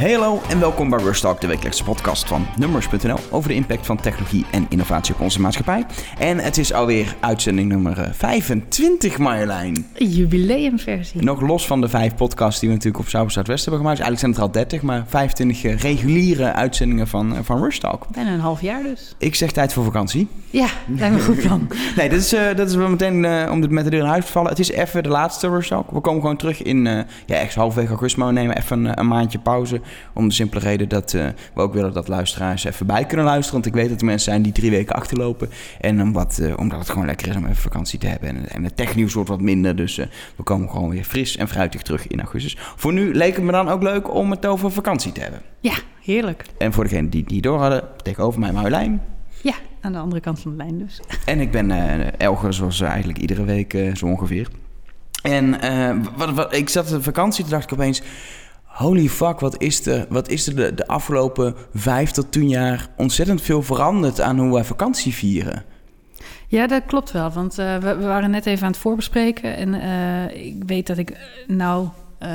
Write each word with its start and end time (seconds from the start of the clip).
Hallo 0.00 0.40
en 0.48 0.60
welkom 0.60 0.90
bij 0.90 0.98
Rush 0.98 1.20
Talk, 1.20 1.40
de 1.40 1.46
wekelijkse 1.46 1.84
podcast 1.84 2.28
van 2.28 2.46
Numbers.nl 2.56 3.18
over 3.30 3.48
de 3.48 3.54
impact 3.54 3.86
van 3.86 4.00
technologie 4.00 4.44
en 4.50 4.66
innovatie 4.68 5.14
op 5.14 5.20
onze 5.20 5.40
maatschappij. 5.40 5.86
En 6.18 6.38
het 6.38 6.58
is 6.58 6.72
alweer 6.72 7.16
uitzending 7.20 7.68
nummer 7.68 8.10
25, 8.14 9.18
Marjolein. 9.18 9.86
Jubileumversie. 9.94 11.22
Nog 11.22 11.40
los 11.40 11.66
van 11.66 11.80
de 11.80 11.88
vijf 11.88 12.14
podcasts 12.14 12.60
die 12.60 12.68
we 12.68 12.74
natuurlijk 12.74 13.04
op 13.04 13.10
Zuid 13.10 13.46
West 13.46 13.64
hebben 13.64 13.80
gemaakt. 13.80 14.00
Eigenlijk 14.00 14.18
zijn 14.18 14.30
het 14.30 14.40
er 14.40 14.46
al 14.46 14.52
30, 14.52 14.82
maar 14.82 15.04
25 15.08 15.82
reguliere 15.82 16.52
uitzendingen 16.52 17.08
van, 17.08 17.36
eh, 17.36 17.42
van 17.42 17.62
Rush 17.62 17.78
Talk. 17.78 18.06
Bijna 18.12 18.32
een 18.32 18.40
half 18.40 18.60
jaar 18.60 18.82
dus. 18.82 19.14
Ik 19.18 19.34
zeg 19.34 19.52
tijd 19.52 19.72
voor 19.72 19.84
vakantie. 19.84 20.28
Ja, 20.50 20.68
lijkt 20.86 21.14
me 21.14 21.22
goed 21.22 21.40
plan. 21.40 21.68
nee, 21.96 22.08
dat 22.08 22.18
is, 22.18 22.34
uh, 22.34 22.54
dat 22.56 22.68
is 22.68 22.74
wel 22.74 22.88
meteen 22.88 23.24
uh, 23.24 23.48
om 23.50 23.60
het 23.60 23.70
met 23.70 23.84
de 23.84 23.90
deur 23.90 24.00
in 24.00 24.06
huis 24.06 24.24
te 24.24 24.32
vallen. 24.32 24.50
Het 24.50 24.58
is 24.58 24.70
even 24.70 25.02
de 25.02 25.08
laatste 25.08 25.48
Rush 25.48 25.68
Talk. 25.68 25.90
We 25.90 26.00
komen 26.00 26.20
gewoon 26.20 26.36
terug 26.36 26.62
in 26.62 26.86
uh, 26.86 27.00
ja, 27.26 27.36
echt 27.36 27.54
halfweg 27.54 27.88
augustus, 27.88 28.18
maar 28.18 28.28
we 28.28 28.32
nemen 28.32 28.56
even 28.56 28.84
een, 28.84 28.98
een 28.98 29.08
maandje 29.08 29.38
pauze. 29.38 29.80
Om 30.12 30.28
de 30.28 30.34
simpele 30.34 30.60
reden 30.60 30.88
dat 30.88 31.12
uh, 31.12 31.26
we 31.54 31.60
ook 31.60 31.74
willen 31.74 31.92
dat 31.92 32.08
luisteraars 32.08 32.64
even 32.64 32.86
bij 32.86 33.04
kunnen 33.04 33.26
luisteren. 33.26 33.52
Want 33.52 33.66
ik 33.66 33.80
weet 33.80 33.88
dat 33.88 34.00
er 34.00 34.06
mensen 34.06 34.30
zijn 34.30 34.42
die 34.42 34.52
drie 34.52 34.70
weken 34.70 34.94
achterlopen. 34.94 35.48
En 35.80 36.02
omdat, 36.02 36.38
uh, 36.40 36.52
omdat 36.56 36.78
het 36.78 36.90
gewoon 36.90 37.06
lekker 37.06 37.28
is 37.28 37.36
om 37.36 37.44
even 37.44 37.56
vakantie 37.56 37.98
te 37.98 38.06
hebben. 38.06 38.28
En, 38.28 38.48
en 38.48 38.64
het 38.64 38.76
technieuws 38.76 39.14
wordt 39.14 39.28
wat 39.28 39.40
minder. 39.40 39.76
Dus 39.76 39.98
uh, 39.98 40.06
we 40.36 40.42
komen 40.42 40.70
gewoon 40.70 40.90
weer 40.90 41.04
fris 41.04 41.36
en 41.36 41.48
fruitig 41.48 41.82
terug 41.82 42.06
in 42.06 42.20
augustus. 42.20 42.56
Voor 42.76 42.92
nu 42.92 43.14
leek 43.14 43.34
het 43.34 43.44
me 43.44 43.52
dan 43.52 43.68
ook 43.68 43.82
leuk 43.82 44.14
om 44.14 44.30
het 44.30 44.46
over 44.46 44.70
vakantie 44.72 45.12
te 45.12 45.20
hebben. 45.20 45.40
Ja, 45.60 45.74
heerlijk. 46.02 46.44
En 46.58 46.72
voor 46.72 46.84
degenen 46.84 47.10
die 47.10 47.20
het 47.20 47.30
niet 47.30 47.42
door 47.42 47.58
hadden, 47.58 47.84
tegenover 48.02 48.40
mij 48.40 48.52
Marjolein. 48.52 49.02
Ja, 49.42 49.54
aan 49.80 49.92
de 49.92 49.98
andere 49.98 50.20
kant 50.20 50.40
van 50.40 50.50
de 50.50 50.56
lijn 50.56 50.78
dus. 50.78 51.00
En 51.24 51.40
ik 51.40 51.50
ben 51.50 51.70
Elger, 52.18 52.54
zoals 52.54 52.80
eigenlijk 52.80 53.18
iedere 53.18 53.44
week 53.44 53.78
zo 53.94 54.06
ongeveer. 54.06 54.48
En 55.22 55.60
wat, 56.16 56.30
wat, 56.30 56.54
ik 56.54 56.68
zat 56.68 56.94
op 56.94 57.02
vakantie, 57.02 57.42
toen 57.42 57.52
dacht 57.52 57.64
ik 57.64 57.72
opeens 57.72 58.02
holy 58.80 59.08
fuck, 59.08 59.40
wat 59.40 59.62
is 59.62 59.86
er, 59.86 60.06
wat 60.08 60.28
is 60.28 60.46
er 60.46 60.56
de, 60.56 60.74
de 60.74 60.86
afgelopen 60.86 61.54
vijf 61.74 62.10
tot 62.10 62.32
tien 62.32 62.48
jaar 62.48 62.88
ontzettend 62.96 63.42
veel 63.42 63.62
veranderd 63.62 64.20
aan 64.20 64.38
hoe 64.38 64.52
wij 64.52 64.64
vakantie 64.64 65.14
vieren? 65.14 65.64
Ja, 66.46 66.66
dat 66.66 66.82
klopt 66.86 67.10
wel. 67.10 67.30
Want 67.30 67.58
uh, 67.58 67.76
we, 67.76 67.96
we, 67.96 68.04
waren 68.04 68.30
net 68.30 68.46
even 68.46 68.64
aan 68.64 68.72
het 68.72 68.80
voorbespreken. 68.80 69.56
En 69.56 69.74
uh, 69.74 70.46
ik 70.46 70.62
weet 70.66 70.86
dat 70.86 70.98
ik 70.98 71.16
nou, 71.46 71.88
uh, 72.22 72.28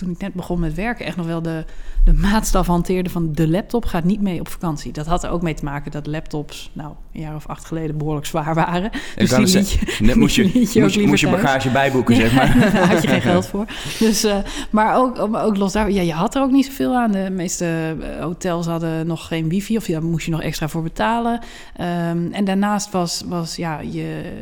toen 0.00 0.10
ik 0.10 0.18
net 0.18 0.34
begon 0.34 0.60
met 0.60 0.74
werken, 0.74 1.06
echt 1.06 1.16
nog 1.16 1.26
wel 1.26 1.42
de, 1.42 1.64
de 2.04 2.12
maatstaf 2.12 2.66
hanteerde 2.66 3.10
van 3.10 3.32
de 3.32 3.48
laptop 3.48 3.84
gaat 3.84 4.04
niet 4.04 4.20
mee 4.20 4.40
op 4.40 4.48
vakantie. 4.48 4.92
Dat 4.92 5.06
had 5.06 5.24
er 5.24 5.30
ook 5.30 5.42
mee 5.42 5.54
te 5.54 5.64
maken 5.64 5.90
dat 5.90 6.06
laptops, 6.06 6.70
nou, 6.72 6.92
een 7.12 7.20
jaar 7.20 7.34
of 7.34 7.46
acht 7.46 7.64
geleden 7.64 7.98
behoorlijk 7.98 8.26
zwaar 8.26 8.54
waren. 8.54 8.90
Dus 9.16 9.30
die 9.30 9.46
liet 9.46 9.70
je, 9.70 10.04
net 10.04 10.16
moest 10.16 10.36
je, 10.36 10.42
je, 10.42 10.80
moest 10.80 10.94
je, 10.94 11.06
moest 11.06 11.20
je 11.20 11.30
bagage 11.30 11.70
bijboeken, 11.70 12.16
zeg 12.16 12.34
maar. 12.34 12.58
Daar 12.72 12.88
had 12.88 13.02
je 13.02 13.08
geen 13.08 13.20
geld 13.20 13.46
voor. 13.46 13.64
Dus, 13.98 14.24
uh, 14.24 14.36
maar 14.70 14.96
ook, 14.96 15.18
ook 15.18 15.56
los 15.56 15.72
daar, 15.72 15.90
ja, 15.90 16.02
je 16.02 16.12
had 16.12 16.34
er 16.34 16.42
ook 16.42 16.50
niet 16.50 16.66
zoveel 16.66 16.94
aan. 16.94 17.12
De 17.12 17.30
meeste 17.30 17.96
hotels 18.20 18.66
hadden 18.66 19.06
nog 19.06 19.26
geen 19.26 19.48
wifi 19.48 19.76
of 19.76 19.84
daar 19.84 20.04
moest 20.04 20.24
je 20.24 20.30
nog 20.30 20.42
extra 20.42 20.68
voor 20.68 20.82
betalen. 20.82 21.40
Um, 21.80 22.32
en 22.32 22.44
daarnaast 22.44 22.90
was, 22.90 23.24
was 23.26 23.56
ja, 23.56 23.80
je, 23.80 24.32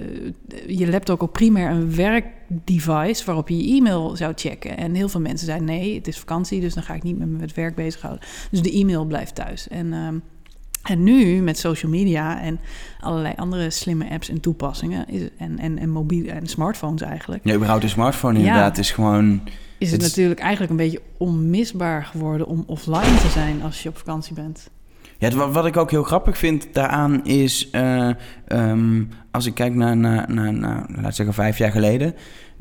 je 0.66 0.90
laptop 0.90 1.22
ook 1.22 1.32
primair 1.32 1.70
een 1.70 1.90
werkdevice 2.48 3.24
waarop 3.24 3.48
je 3.48 3.56
je 3.56 3.76
e-mail 3.76 4.16
zou 4.16 4.32
checken. 4.36 4.76
En 4.76 4.94
heel 4.94 5.08
veel 5.08 5.20
mensen 5.20 5.46
zeiden 5.46 5.66
nee, 5.66 5.94
het 5.94 6.08
is 6.08 6.18
vakantie, 6.18 6.60
dus 6.60 6.74
dan 6.74 6.82
ga 6.82 6.94
ik 6.94 7.02
niet 7.02 7.18
met 7.18 7.40
het 7.40 7.54
werk 7.54 7.74
bezighouden. 7.74 8.24
Dus 8.50 8.62
de 8.62 8.72
e-mail 8.72 9.04
blijft 9.04 9.34
thuis. 9.34 9.68
En, 9.68 9.92
um, 9.92 10.22
en 10.82 11.02
nu 11.02 11.42
met 11.42 11.58
social 11.58 11.90
media 11.90 12.40
en 12.40 12.60
allerlei 13.00 13.34
andere 13.36 13.70
slimme 13.70 14.10
apps 14.10 14.28
en 14.28 14.40
toepassingen 14.40 15.08
is, 15.08 15.28
en, 15.38 15.58
en, 15.58 15.78
en 15.78 15.90
mobiele 15.90 16.30
en 16.30 16.46
smartphones 16.46 17.02
eigenlijk. 17.02 17.44
Ja, 17.44 17.54
überhaupt 17.54 17.82
de 17.82 17.88
smartphone 17.88 18.38
inderdaad 18.38 18.74
ja, 18.74 18.82
is 18.82 18.90
gewoon... 18.90 19.40
Is 19.78 19.90
het, 19.90 20.02
het 20.02 20.10
natuurlijk 20.10 20.40
eigenlijk 20.40 20.70
een 20.70 20.76
beetje 20.76 21.00
onmisbaar 21.16 22.04
geworden 22.04 22.46
om 22.46 22.64
offline 22.66 23.16
te 23.20 23.28
zijn 23.28 23.62
als 23.62 23.82
je 23.82 23.88
op 23.88 23.96
vakantie 23.96 24.34
bent. 24.34 24.70
Ja, 25.18 25.30
wat, 25.30 25.52
wat 25.52 25.66
ik 25.66 25.76
ook 25.76 25.90
heel 25.90 26.02
grappig 26.02 26.38
vind 26.38 26.68
daaraan 26.72 27.24
is, 27.24 27.68
uh, 27.72 28.10
um, 28.48 29.08
als 29.30 29.46
ik 29.46 29.54
kijk 29.54 29.74
naar, 29.74 29.96
naar, 29.96 30.32
naar, 30.32 30.52
naar, 30.52 30.86
laat 31.00 31.14
zeggen, 31.14 31.34
vijf 31.34 31.58
jaar 31.58 31.70
geleden 31.70 32.14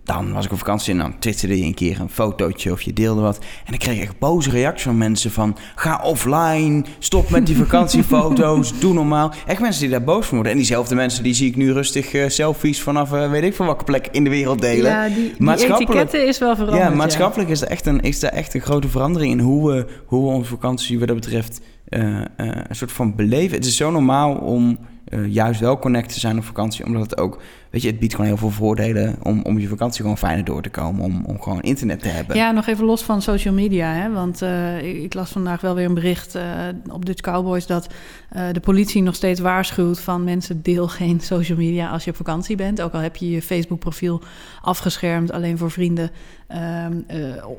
dan 0.07 0.33
was 0.33 0.45
ik 0.45 0.51
op 0.51 0.57
vakantie 0.57 0.93
en 0.93 0.99
dan 0.99 1.19
twitterde 1.19 1.57
je 1.57 1.65
een 1.65 1.73
keer 1.73 1.99
een 1.99 2.09
fotootje 2.09 2.71
of 2.71 2.81
je 2.81 2.93
deelde 2.93 3.21
wat. 3.21 3.37
En 3.37 3.43
dan 3.65 3.77
kreeg 3.77 3.95
ik 3.95 4.01
echt 4.01 4.19
boze 4.19 4.49
reacties 4.49 4.83
van 4.83 4.97
mensen 4.97 5.31
van... 5.31 5.57
ga 5.75 6.01
offline, 6.03 6.83
stop 6.99 7.29
met 7.29 7.45
die 7.45 7.55
vakantiefoto's, 7.65 8.79
doe 8.79 8.93
normaal. 8.93 9.33
Echt 9.45 9.59
mensen 9.59 9.81
die 9.81 9.89
daar 9.89 10.03
boos 10.03 10.25
van 10.25 10.33
worden. 10.33 10.51
En 10.51 10.57
diezelfde 10.57 10.95
mensen 10.95 11.23
die 11.23 11.33
zie 11.33 11.47
ik 11.47 11.55
nu 11.55 11.73
rustig 11.73 12.13
uh, 12.13 12.29
selfies 12.29 12.81
vanaf 12.81 13.13
uh, 13.13 13.31
weet 13.31 13.43
ik 13.43 13.55
van 13.55 13.65
welke 13.65 13.83
plek 13.83 14.07
in 14.11 14.23
de 14.23 14.29
wereld 14.29 14.61
delen. 14.61 14.91
Ja, 14.91 15.07
die, 15.07 15.33
die 15.37 15.73
etiketten 15.75 16.27
is 16.27 16.39
wel 16.39 16.55
veranderd. 16.55 16.83
Ja, 16.83 16.95
maatschappelijk 16.95 17.49
ja. 17.49 17.55
is, 17.55 17.61
er 17.61 17.67
echt 17.67 17.85
een, 17.85 18.01
is 18.01 18.23
er 18.23 18.29
echt 18.29 18.53
een 18.53 18.61
grote 18.61 18.87
verandering 18.87 19.31
in 19.31 19.39
hoe 19.39 19.71
we, 19.71 19.85
hoe 20.05 20.21
we 20.21 20.35
onze 20.35 20.49
vakantie 20.49 20.99
wat 20.99 21.07
dat 21.07 21.17
betreft... 21.17 21.61
Uh, 21.89 22.21
een 22.35 22.75
soort 22.75 22.91
van 22.91 23.15
beleven. 23.15 23.57
Het 23.57 23.65
is 23.65 23.77
zo 23.77 23.91
normaal 23.91 24.35
om 24.35 24.79
juist 25.27 25.59
wel 25.59 25.79
connect 25.79 26.13
te 26.13 26.19
zijn 26.19 26.37
op 26.37 26.43
vakantie, 26.43 26.85
omdat 26.85 27.01
het 27.01 27.17
ook 27.17 27.41
weet 27.69 27.81
je, 27.81 27.87
het 27.87 27.99
biedt 27.99 28.13
gewoon 28.13 28.27
heel 28.27 28.37
veel 28.37 28.49
voordelen 28.49 29.15
om, 29.23 29.41
om 29.43 29.59
je 29.59 29.67
vakantie 29.67 30.01
gewoon 30.01 30.17
fijner 30.17 30.45
door 30.45 30.61
te 30.61 30.69
komen. 30.69 31.03
Om, 31.03 31.25
om 31.25 31.41
gewoon 31.41 31.61
internet 31.61 31.99
te 31.99 32.07
hebben. 32.07 32.35
Ja, 32.35 32.51
nog 32.51 32.67
even 32.67 32.85
los 32.85 33.03
van 33.03 33.21
social 33.21 33.53
media. 33.53 33.93
Hè? 33.93 34.11
Want 34.11 34.41
uh, 34.41 34.83
ik, 34.83 35.03
ik, 35.03 35.13
las 35.13 35.31
vandaag 35.31 35.61
wel 35.61 35.75
weer 35.75 35.85
een 35.85 35.93
bericht 35.93 36.35
uh, 36.35 36.43
op 36.91 37.05
Dutch 37.05 37.21
Cowboys 37.21 37.65
dat 37.65 37.87
uh, 38.35 38.41
de 38.51 38.59
politie 38.59 39.01
nog 39.01 39.15
steeds 39.15 39.39
waarschuwt 39.39 39.99
van 39.99 40.23
mensen 40.23 40.61
deel 40.61 40.87
geen 40.87 41.19
social 41.19 41.57
media 41.57 41.89
als 41.89 42.03
je 42.03 42.09
op 42.09 42.15
vakantie 42.15 42.55
bent. 42.55 42.81
Ook 42.81 42.93
al 42.93 42.99
heb 42.99 43.15
je 43.15 43.29
je 43.29 43.41
Facebook 43.41 43.79
profiel 43.79 44.21
afgeschermd 44.61 45.31
alleen 45.31 45.57
voor 45.57 45.71
vrienden. 45.71 46.11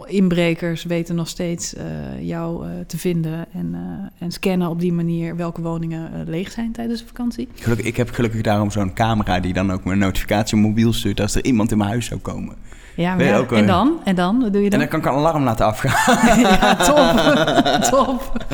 inbrekers 0.06 0.84
weten 0.84 1.14
nog 1.14 1.28
steeds 1.28 1.74
jou 2.20 2.66
te 2.86 2.98
vinden 2.98 3.46
en, 3.52 3.76
en 4.18 4.32
scannen 4.32 4.68
op 4.68 4.80
die 4.80 4.92
manier 4.92 5.36
welke 5.36 5.62
woningen 5.62 6.24
leeg 6.26 6.50
zijn 6.50 6.72
tijdens 6.72 7.00
de 7.00 7.06
vakantie. 7.06 7.48
Gelukkig, 7.54 7.86
ik 7.86 7.96
heb 7.96 8.10
gelukkig 8.10 8.40
daarom 8.40 8.70
zo'n 8.70 8.94
camera 8.94 9.40
die 9.40 9.52
dan 9.52 9.72
ook 9.72 9.84
mijn 9.84 9.97
notificatie 9.98 10.58
mobiel 10.58 10.92
stuurt 10.92 11.20
als 11.20 11.34
er 11.34 11.44
iemand 11.44 11.70
in 11.70 11.78
mijn 11.78 11.90
huis 11.90 12.06
zou 12.06 12.20
komen. 12.20 12.56
Ja, 12.98 13.14
maar 13.14 13.24
ja, 13.24 13.36
ook, 13.36 13.52
en 13.52 13.66
dan? 13.66 14.00
En 14.04 14.14
dan? 14.14 14.40
Wat 14.40 14.52
doe 14.52 14.62
je 14.62 14.70
dan? 14.70 14.80
En 14.80 14.88
dan 14.88 15.00
kan 15.00 15.10
ik 15.10 15.16
een 15.16 15.24
alarm 15.24 15.44
laten 15.44 15.66
afgaan. 15.66 16.40
ja, 16.40 16.74
top. 16.90 17.90
top. 17.90 18.44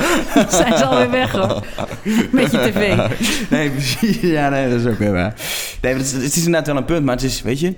Zijn 0.49 0.77
ze 0.77 0.85
alweer 0.85 1.11
weg 1.11 1.31
hoor. 1.31 1.63
Met 2.31 2.51
je 2.51 2.57
tv. 2.57 2.95
Nee, 3.49 3.69
precies. 3.69 4.19
Ja, 4.21 4.49
nee, 4.49 4.69
dat 4.69 4.79
is 4.79 4.85
ook 4.85 4.97
weer 4.97 5.11
waar. 5.11 5.33
Nee, 5.81 5.93
het 5.93 6.01
is, 6.01 6.11
het 6.11 6.35
is 6.35 6.37
inderdaad 6.45 6.67
wel 6.67 6.77
een 6.77 6.85
punt, 6.85 7.05
maar 7.05 7.15
het 7.15 7.23
is, 7.23 7.41
weet 7.41 7.59
je, 7.59 7.75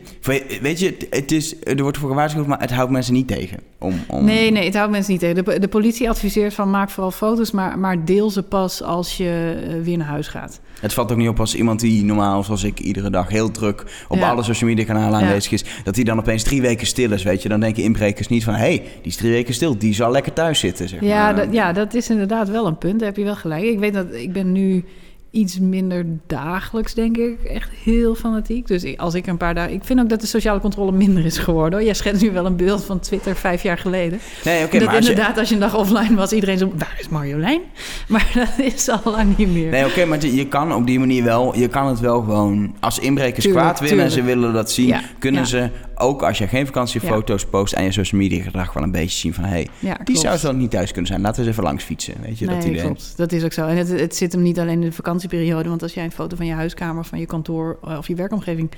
weet 0.61 0.79
je, 0.79 1.07
het 1.09 1.31
is, 1.31 1.63
er 1.63 1.81
wordt 1.81 1.97
voor 1.97 2.09
gewaarschuwd, 2.09 2.47
maar 2.47 2.59
het 2.59 2.71
houdt 2.71 2.91
mensen 2.91 3.13
niet 3.13 3.27
tegen. 3.27 3.59
Om, 3.79 4.03
om... 4.07 4.25
Nee, 4.25 4.51
nee, 4.51 4.65
het 4.65 4.75
houdt 4.75 4.91
mensen 4.91 5.11
niet 5.11 5.21
tegen. 5.21 5.43
De, 5.43 5.59
de 5.59 5.67
politie 5.67 6.09
adviseert 6.09 6.53
van 6.53 6.69
maak 6.69 6.89
vooral 6.89 7.11
foto's, 7.11 7.51
maar, 7.51 7.79
maar 7.79 8.05
deel 8.05 8.29
ze 8.29 8.43
pas 8.43 8.83
als 8.83 9.17
je 9.17 9.57
weer 9.83 9.97
naar 9.97 10.07
huis 10.07 10.27
gaat. 10.27 10.59
Het 10.79 10.93
valt 10.93 11.11
ook 11.11 11.17
niet 11.17 11.29
op 11.29 11.39
als 11.39 11.55
iemand 11.55 11.79
die 11.79 12.03
normaal, 12.03 12.43
zoals 12.43 12.63
ik, 12.63 12.79
iedere 12.79 13.09
dag 13.09 13.29
heel 13.29 13.51
druk 13.51 14.05
op 14.07 14.17
ja. 14.17 14.29
alle 14.29 14.43
social 14.43 14.69
media 14.69 14.85
kanalen 14.85 15.19
aanwezig 15.19 15.51
is, 15.51 15.65
dat 15.83 15.95
hij 15.95 16.03
dan 16.03 16.19
opeens 16.19 16.43
drie 16.43 16.56
weken 16.61 16.87
stil 16.87 17.11
is, 17.11 17.23
weet 17.23 17.41
je. 17.41 17.49
Dan 17.49 17.59
denken 17.59 17.83
inbrekers 17.83 18.27
niet 18.27 18.43
van, 18.43 18.53
hé, 18.53 18.59
hey, 18.59 18.77
die 18.77 19.11
is 19.11 19.15
drie 19.15 19.31
weken 19.31 19.53
stil, 19.53 19.77
die 19.77 19.93
zal 19.93 20.11
lekker 20.11 20.33
thuis 20.33 20.59
zitten, 20.59 20.89
zeg 20.89 21.01
ja, 21.01 21.23
maar. 21.23 21.35
Dat, 21.35 21.53
ja, 21.53 21.73
dat 21.73 21.93
is 21.93 22.09
inderdaad 22.09 22.49
wel 22.49 22.67
een 22.67 22.77
punt, 22.77 22.99
daar 22.99 23.07
heb 23.07 23.17
je 23.17 23.23
wel 23.23 23.35
gelijk. 23.35 23.63
Ik 23.63 23.79
weet 23.79 23.93
dat, 23.93 24.13
ik 24.13 24.33
ben 24.33 24.51
nu 24.51 24.83
iets 25.31 25.59
minder 25.59 26.05
dagelijks, 26.27 26.93
denk 26.93 27.17
ik. 27.17 27.43
Echt 27.43 27.69
heel 27.83 28.15
fanatiek. 28.15 28.67
Dus 28.67 28.97
als 28.97 29.13
ik 29.13 29.27
een 29.27 29.37
paar 29.37 29.53
dagen... 29.53 29.73
Ik 29.73 29.83
vind 29.83 29.99
ook 29.99 30.09
dat 30.09 30.21
de 30.21 30.27
sociale 30.27 30.59
controle 30.59 30.91
minder 30.91 31.25
is 31.25 31.37
geworden. 31.37 31.83
Jij 31.83 31.93
schetst 31.93 32.21
nu 32.21 32.31
wel 32.31 32.45
een 32.45 32.55
beeld 32.55 32.83
van 32.83 32.99
Twitter 32.99 33.35
vijf 33.35 33.63
jaar 33.63 33.77
geleden. 33.77 34.19
Nee, 34.43 34.65
oké. 34.65 34.79
dat 34.79 34.93
inderdaad, 34.93 35.27
als 35.27 35.35
je... 35.35 35.39
als 35.39 35.49
je 35.49 35.55
een 35.55 35.61
dag 35.61 35.77
offline 35.77 36.15
was, 36.15 36.31
iedereen 36.31 36.57
zo... 36.57 36.71
Waar 36.77 36.97
is 36.99 37.09
Marjolein? 37.09 37.61
Maar 38.07 38.31
dat 38.33 38.65
is 38.65 38.89
al 38.89 39.11
lang 39.11 39.37
niet 39.37 39.53
meer. 39.53 39.69
Nee, 39.69 39.85
oké, 39.85 40.05
maar 40.05 40.25
je 40.25 40.47
kan 40.47 40.73
op 40.73 40.85
die 40.85 40.99
manier 40.99 41.23
wel... 41.23 41.57
Je 41.57 41.67
kan 41.67 41.87
het 41.87 41.99
wel 41.99 42.19
gewoon... 42.19 42.75
Als 42.79 42.99
inbrekers 42.99 43.45
tuurlijk, 43.45 43.65
kwaad 43.65 43.79
willen 43.89 44.03
en 44.03 44.11
ze 44.11 44.21
willen 44.21 44.53
dat 44.53 44.71
zien... 44.71 44.87
Ja, 44.87 45.01
kunnen 45.19 45.41
ja. 45.41 45.47
ze 45.47 45.69
ook 45.99 46.23
als 46.23 46.37
je 46.37 46.47
geen 46.47 46.65
vakantiefoto's 46.65 47.41
ja. 47.41 47.47
post... 47.47 47.75
aan 47.75 47.83
je 47.83 47.91
social 47.91 48.21
media 48.21 48.43
gedrag 48.43 48.73
wel 48.73 48.83
een 48.83 48.91
beetje 48.91 49.17
zien 49.17 49.33
van... 49.33 49.43
hé, 49.43 49.49
hey, 49.49 49.67
ja, 49.79 49.97
die 50.03 50.17
zou 50.17 50.37
zo 50.37 50.51
niet 50.51 50.71
thuis 50.71 50.91
kunnen 50.91 51.07
zijn. 51.07 51.21
Laten 51.21 51.35
we 51.39 51.41
eens 51.41 51.51
even 51.51 51.67
langs 51.67 51.83
fietsen. 51.83 52.21
Weet 52.21 52.39
je, 52.39 52.45
nee, 52.45 52.55
dat 52.55 52.65
idee. 52.65 52.81
klopt. 52.81 53.13
Dat 53.17 53.31
is 53.31 53.43
ook 53.43 53.53
zo. 53.53 53.67
En 53.67 53.77
het, 53.77 53.89
het 53.89 54.15
zit 54.15 54.31
hem 54.31 54.41
niet 54.41 54.59
alleen 54.59 54.81
in 54.81 54.89
de 54.89 54.91
vakantieperiode... 54.91 55.69
want 55.69 55.83
als 55.83 55.93
jij 55.93 56.03
een 56.03 56.11
foto 56.11 56.35
van 56.35 56.45
je 56.45 56.53
huiskamer, 56.53 57.05
van 57.05 57.19
je 57.19 57.25
kantoor 57.25 57.77
of 57.81 58.07
je 58.07 58.15
werkomgeving 58.15 58.71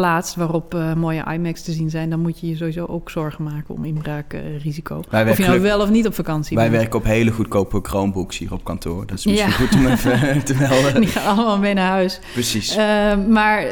plaatst 0.00 0.34
waarop 0.34 0.74
uh, 0.74 0.94
mooie 0.94 1.24
IMAX 1.32 1.62
te 1.62 1.72
zien 1.72 1.90
zijn, 1.90 2.10
dan 2.10 2.20
moet 2.20 2.40
je 2.40 2.48
je 2.48 2.56
sowieso 2.56 2.84
ook 2.84 3.10
zorgen 3.10 3.44
maken 3.44 3.74
om 3.74 3.84
inbraakrisico. 3.84 5.02
Uh, 5.12 5.28
of 5.28 5.36
je 5.36 5.44
nou 5.46 5.60
wel 5.60 5.80
of 5.80 5.90
niet 5.90 6.06
op 6.06 6.14
vakantie 6.14 6.56
Wij 6.56 6.70
bent. 6.70 6.80
werken 6.80 6.98
op 6.98 7.04
hele 7.04 7.30
goedkope 7.30 7.78
Chromebooks 7.82 8.38
hier 8.38 8.52
op 8.52 8.64
kantoor. 8.64 9.06
Dat 9.06 9.18
is 9.18 9.26
misschien 9.26 9.50
ja. 9.50 9.56
goed 9.56 9.74
om 9.74 9.86
even 9.86 10.44
te 10.44 10.54
melden. 10.54 11.00
Die 11.00 11.10
gaan 11.10 11.36
allemaal 11.36 11.58
mee 11.58 11.74
naar 11.74 11.90
huis. 11.90 12.20
Precies. 12.32 12.76
Uh, 12.76 13.16
maar 13.28 13.66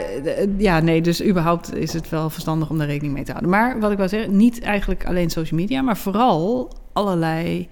ja, 0.57 0.81
nee, 0.81 1.01
dus 1.01 1.25
überhaupt 1.25 1.75
is 1.75 1.93
het 1.93 2.09
wel 2.09 2.31
verstandig 2.31 2.71
om 2.71 2.79
daar 2.79 2.87
rekening 2.87 3.15
mee 3.15 3.25
te 3.25 3.31
houden. 3.31 3.51
Maar 3.51 3.81
wat 3.81 3.91
ik 3.91 3.97
wil 3.97 4.09
zeggen, 4.09 4.37
niet 4.37 4.61
eigenlijk 4.61 5.07
alleen 5.07 5.31
social 5.31 5.61
media, 5.61 5.83
maar 5.83 5.97
vooral 5.97 6.73
allerlei 6.93 7.69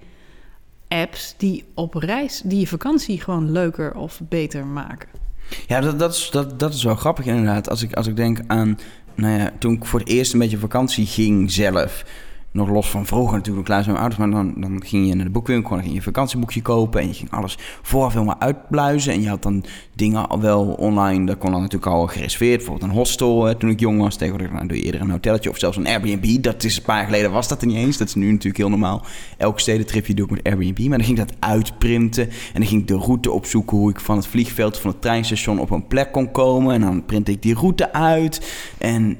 apps 0.87 1.33
die 1.37 1.65
op 1.73 1.93
reis, 1.93 2.41
die 2.45 2.59
je 2.59 2.67
vakantie 2.67 3.21
gewoon 3.21 3.51
leuker 3.51 3.95
of 3.95 4.21
beter 4.29 4.65
maken. 4.65 5.22
Ja, 5.67 5.81
dat, 5.81 5.99
dat, 5.99 6.13
is, 6.13 6.29
dat, 6.31 6.59
dat 6.59 6.73
is 6.73 6.83
wel 6.83 6.95
grappig 6.95 7.25
inderdaad. 7.25 7.69
Als 7.69 7.81
ik, 7.81 7.93
als 7.93 8.07
ik 8.07 8.15
denk 8.15 8.39
aan, 8.47 8.79
nou 9.15 9.39
ja, 9.39 9.51
toen 9.59 9.73
ik 9.73 9.85
voor 9.85 9.99
het 9.99 10.09
eerst 10.09 10.33
een 10.33 10.39
beetje 10.39 10.57
vakantie 10.57 11.05
ging 11.05 11.51
zelf. 11.51 12.05
Nog 12.53 12.69
los 12.69 12.89
van 12.89 13.05
vroeger 13.05 13.37
natuurlijk 13.37 13.65
klaar 13.65 13.83
zijn 13.83 13.97
ouders, 13.97 14.17
maar 14.17 14.29
dan, 14.29 14.53
dan 14.57 14.83
ging 14.85 15.07
je 15.07 15.15
naar 15.15 15.25
de 15.25 15.31
boekwinkel, 15.31 15.69
dan 15.69 15.79
ging 15.79 15.91
je 15.91 15.97
een 15.97 16.03
vakantieboekje 16.03 16.61
kopen 16.61 17.01
en 17.01 17.07
je 17.07 17.13
ging 17.13 17.31
alles 17.31 17.57
voor 17.81 18.11
veel 18.11 18.23
maar 18.23 18.39
uitbluizen. 18.39 19.13
En 19.13 19.21
je 19.21 19.29
had 19.29 19.43
dan 19.43 19.63
dingen 19.95 20.29
al 20.29 20.41
wel 20.41 20.65
online, 20.65 21.25
dat 21.25 21.37
kon 21.37 21.51
dan 21.51 21.61
natuurlijk 21.61 21.91
al 21.91 22.07
gereserveerd. 22.07 22.57
Bijvoorbeeld 22.57 22.91
een 22.91 22.97
hostel 22.97 23.45
hè, 23.45 23.55
toen 23.55 23.69
ik 23.69 23.79
jong 23.79 24.01
was. 24.01 24.15
Tegenwoordig 24.15 24.51
nou, 24.51 24.67
doe 24.67 24.77
je 24.77 24.83
eerder 24.83 25.01
een 25.01 25.09
hotelletje 25.09 25.49
of 25.49 25.57
zelfs 25.57 25.77
een 25.77 25.87
Airbnb. 25.87 26.43
Dat 26.43 26.63
is 26.63 26.77
een 26.77 26.83
paar 26.83 26.95
jaar 26.95 27.05
geleden 27.05 27.31
was 27.31 27.47
dat 27.47 27.61
er 27.61 27.67
niet 27.67 27.77
eens. 27.77 27.97
Dat 27.97 28.07
is 28.07 28.15
nu 28.15 28.31
natuurlijk 28.31 28.57
heel 28.57 28.69
normaal. 28.69 29.01
Elk 29.37 29.59
stedentripje 29.59 30.13
doe 30.13 30.25
ik 30.25 30.31
met 30.31 30.43
Airbnb. 30.43 30.79
Maar 30.79 30.97
dan 30.97 31.07
ging 31.07 31.19
ik 31.19 31.27
dat 31.27 31.37
uitprinten 31.39 32.29
en 32.29 32.59
dan 32.59 32.65
ging 32.65 32.81
ik 32.81 32.87
de 32.87 32.97
route 32.97 33.31
opzoeken 33.31 33.77
hoe 33.77 33.89
ik 33.89 33.99
van 33.99 34.15
het 34.15 34.27
vliegveld 34.27 34.79
van 34.79 34.91
het 34.91 35.01
treinstation 35.01 35.59
op 35.59 35.69
een 35.69 35.87
plek 35.87 36.11
kon 36.11 36.31
komen. 36.31 36.73
En 36.73 36.81
dan 36.81 37.05
print 37.05 37.27
ik 37.27 37.41
die 37.41 37.55
route 37.55 37.93
uit. 37.93 38.55
En 38.77 39.17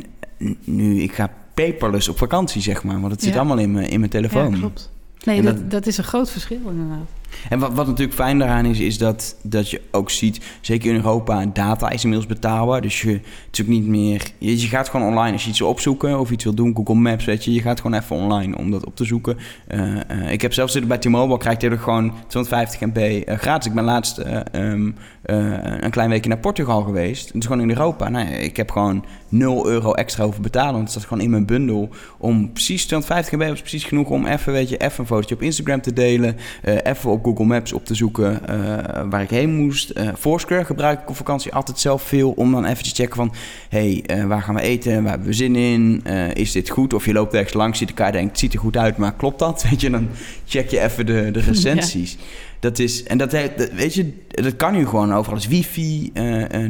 nu, 0.66 1.02
ik 1.02 1.14
ga 1.14 1.32
paperless 1.54 2.08
op 2.08 2.18
vakantie, 2.18 2.62
zeg 2.62 2.84
maar. 2.84 3.00
Want 3.00 3.12
het 3.12 3.22
zit 3.24 3.36
allemaal 3.36 3.58
in 3.58 3.72
mijn, 3.72 3.90
in 3.90 4.00
mijn 4.00 4.12
telefoon. 4.12 4.52
Ja, 4.54 4.58
klopt. 4.60 4.92
Nee, 5.24 5.42
dat- 5.42 5.72
dat 5.72 5.86
is 5.88 5.98
een 5.98 6.04
groot 6.04 6.30
verschil 6.32 6.60
inderdaad. 6.70 7.08
En 7.50 7.60
wat, 7.60 7.74
wat 7.74 7.88
natuurlijk 7.88 8.18
fijn 8.18 8.40
daaraan 8.40 8.66
is, 8.66 8.80
is 8.80 8.98
dat, 8.98 9.36
dat 9.42 9.70
je 9.70 9.82
ook 9.92 10.10
ziet, 10.10 10.40
zeker 10.62 10.90
in 10.90 10.96
Europa, 10.96 11.46
data 11.46 11.90
is 11.90 12.04
inmiddels 12.04 12.34
betaalbaar. 12.34 12.82
Dus 12.82 13.02
je, 13.02 13.20
ook 13.62 13.68
niet 13.68 13.88
meer, 13.88 14.32
je, 14.38 14.58
gaat 14.58 14.90
gewoon 14.90 15.08
online 15.08 15.32
als 15.32 15.44
je 15.44 15.50
iets 15.50 15.60
wil 15.60 15.68
opzoeken 15.68 16.20
of 16.20 16.32
iets 16.32 16.44
wil 16.44 16.54
doen, 16.54 16.76
Google 16.76 16.96
Maps, 16.96 17.26
weet 17.26 17.46
je, 17.46 17.54
je 17.54 17.62
gaat 17.62 17.82
gewoon 17.82 18.00
even 18.00 18.16
online 18.16 18.58
om 18.58 18.72
dat 18.72 18.86
op 18.86 18.96
te 18.96 19.06
zoeken. 19.06 19.38
Eh, 19.68 20.10
eh, 20.10 20.32
ik 20.32 20.42
heb 20.42 20.54
zelfs 20.54 20.72
zitten 20.72 20.90
bij 20.90 20.98
T-Mobile, 20.98 21.38
krijg 21.38 21.62
je 21.62 21.70
er 21.70 21.80
gewoon 21.80 22.14
250 22.28 22.80
MB 22.80 22.98
eh, 22.98 23.38
gratis. 23.38 23.68
Ik 23.68 23.74
ben 23.74 23.84
laatst 23.84 24.18
eh, 24.18 24.40
ehm, 24.52 24.92
eh, 25.22 25.36
een 25.80 25.90
klein 25.90 26.10
weekje 26.10 26.30
naar 26.30 26.38
Portugal 26.40 26.82
geweest. 26.82 27.32
Is 27.34 27.46
gewoon 27.46 27.62
in 27.62 27.70
Europa. 27.70 28.10
Nou, 28.10 28.30
ja, 28.30 28.36
ik 28.36 28.58
heb 28.58 28.72
gewoon 28.72 29.06
0 29.30 29.68
euro 29.68 29.94
extra 29.94 30.24
over 30.24 30.42
betalen, 30.42 30.72
want 30.72 30.84
het 30.84 30.92
staat 30.92 31.06
gewoon 31.06 31.24
in 31.24 31.30
mijn 31.30 31.46
bundel. 31.46 31.90
Om 32.18 32.52
precies 32.52 32.86
250 32.86 33.40
MB 33.40 33.50
was 33.50 33.60
precies 33.60 33.84
genoeg 33.84 34.10
om 34.10 34.26
even, 34.26 34.54
weet 34.54 34.70
je, 34.70 34.78
even 34.78 35.00
een 35.00 35.06
fotootje 35.06 35.36
op 35.36 35.42
Instagram 35.42 35.82
te 35.82 35.94
delen. 35.94 36.36
even 36.64 37.12
op 37.12 37.23
Google 37.24 37.46
Maps 37.46 37.74
op 37.74 37.86
te 37.86 37.96
zoeken 37.96 38.48
eh, 38.48 39.04
waar 39.10 39.22
ik 39.22 39.30
heen 39.30 39.56
moest. 39.56 39.90
Eh 39.90 40.08
Foursquare 40.18 40.66
gebruik 40.66 41.02
ik 41.02 41.10
op 41.10 41.16
vakantie 41.16 41.54
altijd 41.54 41.80
zelf 41.80 42.02
veel 42.02 42.32
om 42.32 42.52
dan 42.52 42.66
even 42.66 42.84
te 42.84 42.90
checken 42.90 43.16
van... 43.16 43.34
hey, 43.70 44.04
eh, 44.06 44.26
waar 44.26 44.42
gaan 44.42 44.56
we 44.56 44.62
eten? 44.62 45.02
Waar 45.02 45.10
hebben 45.10 45.28
we 45.28 45.34
zin 45.34 45.56
in? 45.56 46.04
Is 46.34 46.52
dit 46.52 46.70
goed? 46.70 46.94
Of 46.94 47.06
je 47.06 47.14
loopt 47.14 47.34
ergens 47.34 47.54
langs, 47.54 47.78
ziet 47.78 47.90
elkaar 47.90 48.12
denkt, 48.12 48.30
het 48.30 48.40
ziet 48.40 48.54
er 48.54 48.60
goed 48.60 48.78
uit, 48.78 48.98
maar 48.98 49.14
klopt 49.14 49.40
dat? 49.40 49.64
Weet 49.70 49.82
je, 49.82 49.90
dan 49.90 50.08
check 50.46 50.70
je 50.70 50.80
even 50.80 51.06
de, 51.06 51.32
de 51.32 51.40
recensies. 51.40 52.18
Dat 52.60 52.80
is, 52.80 53.04
en 53.04 53.18
dat, 53.18 53.32
weet 53.32 53.94
je, 53.94 54.14
dat 54.28 54.56
kan 54.56 54.74
nu 54.74 54.88
gewoon 54.88 55.14
overal. 55.14 55.38
Het 55.38 55.52
is 55.52 55.58
wifi, 55.58 56.12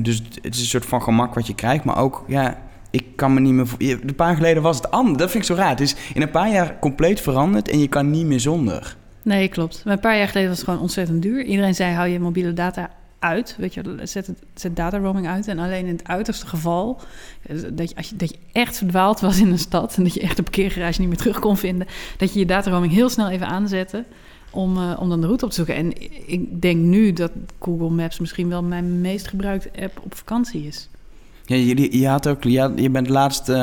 dus 0.02 0.22
het 0.42 0.56
is 0.56 0.60
een 0.60 0.66
soort 0.66 0.86
van 0.86 1.02
gemak 1.02 1.34
wat 1.34 1.48
je 1.48 1.56
krijgt. 1.56 1.84
Maar 1.84 1.98
ook, 1.98 2.24
ja, 2.28 2.58
ik 2.94 3.06
kan 3.16 3.34
me 3.34 3.40
niet 3.40 3.54
meer... 3.54 3.68
Een 3.78 4.16
paar 4.16 4.28
jaar 4.28 4.36
geleden 4.36 4.64
was 4.64 4.76
het 4.76 4.92
anders. 4.92 5.18
Dat 5.18 5.32
vind 5.32 5.44
ik 5.44 5.50
zo 5.50 5.62
raar. 5.62 5.70
Het 5.70 5.80
is 5.80 5.96
in 6.14 6.22
een 6.22 6.32
paar 6.32 6.52
jaar 6.52 6.80
compleet 6.80 7.22
veranderd 7.22 7.70
en 7.70 7.80
je 7.80 7.88
kan 7.88 8.12
niet 8.12 8.26
meer 8.26 8.40
zonder. 8.40 8.98
Nee, 9.24 9.48
klopt. 9.48 9.82
Maar 9.86 9.94
een 9.94 10.00
paar 10.00 10.18
jaar 10.18 10.28
geleden 10.28 10.50
was 10.50 10.58
het 10.58 10.68
gewoon 10.68 10.82
ontzettend 10.82 11.22
duur. 11.22 11.44
Iedereen 11.44 11.76
zei, 11.76 11.94
hou 11.94 12.08
je 12.08 12.20
mobiele 12.20 12.54
data 12.54 12.90
uit. 13.20 13.56
Weet 13.58 13.74
je, 13.74 13.82
zet, 14.04 14.28
het, 14.28 14.38
zet 14.56 14.76
data 14.76 14.98
roaming 14.98 15.28
uit. 15.28 15.48
En 15.48 15.60
alleen 15.60 15.86
in 15.86 15.96
het 15.96 16.08
uiterste 16.08 16.48
geval... 16.48 17.02
eh, 17.48 17.56
Dat 17.74 17.90
je, 17.90 17.96
als 17.96 18.10
je, 18.10 18.16
dat 18.16 18.30
je 18.30 18.38
echt 18.52 18.78
verdwaald 18.78 19.20
was 19.20 19.40
in 19.40 19.52
een 19.52 19.60
stad... 19.60 19.96
en 19.98 20.04
dat 20.04 20.14
je 20.14 20.22
echt 20.22 20.36
de 20.36 20.44
parkeergarage 20.44 21.00
niet 21.00 21.10
meer 21.10 21.18
terug 21.18 21.40
kon 21.40 21.58
vinden... 21.58 21.88
dat 22.18 22.34
je 22.34 22.40
je 22.40 22.46
data 22.46 22.70
roaming 22.72 22.94
heel 22.94 23.10
snel 23.10 23.30
even 23.30 23.48
aanzette... 23.48 24.04
Om, 24.56 24.78
eh, 24.78 24.98
om 25.00 25.10
dan 25.10 25.20
de 25.22 25.26
route 25.26 25.44
op 25.46 25.50
te 25.52 25.56
zoeken. 25.56 25.76
En 25.76 25.92
ik 26.26 26.62
denk 26.62 26.78
nu 26.80 27.14
dat 27.14 27.32
Google 27.60 27.90
Maps 27.90 28.20
misschien 28.20 28.50
wel 28.50 28.64
mijn 28.64 29.02
meest 29.02 29.28
gebruikte 29.28 29.70
app 29.82 30.00
op 30.04 30.16
vakantie 30.16 30.68
is. 30.68 30.90
Ja, 31.46 31.56
je, 31.56 32.00
je, 32.00 32.08
had 32.08 32.28
ook, 32.28 32.44
je, 32.44 32.60
had- 32.60 32.72
je 32.76 32.90
bent 32.90 33.10
laatst 33.10 33.48
een 33.48 33.56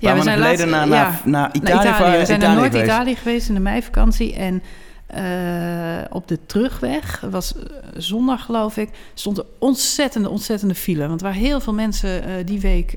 paar 0.00 0.16
we 0.16 0.22
zijn 0.22 0.38
geleden 0.38 0.68
laatst- 0.68 0.88
naar, 0.88 0.88
ja, 0.88 1.10
naar, 1.10 1.20
naar 1.24 1.54
Italië, 1.54 1.74
naar 1.74 1.94
Italië. 1.94 2.18
We 2.18 2.26
zijn 2.26 2.40
naar. 2.40 2.54
Noord-Italië 2.56 3.14
geweest 3.14 3.48
in 3.48 3.54
de 3.54 3.60
meivakantie. 3.60 4.34
En 4.34 4.62
eh, 5.10 6.04
op 6.10 6.28
de 6.28 6.38
terugweg, 6.46 7.20
was 7.20 7.54
eh, 7.54 7.62
zondag 7.96 8.44
geloof 8.44 8.76
ik, 8.76 8.90
stond 9.14 9.38
er 9.38 9.44
ontzettende, 9.58 10.28
ontzettende 10.28 10.74
file. 10.74 11.08
Want 11.08 11.20
er 11.20 11.26
waren 11.26 11.42
heel 11.42 11.60
veel 11.60 11.72
mensen 11.72 12.24
eh, 12.24 12.46
die 12.46 12.60
week 12.60 12.94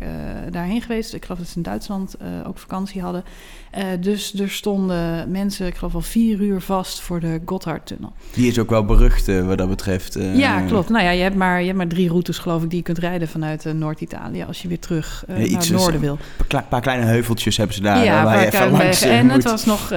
daarheen 0.49 0.81
geweest. 0.81 1.13
Ik 1.13 1.23
geloof 1.25 1.39
dat 1.39 1.47
ze 1.47 1.55
in 1.55 1.63
Duitsland 1.63 2.15
ook 2.47 2.57
vakantie 2.57 3.01
hadden. 3.01 3.23
Eh, 3.73 3.83
dus 3.99 4.39
er 4.39 4.49
stonden 4.49 5.31
mensen, 5.31 5.67
ik 5.67 5.75
geloof 5.75 5.93
al 5.95 6.01
vier 6.01 6.39
uur 6.41 6.61
vast 6.61 7.01
voor 7.01 7.19
de 7.19 7.41
Gotthardtunnel. 7.45 8.13
Die 8.33 8.47
is 8.47 8.59
ook 8.59 8.69
wel 8.69 8.85
berucht 8.85 9.27
eh, 9.27 9.45
wat 9.47 9.57
dat 9.57 9.69
betreft. 9.69 10.15
eh. 10.15 10.37
ja, 10.37 10.61
klopt. 10.61 10.89
Nou 10.89 11.03
ja, 11.03 11.09
je 11.09 11.21
hebt, 11.21 11.35
maar, 11.35 11.59
je 11.59 11.65
hebt 11.65 11.77
maar 11.77 11.87
drie 11.87 12.09
routes 12.09 12.37
geloof 12.37 12.63
ik 12.63 12.69
die 12.69 12.77
je 12.77 12.83
kunt 12.83 12.97
rijden 12.97 13.27
vanuit 13.27 13.73
Noord-Italië... 13.73 14.43
als 14.43 14.61
je 14.61 14.67
weer 14.67 14.79
terug 14.79 15.23
Ja, 15.27 15.33
naar 15.33 15.47
het 15.47 15.69
noorden 15.71 15.99
wil. 15.99 16.17
Een 16.47 16.67
paar 16.69 16.81
kleine 16.81 17.05
heuveltjes 17.05 17.57
hebben 17.57 17.75
ze 17.75 17.81
daar. 17.81 18.03
ja, 18.03 18.23
waar 18.23 18.39
je 18.39 18.45
even 18.45 18.71
langs 18.71 19.01
En 19.01 19.25
het 19.25 19.33
moet. 19.33 19.43
was 19.43 19.65
nog 19.65 19.89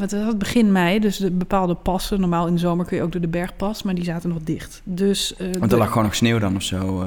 wat 0.00 0.10
was 0.12 0.26
het, 0.26 0.38
begin 0.38 0.72
mei, 0.72 0.98
dus 0.98 1.16
de 1.16 1.30
bepaalde 1.30 1.74
passen. 1.74 2.20
Normaal 2.20 2.46
in 2.46 2.52
de 2.54 2.60
zomer 2.60 2.86
kun 2.86 2.96
je 2.96 3.02
ook 3.02 3.12
door 3.12 3.20
de 3.20 3.28
bergpas, 3.28 3.82
maar 3.82 3.94
die 3.94 4.04
zaten 4.04 4.28
nog 4.28 4.38
dicht. 4.44 4.80
Dus, 4.84 5.34
Want 5.38 5.52
de- 5.54 5.68
er 5.70 5.78
lag 5.78 5.88
gewoon 5.88 6.04
nog 6.04 6.14
sneeuw 6.14 6.38
dan 6.38 6.56
of 6.56 6.62
zo. 6.62 7.04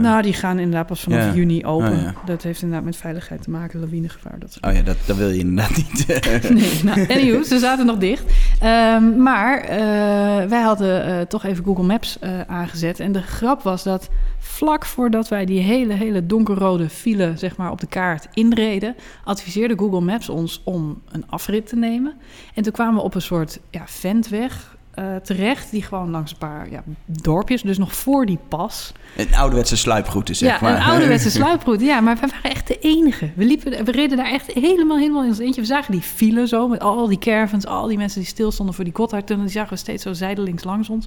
nou, 0.00 0.22
die 0.22 0.32
gaan 0.32 0.58
inderdaad 0.58 0.86
pas 0.86 1.00
vanaf 1.00 1.24
Ja. 1.24 1.34
juni 1.34 1.64
open. 1.64 1.90
Oh, 1.92 2.02
ja. 2.02 2.14
Dat 2.26 2.42
heeft 2.42 2.62
inderdaad 2.62 2.84
met 2.86 2.96
veiligheid 2.96 3.42
te 3.42 3.50
maken, 3.50 3.80
lawinegevaar. 3.80 4.38
Dat 4.38 4.52
soort 4.52 4.66
Oh 4.66 4.72
ja, 4.74 4.82
dat, 4.82 4.96
dat 5.06 5.16
wil 5.16 5.28
je 5.30 5.44
inderdaad 5.56 5.76
niet. 5.76 6.04
Nee, 6.56 6.80
nou, 6.82 7.08
anywho, 7.08 7.42
ze 7.42 7.58
zaten 7.58 7.86
nog 7.86 7.98
dicht. 7.98 8.24
Ehm, 8.60 9.22
maar 9.22 9.60
eh, 9.60 10.48
wij 10.48 10.60
hadden 10.62 11.04
eh, 11.04 11.20
toch 11.20 11.44
even 11.44 11.64
Google 11.64 11.84
Maps 11.84 12.18
eh, 12.18 12.40
aangezet. 12.40 13.00
En 13.00 13.12
de 13.12 13.22
grap 13.22 13.62
was 13.62 13.82
dat 13.82 14.08
vlak 14.38 14.84
voordat 14.84 15.28
wij 15.28 15.44
die 15.44 15.60
hele, 15.60 15.92
hele 15.92 16.26
donkerrode 16.26 16.88
file 16.88 17.32
zeg 17.36 17.56
maar, 17.56 17.70
op 17.70 17.80
de 17.80 17.86
kaart 17.86 18.28
inreden... 18.32 18.94
adviseerde 19.24 19.78
Google 19.78 20.00
Maps 20.00 20.28
ons 20.28 20.60
om 20.64 21.02
een 21.10 21.24
afrit 21.28 21.66
te 21.66 21.76
nemen. 21.76 22.14
En 22.54 22.62
toen 22.62 22.72
kwamen 22.72 22.94
we 22.94 23.02
op 23.02 23.14
een 23.14 23.22
soort 23.22 23.60
ja, 23.70 23.82
ventweg 23.86 24.75
eh, 24.96 25.16
terecht... 25.16 25.70
die 25.70 25.82
gewoon 25.82 26.10
langs 26.10 26.30
een 26.30 26.38
paar 26.38 26.70
ja, 26.70 26.82
dorpjes, 27.04 27.62
dus 27.62 27.78
nog 27.78 27.94
voor 27.94 28.26
die 28.26 28.38
pas... 28.48 28.92
Een 29.16 29.34
ouderwetse 29.34 29.76
sluiproute, 29.76 30.34
zeg 30.34 30.50
ja, 30.50 30.58
maar. 30.60 30.76
een 30.76 30.82
ouderwetse 30.82 31.30
sluiproute. 31.40 31.84
Ja, 31.84 32.00
maar 32.00 32.14
we 32.14 32.20
waren 32.20 32.50
echt 32.50 32.66
de 32.66 32.78
enige. 32.78 33.30
We, 33.34 33.44
liepen, 33.44 33.84
we 33.84 33.90
reden 33.90 34.16
daar 34.16 34.30
echt 34.30 34.52
helemaal, 34.52 34.98
helemaal 34.98 35.22
in 35.22 35.28
ons 35.28 35.38
eentje. 35.38 35.60
We 35.60 35.66
zagen 35.66 35.92
die 35.92 36.02
file 36.02 36.46
zo, 36.46 36.68
met 36.68 36.80
al 36.80 37.08
die 37.08 37.18
caravans, 37.18 37.66
al 37.66 37.86
die 37.86 37.96
mensen 37.96 38.20
die 38.20 38.28
stilstonden 38.28 38.74
voor 38.74 38.84
die 38.84 38.94
Gotthardtunnel. 38.94 39.44
Die 39.44 39.54
zagen 39.54 39.70
we 39.70 39.76
steeds 39.76 40.02
zo 40.02 40.12
zijdelings 40.12 40.64
langs 40.64 40.88
ons. 40.88 41.06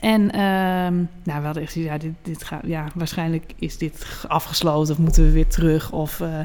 En 0.00 0.30
ehm, 0.30 0.94
nou, 1.22 1.40
we 1.40 1.44
hadden 1.44 1.62
echt 1.62 1.74
ja, 1.74 1.98
dit, 1.98 2.12
dit 2.22 2.44
gaat, 2.44 2.62
ja, 2.66 2.86
waarschijnlijk 2.94 3.52
is 3.58 3.78
dit 3.78 4.06
afgesloten 4.28 4.92
of 4.92 4.98
moeten 5.00 5.24
we 5.24 5.30
weer 5.30 5.48
terug. 5.48 5.92
Of, 5.92 6.20
eh, 6.20 6.38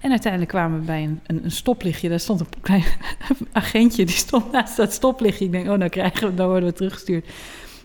en 0.00 0.10
uiteindelijk 0.10 0.50
kwamen 0.50 0.80
we 0.80 0.84
bij 0.84 1.02
een, 1.02 1.20
een, 1.26 1.44
een 1.44 1.50
stoplichtje. 1.50 2.08
Daar 2.08 2.20
stond 2.20 2.40
een 2.40 2.46
klein 2.60 2.84
agentje, 3.52 4.04
die 4.04 4.16
stond 4.16 4.52
naast 4.52 4.76
dat 4.76 4.92
stoplichtje. 4.92 5.44
Ik 5.44 5.52
denk, 5.52 5.68
oh, 5.68 5.78
nou 5.78 5.90
krijgen 5.90 6.28
we, 6.28 6.34
dan 6.34 6.48
worden 6.48 6.68
we 6.68 6.74
teruggestuurd. 6.74 7.26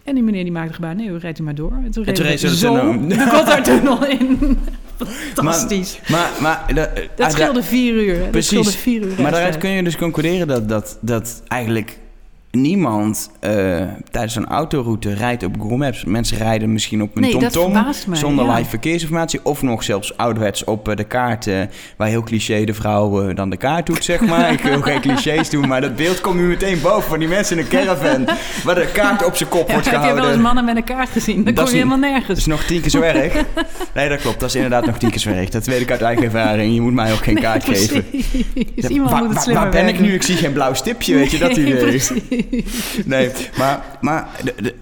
En 0.03 0.15
die 0.15 0.23
meneer 0.23 0.43
die 0.43 0.51
maakte 0.51 0.73
gebaar, 0.73 0.95
nee, 0.95 1.17
rijdt 1.17 1.39
u 1.39 1.43
maar 1.43 1.55
door. 1.55 1.71
En 1.83 1.91
toen 1.91 2.05
En 2.05 2.13
toen 2.13 2.25
reed 2.25 2.39
zo 2.39 2.47
de 3.07 3.19
Gotthardtunnel 3.19 4.05
in. 4.05 4.37
Fantastisch. 5.33 5.99
Maar, 6.07 6.29
maar, 6.41 6.73
dat, 6.73 6.89
dat 6.95 7.25
ah, 7.25 7.31
scheelde 7.31 7.63
vier 7.63 7.93
uur. 7.93 8.19
Dat 8.19 8.31
Precies. 8.31 8.75
vier 8.75 9.01
uur 9.01 9.21
Maar 9.21 9.31
daaruit 9.31 9.57
kun 9.57 9.69
je 9.69 9.83
dus 9.83 9.97
concluderen 9.97 10.47
dat, 10.47 10.69
dat, 10.69 10.97
dat 11.01 11.43
eigenlijk 11.47 11.99
niemand 12.51 13.31
eh, 13.39 13.51
tijdens 14.11 14.35
een 14.35 14.47
autoroute 14.47 15.13
rijdt 15.13 15.43
op 15.43 15.55
Google 15.59 15.77
Maps. 15.77 16.05
Mensen 16.05 16.37
rijden 16.37 16.73
misschien 16.73 17.01
op 17.01 17.15
een 17.15 17.21
Nee, 17.21 17.37
dat 17.39 17.51
TomTom 17.51 17.93
zonder 18.15 18.45
ja. 18.45 18.53
live 18.55 18.69
verkeersinformatie. 18.69 19.39
Of 19.43 19.61
nog 19.61 19.83
zelfs 19.83 20.17
ouderwets 20.17 20.63
op 20.63 20.87
eh, 20.89 20.95
de 20.95 21.03
kaart, 21.03 21.47
waar 21.97 22.07
heel 22.07 22.23
cliché 22.23 22.63
de 22.63 22.73
vrouw 22.73 23.27
eh, 23.29 23.35
dan 23.35 23.49
de 23.49 23.57
kaart 23.57 23.85
doet, 23.85 24.03
zeg 24.03 24.21
maar. 24.21 24.51
Ik 24.51 24.59
wil 24.61 24.81
geen 24.81 25.01
clichés 25.01 25.49
doen, 25.49 25.67
maar 25.67 25.81
dat 25.81 25.95
beeld 25.95 26.21
komt 26.21 26.35
nu 26.35 26.47
meteen 26.47 26.81
boven 26.81 27.09
van 27.09 27.19
die 27.19 27.27
mensen 27.27 27.57
in 27.57 27.63
een 27.63 27.69
caravan. 27.69 28.25
waar 28.63 28.75
de 28.75 28.89
kaart 28.93 29.25
op 29.25 29.35
zijn 29.37 29.49
kop 29.49 29.67
Ja, 29.67 29.73
wordt 29.73 29.85
heb 29.89 29.93
je 29.93 29.99
gehouden. 29.99 30.23
wel 30.23 30.33
eens 30.33 30.41
mannen 30.41 30.65
met 30.65 30.75
een 30.75 30.83
kaart 30.83 31.09
gezien? 31.09 31.35
Dat, 31.43 31.45
Dat 31.45 31.55
kom 31.55 31.63
je 31.63 31.69
is- 31.71 31.77
helemaal 31.77 31.99
Dat 31.99 32.09
nergens. 32.09 32.39
is 32.39 32.45
nog 32.45 32.63
tien 32.63 32.81
keer 32.81 32.89
zo 32.89 33.01
erg. 33.21 33.33
Nee, 33.93 34.09
dat 34.09 34.21
klopt. 34.21 34.39
Dat 34.39 34.49
is 34.49 34.55
inderdaad 34.55 34.85
nog 34.85 34.97
tien 34.97 35.09
keer 35.09 35.19
zo 35.19 35.29
erg. 35.29 35.49
Dat 35.49 35.65
weet 35.65 35.81
ik 35.81 35.91
uit 35.91 36.01
eigen 36.01 36.23
ervaring. 36.23 36.73
Je 36.73 36.81
moet 36.81 36.93
mij 36.93 37.11
ook 37.11 37.23
geen 37.23 37.33
Nee, 37.33 37.43
kaart 37.43 37.63
geven. 37.63 38.05
Ja, 38.75 38.89
waar, 38.89 38.99
moet 38.99 39.11
het 39.23 39.33
waar- 39.33 39.41
slimmer 39.41 39.63
waar 39.63 39.71
ben 39.71 39.87
ik 39.87 39.99
nu? 39.99 40.13
Ik 40.13 40.23
zie 40.23 40.35
geen 40.35 40.53
blauw 40.53 40.73
stipje, 40.73 41.13
weet 41.15 41.31
je, 41.31 41.37
dat 41.37 41.57
idee. 41.57 41.75
precies. 41.75 42.21
Nee, 43.05 43.31
maar, 43.57 43.97
maar 44.01 44.29
de, 44.43 44.53
de- 44.61 44.75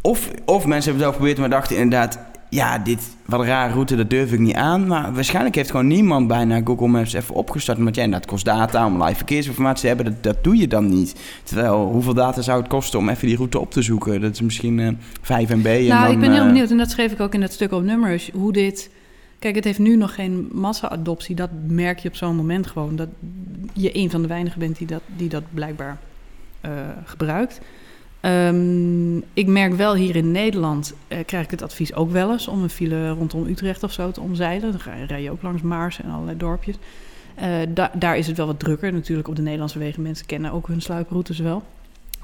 of, 0.00 0.30
of 0.44 0.66
mensen 0.66 0.90
hebben 0.90 0.92
het 0.92 0.98
zelf 1.00 1.12
geprobeerd, 1.12 1.38
maar 1.38 1.50
dachten 1.50 1.76
inderdaad... 1.76 2.18
Ja, 2.52 2.78
dit, 2.78 3.16
wat 3.24 3.40
een 3.40 3.46
rare 3.46 3.72
route, 3.72 3.96
dat 3.96 4.10
durf 4.10 4.32
ik 4.32 4.38
niet 4.38 4.54
aan. 4.54 4.86
Maar 4.86 5.14
waarschijnlijk 5.14 5.54
heeft 5.54 5.70
gewoon 5.70 5.86
niemand 5.86 6.28
bijna 6.28 6.60
Google 6.64 6.88
Maps 6.88 7.12
even 7.12 7.34
opgestart. 7.34 7.78
Want 7.78 7.94
ja, 7.96 8.06
dat 8.06 8.26
kost 8.26 8.44
data 8.44 8.86
om 8.86 9.02
live 9.02 9.16
verkeersinformatie 9.16 9.80
te 9.80 9.86
hebben. 9.86 10.04
Dat, 10.04 10.22
dat 10.22 10.44
doe 10.44 10.56
je 10.56 10.66
dan 10.66 10.88
niet. 10.88 11.20
Terwijl, 11.44 11.90
hoeveel 11.92 12.14
data 12.14 12.42
zou 12.42 12.58
het 12.60 12.68
kosten 12.68 12.98
om 12.98 13.08
even 13.08 13.26
die 13.26 13.36
route 13.36 13.58
op 13.58 13.70
te 13.70 13.82
zoeken? 13.82 14.20
Dat 14.20 14.32
is 14.32 14.40
misschien 14.40 14.80
eh 14.80 14.88
5 15.22 15.48
MB. 15.48 15.66
En 15.66 15.86
Nou, 15.86 16.02
dan, 16.02 16.12
ik 16.12 16.20
ben 16.20 16.30
heel 16.32 16.40
eh, 16.40 16.46
benieuwd. 16.46 16.70
En 16.70 16.76
dat 16.76 16.90
schreef 16.90 17.12
ik 17.12 17.20
ook 17.20 17.34
in 17.34 17.40
dat 17.40 17.52
stuk 17.52 17.72
op 17.72 17.82
Numbers. 17.82 18.30
Hoe 18.32 18.52
dit... 18.52 18.90
Kijk, 19.38 19.54
het 19.54 19.64
heeft 19.64 19.78
nu 19.78 19.96
nog 19.96 20.14
geen 20.14 20.48
massa-adoptie. 20.52 21.34
Dat 21.34 21.50
merk 21.66 21.98
je 21.98 22.08
op 22.08 22.16
zo'n 22.16 22.36
moment 22.36 22.66
gewoon. 22.66 22.96
Dat 22.96 23.08
je 23.72 23.96
een 23.96 24.10
van 24.10 24.22
de 24.22 24.28
weinigen 24.28 24.58
bent 24.58 24.78
die 24.78 24.86
dat, 24.86 25.02
die 25.16 25.28
dat 25.28 25.42
blijkbaar 25.54 25.98
gebruikt. 27.04 27.60
Ehm, 28.20 29.16
ik 29.16 29.46
merk 29.46 29.74
wel 29.74 29.94
hier 29.94 30.16
in 30.16 30.30
Nederland, 30.30 30.94
eh, 31.08 31.18
krijg 31.26 31.44
ik 31.44 31.50
het 31.50 31.62
advies 31.62 31.94
ook 31.94 32.10
wel 32.10 32.32
eens... 32.32 32.48
om 32.48 32.62
een 32.62 32.70
file 32.70 33.10
rondom 33.10 33.46
Utrecht 33.46 33.82
of 33.82 33.92
zo 33.92 34.10
te 34.10 34.20
omzeilen. 34.20 34.72
Dan 34.72 34.80
rij 35.06 35.22
je 35.22 35.30
ook 35.30 35.42
langs 35.42 35.62
Maars 35.62 36.00
en 36.02 36.10
allerlei 36.10 36.36
dorpjes. 36.36 36.76
Eh, 37.34 37.48
da- 37.68 37.90
daar 37.94 38.16
is 38.16 38.26
het 38.26 38.36
wel 38.36 38.46
wat 38.46 38.58
drukker. 38.58 38.92
Natuurlijk 38.92 39.28
op 39.28 39.36
de 39.36 39.42
Nederlandse 39.42 39.78
wegen. 39.78 40.02
Mensen 40.02 40.26
kennen 40.26 40.52
ook 40.52 40.66
hun 40.68 40.82
sluiproutes 40.82 41.38
wel. 41.38 41.62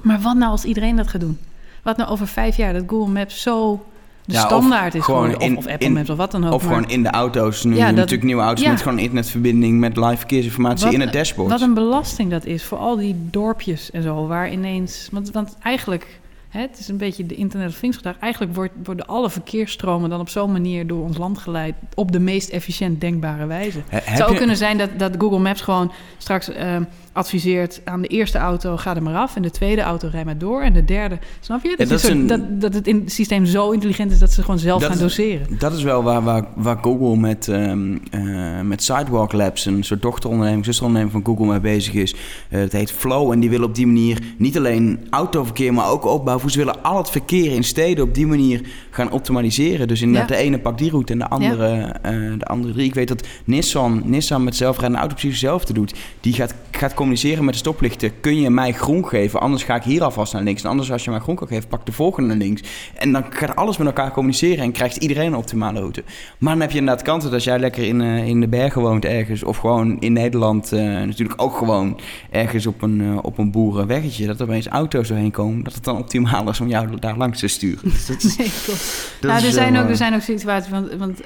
Maar 0.01 0.19
wat 0.21 0.35
nou 0.35 0.51
als 0.51 0.65
iedereen 0.65 0.95
dat 0.95 1.07
gaat 1.07 1.21
doen? 1.21 1.37
Wat 1.83 1.97
nou 1.97 2.09
over 2.09 2.27
vijf 2.27 2.57
jaar 2.57 2.73
dat 2.73 2.83
Google 2.87 3.13
Maps 3.13 3.41
zo 3.41 3.85
de 4.27 4.33
Ja, 4.33 4.39
standaard 4.45 4.95
is 4.95 5.03
gewoon 5.03 5.39
in- 5.41 5.57
of 5.57 5.67
Apple 5.67 5.87
in- 5.87 5.93
Maps 5.93 6.09
of 6.09 6.17
wat 6.17 6.31
dan 6.31 6.45
ook. 6.47 6.53
Of 6.53 6.63
maar 6.65 6.73
gewoon 6.73 6.89
in 6.89 7.03
de 7.03 7.09
auto's. 7.09 7.63
Nu 7.63 7.75
Ja, 7.75 7.85
dat- 7.85 7.95
natuurlijk 7.95 8.23
nieuwe 8.23 8.41
auto's 8.41 8.63
ja. 8.63 8.71
met 8.71 8.81
gewoon 8.81 8.99
internetverbinding 8.99 9.79
met 9.79 9.97
live 9.97 10.17
verkeersinformatie 10.17 10.85
Wat- 10.85 10.93
in 10.93 11.01
het 11.01 11.13
dashboard. 11.13 11.49
Wat 11.51 11.61
een 11.61 11.73
belasting 11.73 12.31
dat 12.31 12.45
is 12.45 12.63
voor 12.63 12.77
al 12.77 12.95
die 12.97 13.15
dorpjes 13.31 13.91
en 13.91 14.03
zo. 14.03 14.27
Waar 14.27 14.51
ineens... 14.51 15.09
Want, 15.11 15.31
want 15.31 15.55
eigenlijk... 15.61 16.19
Hè, 16.49 16.61
het 16.61 16.79
is 16.79 16.87
een 16.87 16.97
beetje 16.97 17.25
de 17.25 17.35
Internet 17.35 17.69
of 17.69 17.77
Things 17.79 17.97
gedacht. 17.97 18.19
Eigenlijk 18.19 18.55
wordt, 18.55 18.73
worden 18.83 19.05
alle 19.07 19.29
verkeersstromen 19.29 20.09
dan 20.09 20.19
op 20.19 20.29
zo'n 20.29 20.51
manier 20.51 20.87
door 20.87 21.03
ons 21.03 21.17
land 21.17 21.37
geleid... 21.37 21.75
op 21.95 22.11
de 22.11 22.19
meest 22.19 22.49
efficiënt 22.49 23.01
denkbare 23.01 23.45
wijze. 23.45 23.79
He- 23.89 23.97
Het 24.03 24.17
zou 24.17 24.23
ook 24.23 24.31
je- 24.31 24.37
kunnen 24.37 24.57
zijn 24.57 24.77
dat, 24.77 24.89
dat 24.97 25.11
Google 25.17 25.39
Maps 25.39 25.61
gewoon 25.61 25.91
straks 26.17 26.49
eh, 26.49 26.75
adviseert 27.17 27.81
aan 27.83 28.01
de 28.01 28.07
eerste 28.07 28.37
auto 28.37 28.77
ga 28.77 28.95
er 28.95 29.03
maar 29.03 29.15
af 29.15 29.35
en 29.35 29.41
de 29.41 29.51
tweede 29.51 29.81
auto 29.81 30.07
rij 30.11 30.25
maar 30.25 30.37
door 30.37 30.61
en 30.61 30.73
de 30.73 30.85
derde, 30.85 31.19
snap 31.39 31.63
je? 31.63 31.73
Dat, 31.77 31.91
is 31.91 32.03
een- 32.03 32.27
dat, 32.27 32.61
dat 32.61 32.73
het 32.73 32.87
in 32.87 32.99
het 32.99 33.11
systeem 33.11 33.45
zo 33.45 33.71
intelligent 33.71 34.11
is 34.11 34.19
dat 34.19 34.31
ze 34.33 34.41
gewoon 34.41 34.59
zelf 34.59 34.81
Dat 34.81 34.89
gaan 34.91 34.99
doseren. 34.99 35.47
Dat 35.59 35.73
is 35.73 35.83
wel 35.83 36.03
waar, 36.03 36.23
waar, 36.23 36.43
waar 36.55 36.77
Google 36.81 37.17
met, 37.17 37.47
ehm, 37.47 37.97
eh, 38.11 38.61
met 38.61 38.83
Sidewalk 38.83 39.31
Labs, 39.33 39.65
een 39.65 39.83
soort 39.83 40.01
dochteronderneming, 40.01 40.65
zusteronderneming 40.65 41.23
van 41.23 41.33
Google, 41.35 41.51
mee 41.51 41.59
bezig 41.59 41.93
is. 41.93 42.15
Eh 42.49 42.59
het 42.59 42.71
heet 42.71 42.91
Flow 42.91 43.31
en 43.31 43.39
die 43.39 43.49
willen 43.49 43.67
op 43.67 43.75
die 43.75 43.85
manier 43.87 44.19
niet 44.37 44.57
alleen 44.57 44.99
autoverkeer, 45.09 45.73
maar 45.73 45.89
ook 45.89 46.05
opbouwen. 46.05 46.49
Ze 46.51 46.57
willen 46.57 46.83
al 46.83 46.97
het 46.97 47.09
verkeer 47.09 47.51
in 47.51 47.63
steden 47.63 48.03
op 48.03 48.13
die 48.13 48.27
manier 48.27 48.61
gaan 48.89 49.11
optimaliseren. 49.11 49.87
Dus 49.87 50.01
inderdaad, 50.01 50.29
Ja. 50.29 50.35
de 50.35 50.41
ene 50.41 50.59
pakt 50.59 50.77
die 50.77 50.89
route 50.89 51.13
en 51.13 51.19
de 51.19 51.27
andere, 51.27 51.67
eh, 52.01 52.11
de 52.37 52.45
andere 52.45 52.73
drie. 52.73 52.85
Ik 52.85 52.93
weet 52.93 53.07
dat 53.07 53.27
Nissan, 53.45 54.01
Nissan 54.05 54.43
met 54.43 54.55
zelfrijdende 54.55 54.99
auto 54.99 55.13
precies 55.15 55.31
hetzelfde 55.31 55.73
doet. 55.73 55.93
Die 56.21 56.33
gaat, 56.33 56.53
gaat 56.71 56.93
communiceren 57.07 57.45
met 57.45 57.53
de 57.53 57.59
stoplichten. 57.59 58.19
Kun 58.19 58.39
je 58.39 58.49
mij 58.49 58.73
groen 58.73 59.07
geven? 59.07 59.39
Anders 59.39 59.63
ga 59.63 59.75
ik 59.75 59.83
hier 59.83 60.03
alvast 60.03 60.33
naar 60.33 60.43
links. 60.43 60.63
En 60.63 60.69
anders 60.69 60.91
als 60.91 61.03
je 61.03 61.09
mij 61.09 61.19
groen 61.19 61.35
kan 61.35 61.47
geven, 61.47 61.67
pak 61.67 61.85
de 61.85 61.91
volgende 61.91 62.27
naar 62.29 62.37
links. 62.37 62.61
En 62.95 63.11
dan 63.11 63.25
gaat 63.29 63.55
alles 63.55 63.77
met 63.77 63.87
elkaar 63.87 64.11
communiceren 64.11 64.63
en 64.63 64.71
krijgt 64.71 64.97
iedereen 64.97 65.25
een 65.25 65.35
optimale 65.35 65.79
route. 65.79 66.03
Maar 66.37 66.51
dan 66.51 66.61
heb 66.61 66.71
je 66.71 66.77
inderdaad 66.77 67.03
kansen 67.03 67.23
dat 67.23 67.33
als 67.33 67.43
jij 67.43 67.59
lekker 67.59 67.83
in, 67.83 68.01
eh, 68.01 68.27
in 68.27 68.39
de 68.39 68.47
bergen 68.47 68.81
woont 68.81 69.05
ergens... 69.05 69.43
of 69.43 69.57
gewoon 69.57 69.99
in 69.99 70.13
Nederland 70.13 70.71
eh, 70.71 70.79
natuurlijk 70.79 71.41
ook 71.41 71.57
gewoon 71.57 71.99
ergens 72.31 72.65
op 72.65 72.81
een, 72.81 73.01
eh, 73.01 73.17
op 73.21 73.37
een 73.37 73.51
boerenweggetje... 73.51 74.25
dat 74.25 74.39
er 74.39 74.45
opeens 74.45 74.67
auto's 74.67 75.07
doorheen 75.07 75.31
komen, 75.31 75.63
dat 75.63 75.73
het 75.73 75.83
dan 75.83 75.97
optimaal 75.97 76.49
is 76.49 76.61
om 76.61 76.67
jou 76.67 76.99
daar 76.99 77.17
langs 77.17 77.39
te 77.39 77.47
sturen. 77.47 77.89
Dus 77.89 78.05
dat 78.07 78.23
is, 78.23 78.37
Nee, 78.37 78.51
klopt. 78.65 79.15
dat 79.21 79.31
nou, 79.31 79.45
er, 79.45 79.51
zijn 79.51 79.73
wel, 79.73 79.83
ook, 79.83 79.89
er 79.89 79.95
zijn 79.95 80.13
ook 80.13 80.21
situaties, 80.21 80.71
want, 80.71 80.93
want 80.93 81.21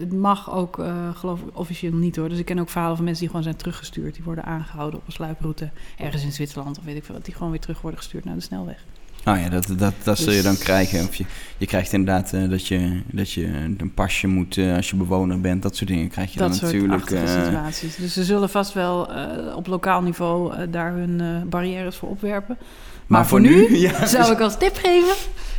het 0.00 0.12
mag 0.12 0.54
ook, 0.54 0.78
eh, 0.78 1.08
geloof 1.14 1.40
ik, 1.40 1.46
officieel 1.52 1.92
niet 1.92 2.16
hoor. 2.16 2.28
Dus 2.28 2.38
ik 2.38 2.44
ken 2.44 2.58
ook 2.58 2.68
verhalen 2.68 2.96
van 2.96 3.04
mensen 3.04 3.22
die 3.22 3.30
gewoon 3.30 3.44
zijn 3.44 3.56
teruggestuurd. 3.56 4.14
Die 4.14 4.24
worden 4.24 4.44
aangehouden 4.44 5.00
op 5.00 5.06
sluiproute 5.10 5.70
ergens 5.98 6.22
in 6.22 6.32
Zwitserland 6.32 6.78
of 6.78 6.84
weet 6.84 6.96
ik 6.96 7.04
veel 7.04 7.14
wat. 7.14 7.24
Die 7.24 7.34
gewoon 7.34 7.50
weer 7.50 7.60
terug 7.60 7.80
worden 7.80 8.00
gestuurd 8.00 8.24
naar 8.24 8.34
de 8.34 8.40
snelweg. 8.40 8.84
Nou 9.24 9.38
ja, 9.38 9.48
dat, 9.48 9.66
dat, 9.76 9.94
dat 10.02 10.18
zul 10.18 10.32
je 10.32 10.42
dan 10.42 10.54
Dus- 10.54 10.62
krijgen. 10.62 11.08
Of 11.08 11.14
je, 11.14 11.24
je 11.58 11.66
krijgt 11.66 11.92
inderdaad 11.92 12.32
eh, 12.32 12.48
dat, 12.48 12.66
je, 12.66 13.02
dat 13.06 13.32
je 13.32 13.46
een 13.78 13.92
pasje 13.94 14.26
moet 14.26 14.56
eh, 14.56 14.76
als 14.76 14.90
je 14.90 14.96
bewoner 14.96 15.40
bent. 15.40 15.62
Dat 15.62 15.76
soort 15.76 15.90
dingen 15.90 16.08
krijg 16.08 16.32
je 16.32 16.38
dat 16.38 16.48
dan 16.48 16.56
soort 16.56 16.72
natuurlijk. 16.72 17.10
eh, 17.10 17.44
situaties. 17.44 17.96
Dus 17.96 18.12
ze 18.12 18.24
zullen 18.24 18.50
vast 18.50 18.72
wel 18.72 19.08
op 19.56 19.66
lokaal 19.66 20.02
niveau 20.02 20.68
daar 20.70 20.92
hun 20.92 21.48
barrières 21.48 21.96
voor 21.96 22.08
opwerpen. 22.08 22.56
maar, 23.06 23.26
voor 23.26 23.40
nu, 23.40 23.76
ja, 23.86 24.06
zou 24.06 24.32
ik 24.32 24.40
als 24.40 24.58
tip 24.58 24.76
geven: 24.76 25.14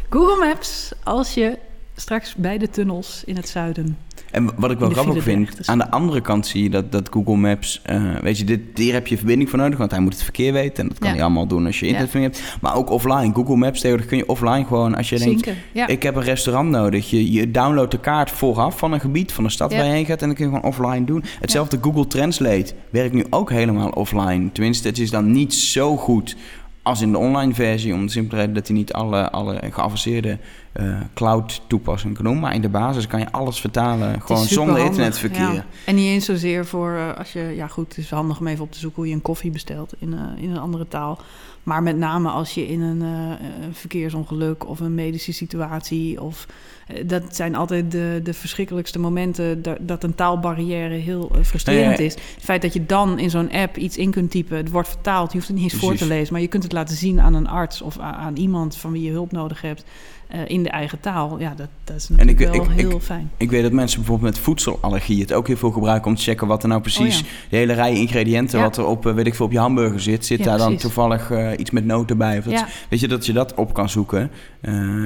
Google 0.10 0.46
Maps 0.46 0.92
als 1.04 1.34
je 1.34 1.58
straks 1.96 2.36
bij 2.36 2.58
de 2.58 2.70
tunnels 2.70 3.24
in 3.26 3.36
het 3.36 3.50
zuiden. 3.50 3.98
En 4.32 4.50
wat 4.56 4.72
ik 4.72 4.80
wel 4.80 4.90
grappig 4.90 5.24
vind, 5.24 5.60
is. 5.60 5.68
aan 5.68 5.78
de 5.78 5.90
andere 5.92 6.22
kant 6.22 6.48
zie 6.48 6.64
je 6.64 6.70
dat, 6.70 6.92
dat 6.92 7.10
Google 7.12 7.36
Maps, 7.36 7.82
eh, 7.84 8.04
weet 8.22 8.38
je, 8.38 8.44
dit, 8.44 8.60
hier 8.76 8.94
heb 8.94 9.08
je 9.08 9.18
verbinding 9.18 9.50
voor 9.50 9.60
nodig, 9.60 9.78
want 9.78 9.92
hij 9.92 10.00
moet 10.00 10.14
het 10.14 10.24
verkeer 10.24 10.54
weten. 10.54 10.84
En 10.84 10.90
dat 10.90 10.98
kan 11.00 11.08
Ja. 11.10 11.14
hij 11.16 11.24
allemaal 11.24 11.48
doen 11.48 11.66
als 11.66 11.80
je 11.80 11.86
Ja. 11.86 11.92
internetverbinding 11.92 12.44
hebt. 12.46 12.62
Maar 12.62 12.76
ook 12.76 12.90
offline, 12.90 13.34
Google 13.34 13.56
Maps 13.56 13.74
tegenwoordig 13.80 14.06
kun 14.08 14.18
je 14.18 14.28
offline 14.28 14.66
gewoon, 14.66 14.96
als 14.96 15.10
je 15.10 15.18
denkt. 15.18 15.50
Ja. 15.72 15.88
ik 15.88 16.04
heb 16.04 16.16
een 16.16 16.24
restaurant 16.24 16.70
nodig. 16.70 17.10
Je, 17.10 17.32
je 17.32 17.52
downloadt 17.52 17.92
de 17.92 18.00
kaart 18.00 18.32
vooraf 18.32 18.78
van 18.78 18.92
een 18.94 19.00
gebied, 19.00 19.32
van 19.32 19.44
de 19.44 19.50
stad 19.50 19.74
waar 19.74 19.86
je 19.86 19.92
heen 19.92 20.06
gaat. 20.06 20.22
En 20.22 20.28
dan 20.28 20.36
kun 20.36 20.46
je 20.50 20.52
gewoon 20.56 20.72
offline 20.72 21.06
doen. 21.06 21.24
Hetzelfde 21.40 21.78
Google 21.82 22.08
Translate 22.08 22.74
werkt 22.90 23.14
nu 23.14 23.26
ook 23.30 23.50
helemaal 23.50 23.90
offline. 23.90 24.52
Tenminste, 24.52 24.88
het 24.88 24.98
is 25.00 25.10
dan 25.10 25.32
niet 25.32 25.54
zo 25.54 25.98
goed 25.98 26.36
als 26.84 27.02
in 27.02 27.12
de 27.12 27.18
online 27.18 27.54
versie. 27.54 27.94
Om 27.94 28.06
de 28.06 28.12
simpele 28.12 28.40
reden 28.40 28.56
dat 28.56 28.68
hij 28.68 28.76
niet 28.76 28.94
alle, 28.94 29.32
alle 29.32 29.60
geavanceerde 29.72 30.38
eh, 30.72 31.00
cloud 31.14 31.62
toepassingen 31.68 32.16
kan 32.16 32.26
doen. 32.26 32.40
Maar 32.40 32.54
in 32.54 32.62
de 32.62 32.70
basis 32.70 33.08
kan 33.08 33.20
je 33.20 33.32
alles 33.32 33.60
vertalen. 33.60 34.22
Gewoon 34.22 34.46
zonder 34.46 34.78
internetverkeer. 34.78 35.54
ja. 35.54 35.66
En 35.86 35.96
niet 35.96 36.08
eens 36.08 36.26
zozeer 36.26 36.66
voor 36.66 36.96
eh, 36.96 37.18
als 37.18 37.34
je, 37.34 37.54
ja 37.56 37.68
goed, 37.68 37.88
het 37.88 37.98
is 37.98 38.10
handig 38.10 38.40
om 38.40 38.48
even 38.48 38.64
op 38.64 38.72
te 38.72 38.80
zoeken 38.80 39.00
hoe 39.02 39.10
je 39.10 39.16
een 39.16 39.22
koffie 39.22 39.52
bestelt 39.52 39.94
in, 40.00 40.14
eh, 40.14 40.44
in 40.44 40.52
een 40.52 40.60
andere 40.60 40.88
taal. 40.88 41.20
Maar 41.64 41.84
met 41.84 41.98
name 41.98 42.30
als 42.30 42.54
je 42.54 42.68
in 42.68 42.82
een, 42.82 43.02
eh, 43.02 43.48
verkeersongeluk 43.72 44.68
of 44.68 44.80
een 44.80 44.96
medische 44.96 45.34
situatie 45.34 46.22
of 46.22 46.48
eh, 46.88 47.08
dat 47.08 47.36
zijn 47.36 47.56
altijd 47.56 47.92
de, 47.92 48.20
de 48.24 48.34
verschrikkelijkste 48.34 49.00
momenten 49.00 49.62
dat, 49.62 49.78
dat 49.82 50.04
een 50.04 50.16
taalbarrière 50.16 50.94
heel 50.94 51.32
eh, 51.36 51.44
frustrerend 51.44 51.98
Ja, 51.98 52.04
ja. 52.04 52.10
is. 52.10 52.14
Het 52.14 52.44
feit 52.44 52.62
dat 52.62 52.74
je 52.74 52.86
dan 52.86 53.20
in 53.20 53.30
zo'n 53.30 53.52
app 53.52 53.78
iets 53.78 53.98
in 53.98 54.12
kunt 54.12 54.32
typen, 54.32 54.58
het 54.58 54.72
wordt 54.72 54.90
vertaald, 54.90 55.32
je 55.32 55.38
hoeft 55.38 55.50
het 55.50 55.58
niet 55.58 55.72
eens 55.72 55.82
voor 55.82 55.96
te 55.96 56.08
lezen, 56.08 56.34
maar 56.34 56.42
je 56.42 56.48
kunt 56.48 56.64
het 56.64 56.72
laten 56.72 56.96
zien 56.96 57.20
aan 57.20 57.34
een 57.34 57.48
arts 57.48 57.82
of 57.82 58.00
aan 58.00 58.36
iemand 58.36 58.78
van 58.78 58.92
wie 58.92 59.04
je 59.04 59.12
hulp 59.12 59.32
nodig 59.32 59.62
hebt 59.62 59.84
eh, 60.32 60.40
in 60.48 60.64
de 60.64 60.70
eigen 60.70 61.00
taal. 61.00 61.40
Ja, 61.40 61.54
dat, 61.56 61.68
dat 61.84 61.96
is 61.96 62.10
En 62.10 62.14
ik- 62.20 62.26
natuurlijk 62.26 62.52
wel 62.68 62.72
ik- 62.72 62.82
heel 62.82 62.96
ik- 62.98 63.02
fijn. 63.02 63.32
Ik 63.38 63.50
weet 63.52 63.62
dat 63.64 63.72
mensen 63.72 64.00
bijvoorbeeld 64.00 64.34
met 64.34 64.44
voedselallergie 64.44 65.22
het 65.22 65.34
ook 65.34 65.48
heel 65.48 65.58
veel 65.58 65.72
gebruiken 65.72 66.08
om 66.12 66.16
te 66.16 66.22
checken 66.24 66.48
wat 66.48 66.64
er 66.64 66.70
nou 66.70 66.82
precies, 66.82 67.20
Oh 67.20 67.26
ja. 67.26 67.32
de 67.50 67.56
hele 67.58 67.74
rij 67.74 67.94
ingrediënten, 67.94 68.58
Ja. 68.60 68.64
wat 68.66 68.78
er 68.78 68.86
op, 68.86 69.06
eh, 69.06 69.14
weet 69.14 69.28
ik 69.28 69.36
veel, 69.36 69.46
op 69.46 69.52
je 69.52 69.60
hamburger 69.60 70.00
zit, 70.00 70.26
zit 70.26 70.38
Ja, 70.40 70.44
daar 70.46 70.58
dan 70.58 70.66
precies. 70.68 70.82
toevallig 70.84 71.32
eh, 71.32 71.50
iets 71.58 71.72
met 71.72 71.86
noten 71.86 72.18
bij? 72.18 72.38
Of 72.38 72.44
dat. 72.44 72.66
Weet 72.90 73.00
je, 73.00 73.08
dat 73.08 73.26
je 73.26 73.34
dat 73.34 73.54
op 73.54 73.74
kan 73.74 73.90
zoeken. 73.90 74.32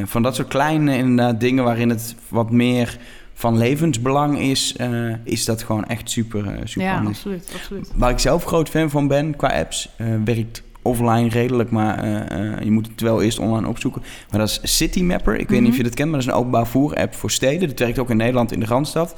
Van 0.03 0.21
dat 0.21 0.35
soort 0.35 0.47
kleine 0.47 0.97
inderdaad, 0.97 1.39
dingen 1.39 1.63
waarin 1.63 1.89
het 1.89 2.15
wat 2.29 2.51
meer 2.51 2.97
van 3.33 3.57
levensbelang 3.57 4.39
is, 4.39 4.75
is 5.23 5.45
dat 5.45 5.63
gewoon 5.63 5.85
echt 5.85 6.09
super, 6.09 6.45
eh, 6.47 6.51
super 6.63 6.87
Ja, 6.87 7.03
absoluut, 7.07 7.51
absoluut. 7.55 7.91
Waar 7.95 8.09
ik 8.09 8.19
zelf 8.19 8.43
groot 8.43 8.69
fan 8.69 8.89
van 8.89 9.07
ben 9.07 9.35
qua 9.35 9.47
apps, 9.59 9.89
eh, 9.97 10.07
werkt 10.25 10.63
offline 10.85 11.29
redelijk, 11.29 11.69
maar 11.71 12.03
eh, 12.03 12.51
eh, 12.53 12.61
je 12.63 12.71
moet 12.71 12.87
het 12.87 13.01
wel 13.01 13.21
eerst 13.21 13.39
online 13.39 13.67
opzoeken. 13.67 14.01
Maar 14.29 14.39
dat 14.39 14.59
is 14.63 14.77
City 14.77 15.01
Mapper. 15.03 15.35
Ik 15.35 15.49
weet 15.49 15.59
niet 15.59 15.69
of 15.69 15.75
je 15.75 15.81
Mhm. 15.81 15.89
dat 15.89 15.97
kent, 15.97 16.09
maar 16.11 16.19
dat 16.19 16.27
is 16.27 16.33
een 16.33 16.39
openbaar 16.39 16.67
voer-app 16.67 17.13
voor 17.15 17.31
steden. 17.31 17.67
Dat 17.69 17.79
werkt 17.79 17.99
ook 17.99 18.09
in 18.09 18.17
Nederland 18.17 18.51
in 18.51 18.59
de 18.59 18.65
Randstad. 18.65 19.15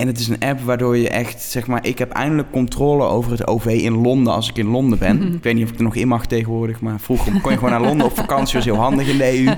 En 0.00 0.06
het 0.06 0.18
is 0.18 0.28
een 0.28 0.38
app 0.38 0.60
waardoor 0.60 0.96
je 0.96 1.08
echt, 1.08 1.42
zeg 1.42 1.66
maar, 1.66 1.86
ik 1.86 1.98
heb 1.98 2.10
eindelijk 2.10 2.50
controle 2.50 3.04
over 3.04 3.30
het 3.30 3.46
OV 3.46 3.66
in 3.66 3.94
Londen 3.94 4.32
als 4.32 4.48
ik 4.48 4.56
in 4.56 4.66
Londen 4.66 4.98
ben. 4.98 5.22
Ik 5.34 5.42
weet 5.42 5.54
niet 5.54 5.64
of 5.64 5.70
ik 5.70 5.76
er 5.76 5.82
nog 5.82 5.94
in 5.94 6.08
mag 6.08 6.26
tegenwoordig, 6.26 6.80
maar 6.80 7.00
vroeger 7.00 7.40
kon 7.40 7.50
je 7.50 7.56
gewoon 7.58 7.72
naar 7.72 7.80
Londen 7.80 8.06
op 8.06 8.16
vakantie, 8.16 8.54
was 8.54 8.64
heel 8.64 8.74
handig 8.74 9.08
in 9.08 9.18
de 9.18 9.38
EU. 9.38 9.44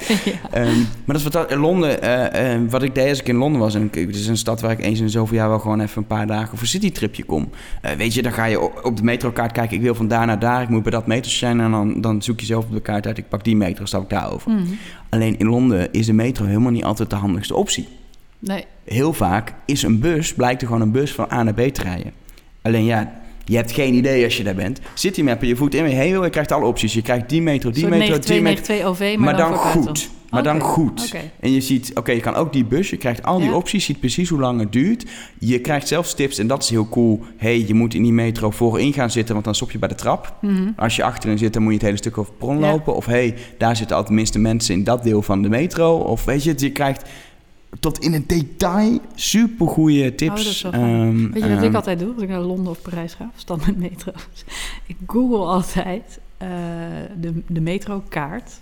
Ehm, 0.50 0.76
maar 0.76 1.16
dat 1.16 1.16
is 1.16 1.22
wat 1.22 1.50
in 1.50 1.58
Londen, 1.58 2.02
eh, 2.02 2.54
eh, 2.54 2.60
wat 2.70 2.82
ik 2.82 2.94
deed 2.94 3.08
als 3.08 3.20
ik 3.20 3.28
in 3.28 3.36
Londen 3.36 3.60
was. 3.60 3.74
En 3.74 3.90
het 3.92 4.16
is 4.16 4.26
een 4.26 4.36
stad 4.36 4.60
waar 4.60 4.70
ik 4.70 4.80
eens 4.80 5.00
in 5.00 5.10
zoveel 5.10 5.36
jaar 5.36 5.48
wel 5.48 5.58
gewoon 5.58 5.80
even 5.80 5.98
een 5.98 6.06
paar 6.06 6.26
dagen 6.26 6.48
voor 6.48 6.60
een 6.60 6.66
citytripje 6.66 7.24
kom. 7.24 7.48
Eh, 7.82 7.92
weet 7.92 8.14
je, 8.14 8.22
dan 8.22 8.32
ga 8.32 8.44
je 8.44 8.82
op 8.84 8.96
de 8.96 9.02
metrokaart 9.02 9.52
kijken. 9.52 9.76
Ik 9.76 9.82
wil 9.82 9.94
van 9.94 10.08
daar 10.08 10.26
naar 10.26 10.38
daar. 10.38 10.62
Ik 10.62 10.68
moet 10.68 10.82
bij 10.82 10.92
dat 10.92 11.06
metrostation. 11.06 11.60
En 11.60 11.70
dan, 11.70 12.00
dan 12.00 12.22
zoek 12.22 12.40
je 12.40 12.46
zelf 12.46 12.64
op 12.64 12.72
de 12.72 12.80
kaart 12.80 13.06
uit. 13.06 13.18
Ik 13.18 13.28
pak 13.28 13.44
die 13.44 13.56
metro, 13.56 13.84
stap 13.84 14.02
ik 14.02 14.08
daarover. 14.08 14.50
Mhm. 14.50 14.62
Alleen 15.08 15.38
in 15.38 15.46
Londen 15.46 15.92
is 15.92 16.06
de 16.06 16.12
metro 16.12 16.44
helemaal 16.44 16.72
niet 16.72 16.84
altijd 16.84 17.10
de 17.10 17.16
handigste 17.16 17.54
optie. 17.54 17.88
Nee, 18.44 18.64
Heel 18.84 19.12
vaak 19.12 19.54
is 19.66 19.82
een 19.82 19.98
bus, 20.00 20.34
blijkt 20.34 20.60
er 20.60 20.66
gewoon 20.66 20.82
een 20.82 20.90
bus 20.92 21.12
van 21.12 21.26
A 21.32 21.42
naar 21.42 21.54
B 21.54 21.60
te 21.60 21.82
rijden. 21.82 22.12
Alleen 22.62 22.84
ja, 22.84 23.20
je 23.44 23.56
hebt 23.56 23.72
geen 23.72 23.94
idee 23.94 24.24
als 24.24 24.36
je 24.36 24.42
daar 24.44 24.54
bent. 24.54 24.80
Citymapper, 24.94 25.48
je 25.48 25.56
voet 25.56 25.74
in, 25.74 25.84
heen 25.84 26.10
wil, 26.10 26.24
je 26.24 26.30
krijgt 26.30 26.52
alle 26.52 26.64
opties. 26.66 26.94
Je 26.94 27.02
krijgt 27.02 27.28
die 27.28 27.42
metro, 27.42 27.70
die 27.70 27.88
metro, 27.88 28.18
die 28.18 28.40
metro. 28.40 28.74
9292 28.74 28.84
OV, 28.84 29.16
maar, 29.18 29.24
Maar 29.24 29.36
dan 29.36 29.54
goed. 29.56 30.10
Maar 30.30 30.42
dan 30.42 30.60
goed. 30.60 31.14
En 31.40 31.52
je 31.52 31.60
ziet, 31.60 31.90
oké, 31.94 32.12
je 32.12 32.20
kan 32.20 32.34
ook 32.34 32.52
die 32.52 32.64
bus, 32.64 32.90
je 32.90 32.96
krijgt 32.96 33.22
al 33.22 33.38
die 33.38 33.48
Ja. 33.48 33.54
opties, 33.54 33.84
ziet 33.84 34.00
precies 34.00 34.28
hoe 34.28 34.40
lang 34.40 34.60
het 34.60 34.72
duurt. 34.72 35.04
Je 35.38 35.58
krijgt 35.58 35.88
zelfs 35.88 36.14
tips 36.14 36.38
en 36.38 36.46
dat 36.46 36.62
is 36.62 36.70
heel 36.70 36.88
cool. 36.88 37.20
hey, 37.36 37.64
je 37.66 37.74
moet 37.74 37.94
in 37.94 38.02
die 38.02 38.12
metro 38.12 38.50
voorin 38.50 38.92
gaan 38.92 39.10
zitten, 39.10 39.32
want 39.32 39.44
dan 39.44 39.54
stop 39.54 39.70
je 39.70 39.78
bij 39.78 39.88
de 39.88 39.94
trap. 39.94 40.36
Mhm. 40.40 40.68
Als 40.76 40.96
je 40.96 41.04
achterin 41.04 41.38
zit, 41.38 41.52
dan 41.52 41.62
moet 41.62 41.70
je 41.72 41.76
het 41.78 41.86
hele 41.86 41.96
stuk 41.98 42.18
over 42.18 42.30
het 42.30 42.38
perron 42.38 42.58
Ja. 42.58 42.70
lopen. 42.70 42.94
Of 42.94 43.06
hey, 43.06 43.34
daar 43.58 43.76
zitten 43.76 43.96
altijd 43.96 44.14
minste 44.14 44.38
mensen 44.38 44.74
in 44.74 44.84
dat 44.84 45.02
deel 45.02 45.22
van 45.22 45.42
de 45.42 45.48
metro. 45.48 45.96
Of 45.96 46.24
weet 46.24 46.44
je, 46.44 46.54
je 46.56 46.70
krijgt 46.70 47.08
tot 47.82 47.98
in 47.98 48.12
het 48.12 48.28
detail 48.28 49.00
supergoeie 49.14 50.14
tips. 50.14 50.64
Oh, 50.64 50.70
fijn. 50.70 50.82
Ehm, 50.82 51.32
Weet 51.32 51.42
je 51.42 51.48
wat 51.48 51.58
ik 51.58 51.64
ehm, 51.64 51.74
altijd 51.74 51.98
doe 51.98 52.14
als 52.14 52.22
ik 52.22 52.28
naar 52.28 52.40
Londen 52.40 52.70
of 52.72 52.82
Parijs 52.82 53.14
ga? 53.14 53.30
Stand 53.36 53.66
met 53.66 53.78
metro. 53.78 54.12
Ik 54.86 54.96
google 55.06 55.44
altijd 55.44 56.18
eh, 56.36 56.48
de, 57.20 57.42
de 57.46 57.60
metrokaart. 57.60 58.60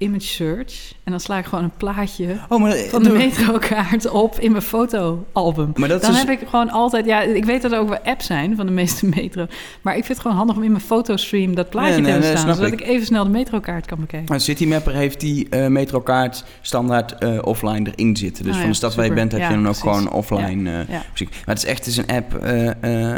Image 0.00 0.26
search. 0.26 0.92
En 1.04 1.10
dan 1.10 1.20
sla 1.20 1.38
ik 1.38 1.44
gewoon 1.44 1.64
een 1.64 1.72
plaatje 1.76 2.36
Oh, 2.48 2.60
maar 2.60 2.76
van 2.76 3.02
de 3.02 3.10
metrokaart 3.12 4.10
op 4.10 4.38
in 4.38 4.50
mijn 4.50 4.62
fotoalbum. 4.62 5.72
Maar 5.74 5.88
dat 5.88 6.02
dan 6.02 6.10
is- 6.12 6.18
heb 6.18 6.28
ik 6.28 6.48
gewoon 6.48 6.70
altijd... 6.70 7.04
Ja, 7.06 7.20
ik 7.20 7.44
weet 7.44 7.62
dat 7.62 7.72
er 7.72 7.78
ook 7.78 7.88
wel 7.88 7.98
apps 8.04 8.26
zijn 8.26 8.56
van 8.56 8.66
de 8.66 8.72
meeste 8.72 9.06
metro. 9.16 9.46
Maar 9.82 9.92
ik 9.96 10.04
vind 10.04 10.08
het 10.12 10.20
gewoon 10.20 10.36
handig 10.36 10.56
om 10.56 10.62
in 10.62 10.70
mijn 10.70 10.82
fotostream 10.82 11.54
dat 11.54 11.70
plaatje 11.70 11.92
Nee, 11.92 12.02
te 12.02 12.08
hebben 12.10 12.28
nee, 12.28 12.36
staan. 12.38 12.54
Zodat 12.54 12.72
ik. 12.72 12.80
ik 12.80 12.86
even 12.86 13.06
snel 13.06 13.24
de 13.24 13.30
metrokaart 13.30 13.86
kan 13.86 14.00
bekijken. 14.00 14.28
Maar 14.28 14.40
Citymapper 14.40 14.92
heeft 14.94 15.20
die 15.20 15.48
eh, 15.48 15.66
metrokaart 15.66 16.44
standaard 16.60 17.14
eh, 17.18 17.38
offline 17.42 17.90
erin 17.96 18.16
zitten. 18.16 18.44
Dus 18.44 18.54
Oh 18.54 18.60
van 18.60 18.68
de 18.70 18.76
stad 18.76 18.94
waar 18.94 19.04
je 19.04 19.12
bent 19.12 19.32
heb 19.32 19.40
Ja, 19.40 19.48
je 19.48 19.54
hem 19.54 19.66
ook 19.66 19.76
gewoon 19.76 20.10
offline. 20.12 20.70
eh, 20.70 20.88
Ja. 20.88 21.02
muziek. 21.10 21.30
Maar 21.30 21.54
het 21.54 21.64
is 21.64 21.64
echt 21.70 21.78
het 21.78 21.86
is 21.86 21.96
een 21.96 22.06
app. 22.06 22.34
eh, 22.34 22.68
eh, 22.82 23.14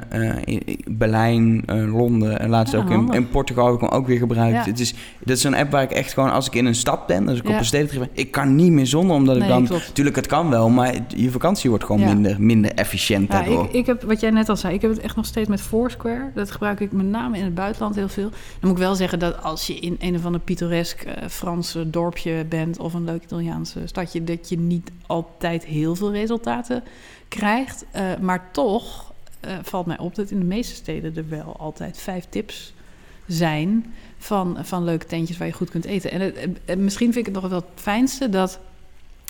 eh, 0.47 0.77
Berlijn, 0.87 1.63
eh, 1.67 1.95
Londen 1.95 2.41
en 2.41 2.49
laatst 2.49 2.75
ook 2.75 2.91
in, 2.91 3.09
in 3.13 3.29
Portugal 3.29 3.67
heb 3.67 3.75
ik 3.75 3.81
hem 3.81 3.89
ook 3.91 4.07
weer 4.07 4.19
gebruikt. 4.19 4.67
Het 4.67 4.81
is, 4.81 4.95
dat 5.25 5.37
is 5.37 5.45
een 5.45 5.55
app 5.55 5.71
waar 5.71 5.83
ik 5.83 5.91
echt 5.91 6.13
gewoon 6.13 6.31
als 6.33 6.47
ik 6.47 6.55
in 6.55 6.67
een 6.67 6.72
stad 6.75 7.07
ben, 7.07 7.29
als 7.29 7.39
ik 7.39 7.49
op 7.49 7.55
een 7.55 7.65
stedelijk 7.65 7.99
ben, 7.99 8.25
ik 8.25 8.31
kan 8.31 8.55
niet 8.55 8.73
meer 8.73 8.87
zonder 8.87 9.17
omdat 9.17 9.37
ik 9.37 9.49
dan... 9.49 9.67
klopt. 9.67 9.87
Natuurlijk, 9.87 10.17
het 10.17 10.27
kan 10.27 10.51
wel, 10.51 10.69
maar 10.69 10.95
je 11.09 11.31
vakantie 11.31 11.71
wordt 11.71 11.85
gewoon 11.85 12.01
Ja. 12.01 12.13
minder, 12.13 12.43
minder 12.43 12.73
efficiënt 12.75 13.31
daardoor. 13.31 13.65
ik, 13.65 13.73
ik 13.73 13.87
heb, 13.87 14.03
wat 14.03 14.21
jij 14.21 14.31
net 14.31 14.49
al 14.49 14.57
zei, 14.57 14.75
ik 14.75 14.81
heb 14.81 14.91
het 14.91 15.01
echt 15.01 15.17
nog 15.17 15.27
steeds 15.27 15.49
met 15.49 15.61
Foursquare. 15.61 16.31
Dat 16.35 16.51
gebruik 16.51 16.81
ik 16.81 16.93
met 16.93 17.07
name 17.07 17.39
in 17.39 17.45
het 17.45 17.55
buitenland 17.55 17.95
heel 17.95 18.09
veel. 18.09 18.31
Dan 18.31 18.41
moet 18.61 18.71
ik 18.71 18.77
wel 18.77 18.95
zeggen 18.95 19.19
dat 19.19 19.43
als 19.43 19.67
je 19.67 19.75
in 19.75 19.97
een 20.01 20.15
of 20.15 20.25
ander 20.25 20.41
pittoresk 20.41 21.03
eh, 21.03 21.29
Franse 21.29 21.91
dorpje 21.91 22.45
bent... 22.49 22.79
of 22.79 22.95
een 22.95 23.05
leuk 23.05 23.23
Italiaanse 23.23 23.81
stadje... 23.85 24.25
dat 24.25 24.49
je 24.49 24.59
niet 24.59 24.91
altijd 25.07 25.65
heel 25.65 25.95
veel 25.95 26.13
resultaten 26.13 26.83
krijgt. 27.29 27.85
Eh, 27.91 28.03
maar 28.21 28.49
toch 28.53 29.13
eh, 29.41 29.53
valt 29.63 29.87
mij 29.87 29.99
op 29.99 30.15
dat 30.15 30.31
in 30.31 30.39
de 30.39 30.45
meeste 30.45 30.75
steden 30.75 31.17
er 31.17 31.29
wel 31.29 31.57
altijd 31.59 31.99
vijf 31.99 32.27
tips 32.29 32.75
zijn... 33.27 33.95
Van, 34.23 34.59
van 34.63 34.85
leuke 34.85 35.07
tentjes 35.07 35.39
waar 35.39 35.47
je 35.47 35.53
goed 35.53 35.71
kunt 35.71 35.85
eten. 35.85 36.11
En 36.11 36.21
het, 36.21 36.35
eh, 36.65 36.77
misschien 36.77 37.13
vind 37.13 37.27
ik 37.27 37.33
het 37.33 37.43
nog 37.43 37.51
wel 37.51 37.59
het 37.59 37.83
fijnste 37.83 38.29
dat... 38.29 38.59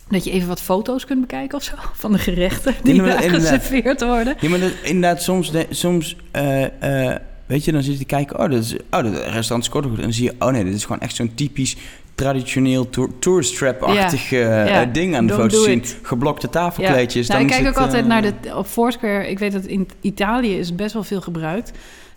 Dat 0.09 0.25
je 0.25 0.31
even 0.31 0.49
wat 0.49 0.61
foto's 0.61 1.05
kunt 1.07 1.21
bekijken 1.21 1.57
of 1.59 1.63
zo. 1.65 1.75
Van 2.03 2.13
de 2.13 2.19
gerechten 2.19 2.75
die 2.83 2.95
Ja, 2.95 3.05
daar 3.05 3.23
geserveerd 3.23 4.01
worden. 4.05 4.37
Ja, 4.41 4.49
maar 4.49 4.61
dat, 4.61 4.73
inderdaad, 4.83 5.23
soms, 5.23 5.51
de- 5.51 5.67
soms 5.71 6.17
eh, 6.31 7.11
eh, 7.11 7.21
weet 7.47 7.65
je, 7.65 7.73
dan 7.73 7.83
zit 7.83 7.93
je 7.93 7.99
te 7.99 8.05
kijken, 8.05 8.39
oh, 8.39 8.51
dat 8.51 8.63
is, 8.63 8.73
oh, 8.75 8.81
dat 8.91 9.13
restaurant 9.15 9.63
is 9.63 9.69
kort 9.69 9.85
goed. 9.87 9.97
En 9.97 10.03
dan 10.03 10.13
zie 10.13 10.25
je, 10.25 10.35
oh 10.39 10.49
nee, 10.49 10.65
dit 10.65 10.75
is 10.75 10.83
gewoon 10.85 11.01
echt 11.01 11.15
zo'n 11.15 11.35
typisch 11.35 11.77
traditioneel 12.15 12.91
tour, 12.91 13.11
tourist 13.19 13.57
trap-achtig 13.57 14.33
eh, 14.33 14.41
Ja. 14.41 14.83
eh, 14.83 14.93
ding 14.93 15.17
aan 15.17 15.27
de 15.27 15.37
Don't 15.37 15.53
foto's 15.53 15.65
zien. 15.65 15.85
Geblokte 16.03 16.49
tafelkleedjes. 16.49 17.27
Nou, 17.29 17.41
dan 17.41 17.49
ik 17.49 17.55
kijk 17.55 17.67
het, 17.67 17.77
ook 17.77 17.83
altijd 17.85 18.03
eh, 18.03 18.09
naar 18.09 18.23
de... 18.23 18.57
Op 18.57 18.67
Foursquare, 18.67 19.31
ik 19.31 19.39
weet 19.39 19.53
dat 19.53 19.65
in 19.65 19.89
Italië 20.01 20.59
is 20.59 20.75
best 20.75 20.93
wel 20.93 21.05
veel 21.05 21.21
gebruikt. 21.21 21.73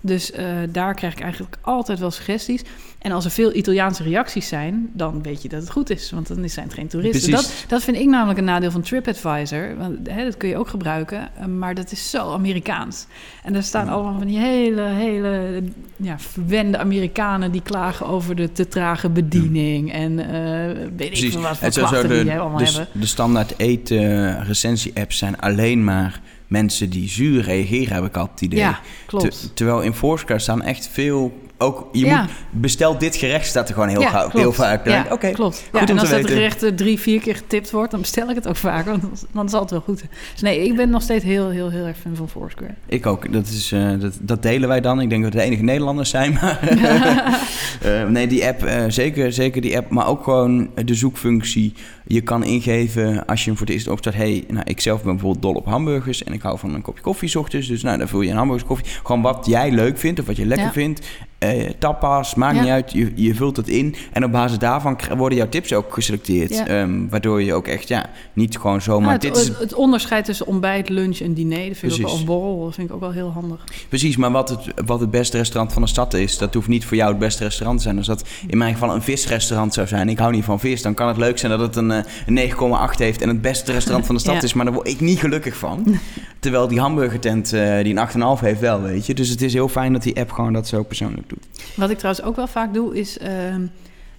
Dus 0.05 0.31
eh, 0.31 0.45
daar 0.69 0.93
krijg 0.93 1.13
ik 1.13 1.19
eigenlijk 1.19 1.57
altijd 1.61 1.99
wel 1.99 2.11
suggesties. 2.11 2.61
En 2.99 3.11
als 3.11 3.25
er 3.25 3.31
veel 3.31 3.55
Italiaanse 3.55 4.03
reacties 4.03 4.47
zijn, 4.47 4.89
dan 4.93 5.21
weet 5.23 5.41
je 5.41 5.49
dat 5.49 5.59
het 5.61 5.71
goed 5.71 5.89
is. 5.89 6.11
Want 6.11 6.27
dan 6.27 6.49
zijn 6.49 6.65
het 6.65 6.75
geen 6.75 6.87
toeristen. 6.87 7.29
Precies. 7.31 7.47
Dat, 7.59 7.65
dat 7.67 7.83
vind 7.83 7.97
ik 7.97 8.05
namelijk 8.05 8.39
een 8.39 8.45
nadeel 8.45 8.71
van 8.71 8.81
TripAdvisor. 8.81 9.77
Want 9.77 9.97
hè, 10.09 10.23
dat 10.23 10.37
kun 10.37 10.49
je 10.49 10.57
ook 10.57 10.67
gebruiken. 10.67 11.29
eh, 11.39 11.45
Maar 11.45 11.75
dat 11.75 11.91
is 11.91 12.09
zo 12.09 12.33
Amerikaans. 12.33 13.05
En 13.43 13.53
daar 13.53 13.63
staan 13.63 13.85
Ja. 13.85 13.91
allemaal 13.91 14.17
van 14.17 14.27
die 14.27 14.37
hele, 14.39 14.81
hele 14.81 15.63
ja, 15.95 16.19
verwende 16.19 16.77
Amerikanen... 16.77 17.51
die 17.51 17.61
klagen 17.61 18.05
over 18.07 18.35
de 18.35 18.51
te 18.51 18.67
trage 18.67 19.09
bediening. 19.09 19.91
En 19.93 20.19
eh 20.19 20.87
weet 20.95 21.23
ik 21.23 21.31
veel 21.31 21.41
wat 21.41 21.57
voor 21.57 21.69
klachten 21.69 22.09
die 22.09 22.17
de, 22.17 22.23
die 22.23 22.39
allemaal 22.39 22.57
de, 22.57 22.65
hebben. 22.65 22.87
de 22.91 23.05
standaard 23.05 23.53
eten 23.59 24.43
recensie-apps 24.45 25.17
zijn 25.17 25.39
alleen 25.39 25.83
maar 25.83 26.21
mensen 26.47 26.89
die 26.89 27.09
zuur 27.09 27.41
reageren, 27.43 27.93
heb 27.95 28.03
ik 28.05 28.15
altijd 28.17 28.39
het 28.39 28.41
idee. 28.41 28.59
Ja, 28.59 28.79
klopt. 29.05 29.41
Te- 29.41 29.53
terwijl 29.53 29.81
in 29.81 29.93
Foursquare 29.93 30.39
staan 30.39 30.61
echt 30.61 30.89
veel... 30.91 31.43
Ook, 31.57 31.87
je 31.91 32.05
Ja. 32.05 32.21
moet, 32.21 32.29
bestel 32.61 32.97
dit 32.97 33.15
gerecht 33.15 33.47
staat 33.47 33.67
er 33.67 33.73
gewoon 33.73 33.89
heel, 33.89 34.01
Ja, 34.01 34.09
gauw, 34.09 34.29
heel 34.31 34.53
vaak. 34.53 34.87
Ja, 34.87 35.05
Oké, 35.11 35.31
klopt. 35.31 35.55
goed 35.55 35.79
ja, 35.79 35.79
om 35.81 35.87
en 35.87 35.99
als 35.99 36.09
dat 36.09 36.27
gerecht 36.27 36.63
eh, 36.63 36.71
drie, 36.71 36.99
vier 36.99 37.19
keer 37.21 37.35
getipt 37.35 37.71
wordt, 37.71 37.91
dan 37.91 37.99
bestel 38.01 38.29
ik 38.29 38.35
het 38.35 38.47
ook 38.47 38.55
vaak. 38.55 38.85
Want 38.85 39.25
dan 39.31 39.49
zal 39.49 39.61
het 39.61 39.69
wel 39.71 39.79
goed. 39.79 40.03
Dus 40.31 40.41
nee, 40.41 40.63
ik 40.65 40.75
ben 40.75 40.89
nog 40.89 41.01
steeds 41.01 41.23
heel, 41.23 41.49
heel, 41.49 41.69
heel 41.69 41.85
erg 41.85 41.97
fan 41.97 42.15
van 42.15 42.29
Foursquare. 42.29 42.73
Ik 42.85 43.05
ook. 43.05 43.33
Dat, 43.33 43.47
is, 43.47 43.71
eh, 43.71 43.89
dat, 43.99 44.17
dat 44.21 44.41
delen 44.41 44.67
wij 44.67 44.81
dan. 44.81 45.01
Ik 45.01 45.09
denk 45.09 45.23
dat 45.23 45.33
we 45.33 45.39
de 45.39 45.45
enige 45.45 45.63
Nederlanders 45.63 46.09
zijn. 46.09 46.33
Maar 46.41 46.59
Eh, 47.81 48.07
nee, 48.07 48.27
die 48.27 48.45
app, 48.45 48.69
zeker, 48.87 49.33
zeker 49.33 49.61
die 49.61 49.77
app. 49.77 49.89
Maar 49.89 50.07
ook 50.07 50.23
gewoon 50.23 50.69
de 50.85 50.95
zoekfunctie. 50.95 51.73
Je 52.07 52.21
kan 52.21 52.43
ingeven 52.43 53.25
als 53.25 53.39
je 53.43 53.45
hem 53.49 53.57
voor 53.57 53.65
het 53.67 53.75
eerst 53.75 53.87
opstart. 53.87 54.15
hey, 54.15 54.43
nou, 54.47 54.63
ik 54.65 54.81
zelf 54.81 55.03
ben 55.03 55.11
bijvoorbeeld 55.11 55.41
dol 55.41 55.53
op 55.53 55.65
hamburgers. 55.65 56.23
En 56.23 56.33
ik 56.33 56.41
hou 56.41 56.59
van 56.59 56.73
een 56.73 56.81
kopje 56.81 57.01
koffie 57.03 57.29
's 57.29 57.35
ochtends. 57.35 57.67
Dus 57.67 57.83
nou, 57.83 57.97
dan 57.97 58.07
vul 58.07 58.21
je 58.21 58.29
een 58.29 58.35
hamburgers 58.37 58.67
koffie. 58.67 58.87
Gewoon 59.03 59.21
wat 59.21 59.45
jij 59.45 59.71
leuk 59.71 59.97
vindt 59.97 60.19
of 60.19 60.25
wat 60.25 60.35
je 60.37 60.45
lekker 60.45 60.65
Ja. 60.65 60.71
vindt. 60.71 61.01
Eh, 61.37 61.69
tapas, 61.79 62.35
maakt 62.35 62.55
Ja. 62.55 62.61
niet 62.61 62.71
uit. 62.71 62.91
Je, 62.91 63.11
je 63.15 63.35
vult 63.35 63.57
het 63.57 63.67
in. 63.67 63.95
En 64.11 64.23
op 64.23 64.31
basis 64.31 64.57
daarvan 64.57 64.99
worden 65.17 65.37
jouw 65.37 65.49
tips 65.49 65.73
ook 65.73 65.93
geselecteerd. 65.93 66.49
Ja. 66.49 66.67
Ehm, 66.67 67.07
waardoor 67.09 67.41
je 67.43 67.53
ook 67.53 67.67
echt, 67.67 67.87
ja, 67.87 68.09
niet 68.33 68.57
gewoon 68.57 68.81
zomaar... 68.81 69.07
Ja, 69.07 69.11
het, 69.13 69.21
dit 69.21 69.35
is 69.35 69.47
het, 69.59 69.73
onderscheid 69.73 70.25
tussen 70.25 70.45
ontbijt, 70.47 70.89
lunch 70.89 71.19
en 71.19 71.33
diner, 71.33 71.67
dat 71.67 71.77
vind 71.77 71.97
ik 71.99 72.07
ook 72.07 72.13
of 72.13 72.25
borrel, 72.25 72.63
dat 72.65 72.75
vind 72.75 72.87
ik 72.89 72.93
ook 72.95 72.99
wel 73.01 73.11
heel 73.11 73.31
handig. 73.31 73.63
Precies, 73.89 74.17
maar 74.17 74.31
wat 74.31 74.49
het, 74.49 74.59
wat 74.85 74.99
het 74.99 75.11
beste 75.11 75.37
restaurant 75.37 75.73
van 75.73 75.81
de 75.81 75.87
stad 75.87 76.13
is, 76.13 76.37
dat 76.37 76.53
hoeft 76.53 76.67
niet 76.67 76.85
voor 76.85 76.97
jou 76.97 77.09
het 77.09 77.19
beste 77.19 77.43
restaurant 77.43 77.77
te 77.77 77.83
zijn. 77.83 77.97
Als 77.97 78.07
dat 78.07 78.23
in 78.47 78.57
mijn 78.57 78.73
geval 78.73 78.95
een 78.95 79.01
visrestaurant 79.01 79.73
zou 79.73 79.87
zijn, 79.87 80.09
ik 80.09 80.17
hou 80.17 80.31
niet 80.31 80.43
van 80.43 80.59
vis, 80.59 80.81
dan 80.81 80.93
kan 80.93 81.07
het 81.07 81.17
leuk 81.17 81.37
zijn 81.37 81.51
dat 81.51 81.61
het 81.61 81.75
een, 81.75 81.94
een 82.25 82.51
9,8 82.91 82.97
heeft 82.97 83.21
en 83.21 83.27
het 83.27 83.41
beste 83.41 83.71
restaurant 83.71 84.05
van 84.05 84.15
de 84.15 84.21
stad 84.21 84.35
Ja. 84.35 84.41
is, 84.41 84.53
maar 84.53 84.65
daar 84.65 84.73
word 84.73 84.87
ik 84.87 84.99
niet 84.99 85.19
gelukkig 85.19 85.55
van. 85.57 85.85
Terwijl 86.39 86.67
die 86.67 86.79
hamburgertent 86.79 87.53
eh, 87.53 87.83
die 87.83 87.95
een 87.95 88.37
8,5 88.37 88.43
heeft 88.43 88.59
wel, 88.59 88.81
weet 88.81 89.05
je. 89.05 89.13
Dus 89.13 89.29
het 89.29 89.41
is 89.41 89.53
heel 89.53 89.67
fijn 89.69 89.93
dat 89.93 90.03
die 90.03 90.19
app 90.19 90.31
gewoon 90.31 90.53
dat 90.53 90.67
zo 90.67 90.83
persoonlijk 90.83 91.29
doet. 91.29 91.45
Wat 91.75 91.89
ik 91.89 91.97
trouwens 91.97 92.25
ook 92.25 92.35
wel 92.35 92.47
vaak 92.47 92.73
doe, 92.73 92.95
is... 92.99 93.17
ehm, 93.17 93.61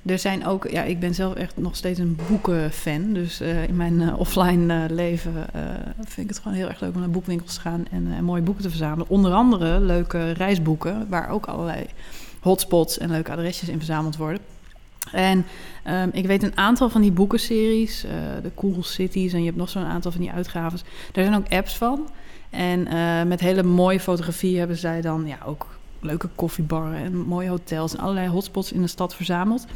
er 0.06 0.18
zijn 0.18 0.46
ook... 0.46 0.68
Ja, 0.70 0.82
ik 0.82 1.00
ben 1.00 1.14
zelf 1.14 1.34
echt 1.34 1.52
nog 1.56 1.76
steeds 1.76 1.98
een 1.98 2.18
boekenfan. 2.28 3.12
Dus 3.12 3.40
eh, 3.40 3.68
in 3.68 3.76
mijn 3.76 4.00
eh, 4.02 4.18
offline 4.18 4.74
eh, 4.84 4.90
leven 4.90 5.32
eh, 5.54 5.60
vind 5.96 6.16
ik 6.18 6.34
het 6.34 6.38
gewoon 6.38 6.56
heel 6.56 6.68
erg 6.68 6.80
leuk 6.80 6.94
om 6.94 7.00
naar 7.00 7.10
boekwinkels 7.10 7.54
te 7.54 7.60
gaan... 7.60 7.84
en 7.90 8.08
eh, 8.16 8.20
mooie 8.20 8.42
boeken 8.42 8.62
te 8.62 8.68
verzamelen. 8.70 9.08
Onder 9.08 9.32
andere 9.32 9.80
leuke 9.80 10.30
reisboeken... 10.32 11.06
waar 11.08 11.30
ook 11.30 11.46
allerlei 11.46 11.86
hotspots 12.40 12.98
en 12.98 13.10
leuke 13.10 13.32
adresjes 13.32 13.68
in 13.68 13.76
verzameld 13.76 14.16
worden. 14.16 14.40
En 15.12 15.46
ehm, 15.82 16.08
ik 16.12 16.26
weet 16.26 16.42
een 16.42 16.56
aantal 16.56 16.88
van 16.88 17.00
die 17.00 17.12
boekenseries, 17.12 18.04
eh, 18.04 18.10
de 18.42 18.50
Cool 18.54 18.82
Cities... 18.82 19.32
en 19.32 19.38
je 19.38 19.46
hebt 19.46 19.56
nog 19.56 19.68
zo'n 19.68 19.84
aantal 19.84 20.10
van 20.10 20.20
die 20.20 20.30
uitgaves. 20.30 20.82
Daar 21.12 21.24
zijn 21.24 21.36
ook 21.36 21.52
apps 21.52 21.76
van. 21.76 22.08
En 22.50 22.86
eh, 22.86 23.22
met 23.22 23.40
hele 23.40 23.62
mooie 23.62 24.00
fotografie 24.00 24.58
hebben 24.58 24.76
zij 24.76 25.00
dan 25.00 25.26
ja, 25.26 25.38
ook 25.44 25.66
leuke 26.00 26.28
koffiebarren 26.34 26.96
en 26.96 27.16
mooie 27.16 27.48
hotels 27.48 27.94
en 27.94 28.00
allerlei 28.00 28.28
hotspots 28.28 28.72
in 28.72 28.80
de 28.80 28.86
stad 28.86 29.14
verzameld. 29.14 29.66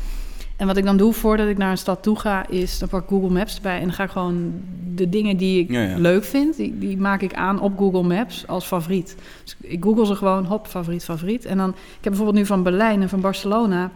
En 0.56 0.66
wat 0.66 0.76
ik 0.76 0.84
dan 0.84 0.96
doe 0.96 1.12
voordat 1.12 1.48
ik 1.48 1.58
naar 1.58 1.70
een 1.70 1.78
stad 1.78 2.02
toe 2.02 2.18
ga, 2.18 2.48
is 2.48 2.78
dan 2.78 2.88
pak 2.88 3.02
ik 3.02 3.08
Google 3.08 3.30
Maps 3.30 3.56
erbij 3.56 3.76
en 3.78 3.84
dan 3.84 3.92
ga 3.92 4.04
ik 4.04 4.10
gewoon 4.10 4.52
de 4.94 5.08
dingen 5.08 5.36
die 5.36 5.60
ik 5.60 5.70
Ja, 5.70 5.82
ja. 5.82 5.96
leuk 5.98 6.24
vind, 6.24 6.56
die, 6.56 6.78
die 6.78 6.96
maak 6.96 7.22
ik 7.22 7.34
aan 7.34 7.60
op 7.60 7.78
Google 7.78 8.02
Maps 8.02 8.46
als 8.46 8.66
favoriet. 8.66 9.16
Dus 9.42 9.56
ik 9.60 9.84
google 9.84 10.06
ze 10.06 10.14
gewoon, 10.14 10.44
hop, 10.44 10.66
favoriet, 10.66 11.04
favoriet. 11.04 11.44
En 11.44 11.56
dan, 11.56 11.68
ik 11.68 11.76
heb 11.76 12.02
bijvoorbeeld 12.02 12.36
nu 12.36 12.46
van 12.46 12.62
Berlijn 12.62 13.02
en 13.02 13.08
van 13.08 13.20
Barcelona, 13.20 13.90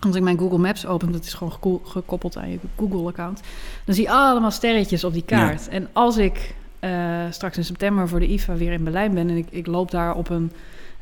als 0.00 0.16
ik 0.16 0.22
mijn 0.22 0.38
Google 0.38 0.58
Maps 0.58 0.86
open, 0.86 1.12
dat 1.12 1.24
is 1.24 1.34
gewoon 1.34 1.52
geko- 1.52 1.82
gekoppeld 1.84 2.36
aan 2.36 2.50
je 2.50 2.58
Google-account, 2.76 3.40
dan 3.84 3.94
zie 3.94 4.04
je 4.04 4.10
allemaal 4.10 4.50
sterretjes 4.50 5.04
op 5.04 5.12
die 5.12 5.24
kaart. 5.24 5.68
En 5.68 5.88
als 5.92 6.16
ik 6.16 6.54
eh, 6.80 6.90
straks 7.30 7.56
in 7.56 7.64
september 7.64 8.08
voor 8.08 8.20
de 8.20 8.26
IFA 8.26 8.54
weer 8.54 8.72
in 8.72 8.84
Berlijn 8.84 9.14
ben 9.14 9.28
en 9.28 9.36
ik, 9.36 9.46
ik 9.50 9.66
loop 9.66 9.90
daar 9.90 10.14
op 10.14 10.30
een 10.30 10.52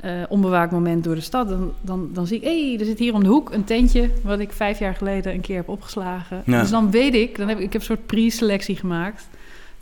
eh, 0.01 0.13
onbewaakt 0.29 0.73
moment 0.73 1.05
door 1.05 1.15
de 1.15 1.21
stad, 1.21 1.49
dan, 1.49 1.73
dan, 1.81 2.09
dan 2.13 2.27
zie 2.27 2.37
ik, 2.37 2.45
hé, 2.45 2.69
hey, 2.69 2.79
er 2.81 2.87
zit 2.87 2.99
hier 2.99 3.15
om 3.15 3.23
de 3.23 3.29
hoek 3.29 3.53
een 3.53 3.65
tentje 3.65 4.11
wat 4.23 4.39
ik 4.39 4.53
vijf 4.53 4.79
jaar 4.79 4.95
geleden 4.95 5.35
een 5.35 5.41
keer 5.41 5.57
heb 5.57 5.69
opgeslagen. 5.69 6.43
Ja. 6.47 6.61
Dus 6.61 6.71
dan 6.71 6.91
weet 6.91 7.15
ik, 7.15 7.37
dan 7.37 7.49
heb 7.49 7.59
ik, 7.59 7.65
ik 7.65 7.73
heb 7.73 7.81
een 7.81 7.87
soort 7.87 8.07
pre-selectie 8.07 8.77
gemaakt 8.77 9.29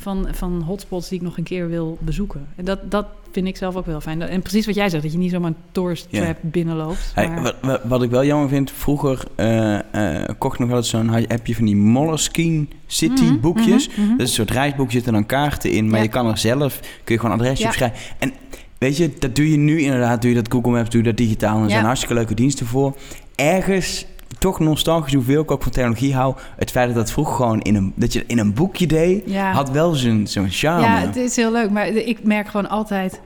van, 0.03 0.29
van 0.33 0.62
hotspots 0.67 1.09
die 1.09 1.19
ik 1.19 1.25
nog 1.25 1.37
een 1.38 1.45
keer 1.45 1.69
wil 1.69 1.99
bezoeken. 2.01 2.47
En 2.57 2.65
dat, 2.65 2.91
dat 2.91 3.07
vind 3.33 3.47
ik 3.47 3.57
zelf 3.57 3.77
ook 3.77 3.87
wel 3.87 4.01
fijn. 4.01 4.23
En 4.23 4.43
precies 4.43 4.67
wat 4.67 4.75
jij 4.75 4.88
zegt, 4.88 5.03
dat 5.03 5.12
je 5.12 5.19
niet 5.19 5.31
zomaar 5.31 5.51
een 5.51 5.57
tourist 5.73 6.07
trap 6.11 6.37
binnenloopt. 6.41 7.12
Maar- 7.15 7.43
wat, 7.43 7.55
wat, 7.62 7.81
wat 7.85 8.03
ik 8.03 8.11
wel 8.11 8.25
jammer 8.25 8.49
vind, 8.49 8.71
vroeger 8.71 9.25
eh, 9.35 9.79
eh, 10.23 10.29
kocht 10.38 10.59
nog 10.59 10.69
wel 10.69 10.77
eens 10.77 10.88
zo'n 10.88 11.09
heb 11.09 11.47
je 11.47 11.55
van 11.55 11.65
die 11.65 11.77
Moleskine 11.77 12.67
City 12.87 13.23
Mhm, 13.25 13.41
boekjes. 13.41 13.88
mhm. 13.88 14.01
Dat 14.11 14.21
is 14.21 14.29
een 14.29 14.35
soort 14.35 14.51
reisboek, 14.51 14.91
zitten 14.91 15.12
dan 15.12 15.27
kaarten 15.27 15.71
in, 15.71 15.87
maar 15.87 15.97
Ja. 15.97 16.03
je 16.03 16.09
kan 16.09 16.27
er 16.27 16.38
zelf, 16.38 16.81
kun 17.05 17.15
je 17.15 17.21
gewoon 17.21 17.37
adresje 17.38 17.62
Ja. 17.62 17.69
op 17.69 17.75
schrijven. 17.75 17.99
En 18.19 18.33
weet 18.79 18.97
je, 18.97 19.11
dat 19.19 19.37
doe 19.37 19.51
je 19.51 19.57
nu 19.57 19.81
inderdaad, 19.81 20.21
doe 20.23 20.31
je 20.31 20.37
dat 20.37 20.53
Google 20.53 20.73
Maps, 20.73 20.91
doe 20.91 21.01
je 21.03 21.07
dat 21.09 21.17
digitaal. 21.17 21.57
En 21.57 21.62
er 21.62 21.67
Ja. 21.69 21.73
zijn 21.73 21.85
hartstikke 21.85 22.15
leuke 22.15 22.35
diensten 22.35 22.67
voor. 22.67 22.97
Ergens, 23.35 24.07
toch 24.38 24.59
nostalgisch, 24.61 25.14
hoeveel 25.14 25.42
ik 25.42 25.51
ook 25.51 25.62
van 25.62 25.73
technologie 25.73 26.14
hou, 26.14 26.35
het 26.57 26.71
feit 26.71 26.87
dat 26.87 26.97
dat 26.97 27.11
vroeger 27.11 27.35
gewoon 27.35 27.61
in 27.61 27.75
een, 27.75 27.92
dat 27.97 28.12
je 28.12 28.25
in 28.27 28.38
een 28.38 28.55
boekje 28.55 28.87
deed, 28.87 29.23
Ja. 29.27 29.53
had 29.53 29.71
wel 29.71 29.92
zijn 29.95 30.27
zo'n 30.27 30.51
charme. 30.51 30.83
Ja, 30.83 30.99
het 30.99 31.16
is 31.16 31.37
heel 31.37 31.53
leuk. 31.53 31.71
Maar 31.71 31.87
ik 31.87 32.25
merk 32.25 32.47
gewoon 32.49 32.68
altijd 32.68 33.21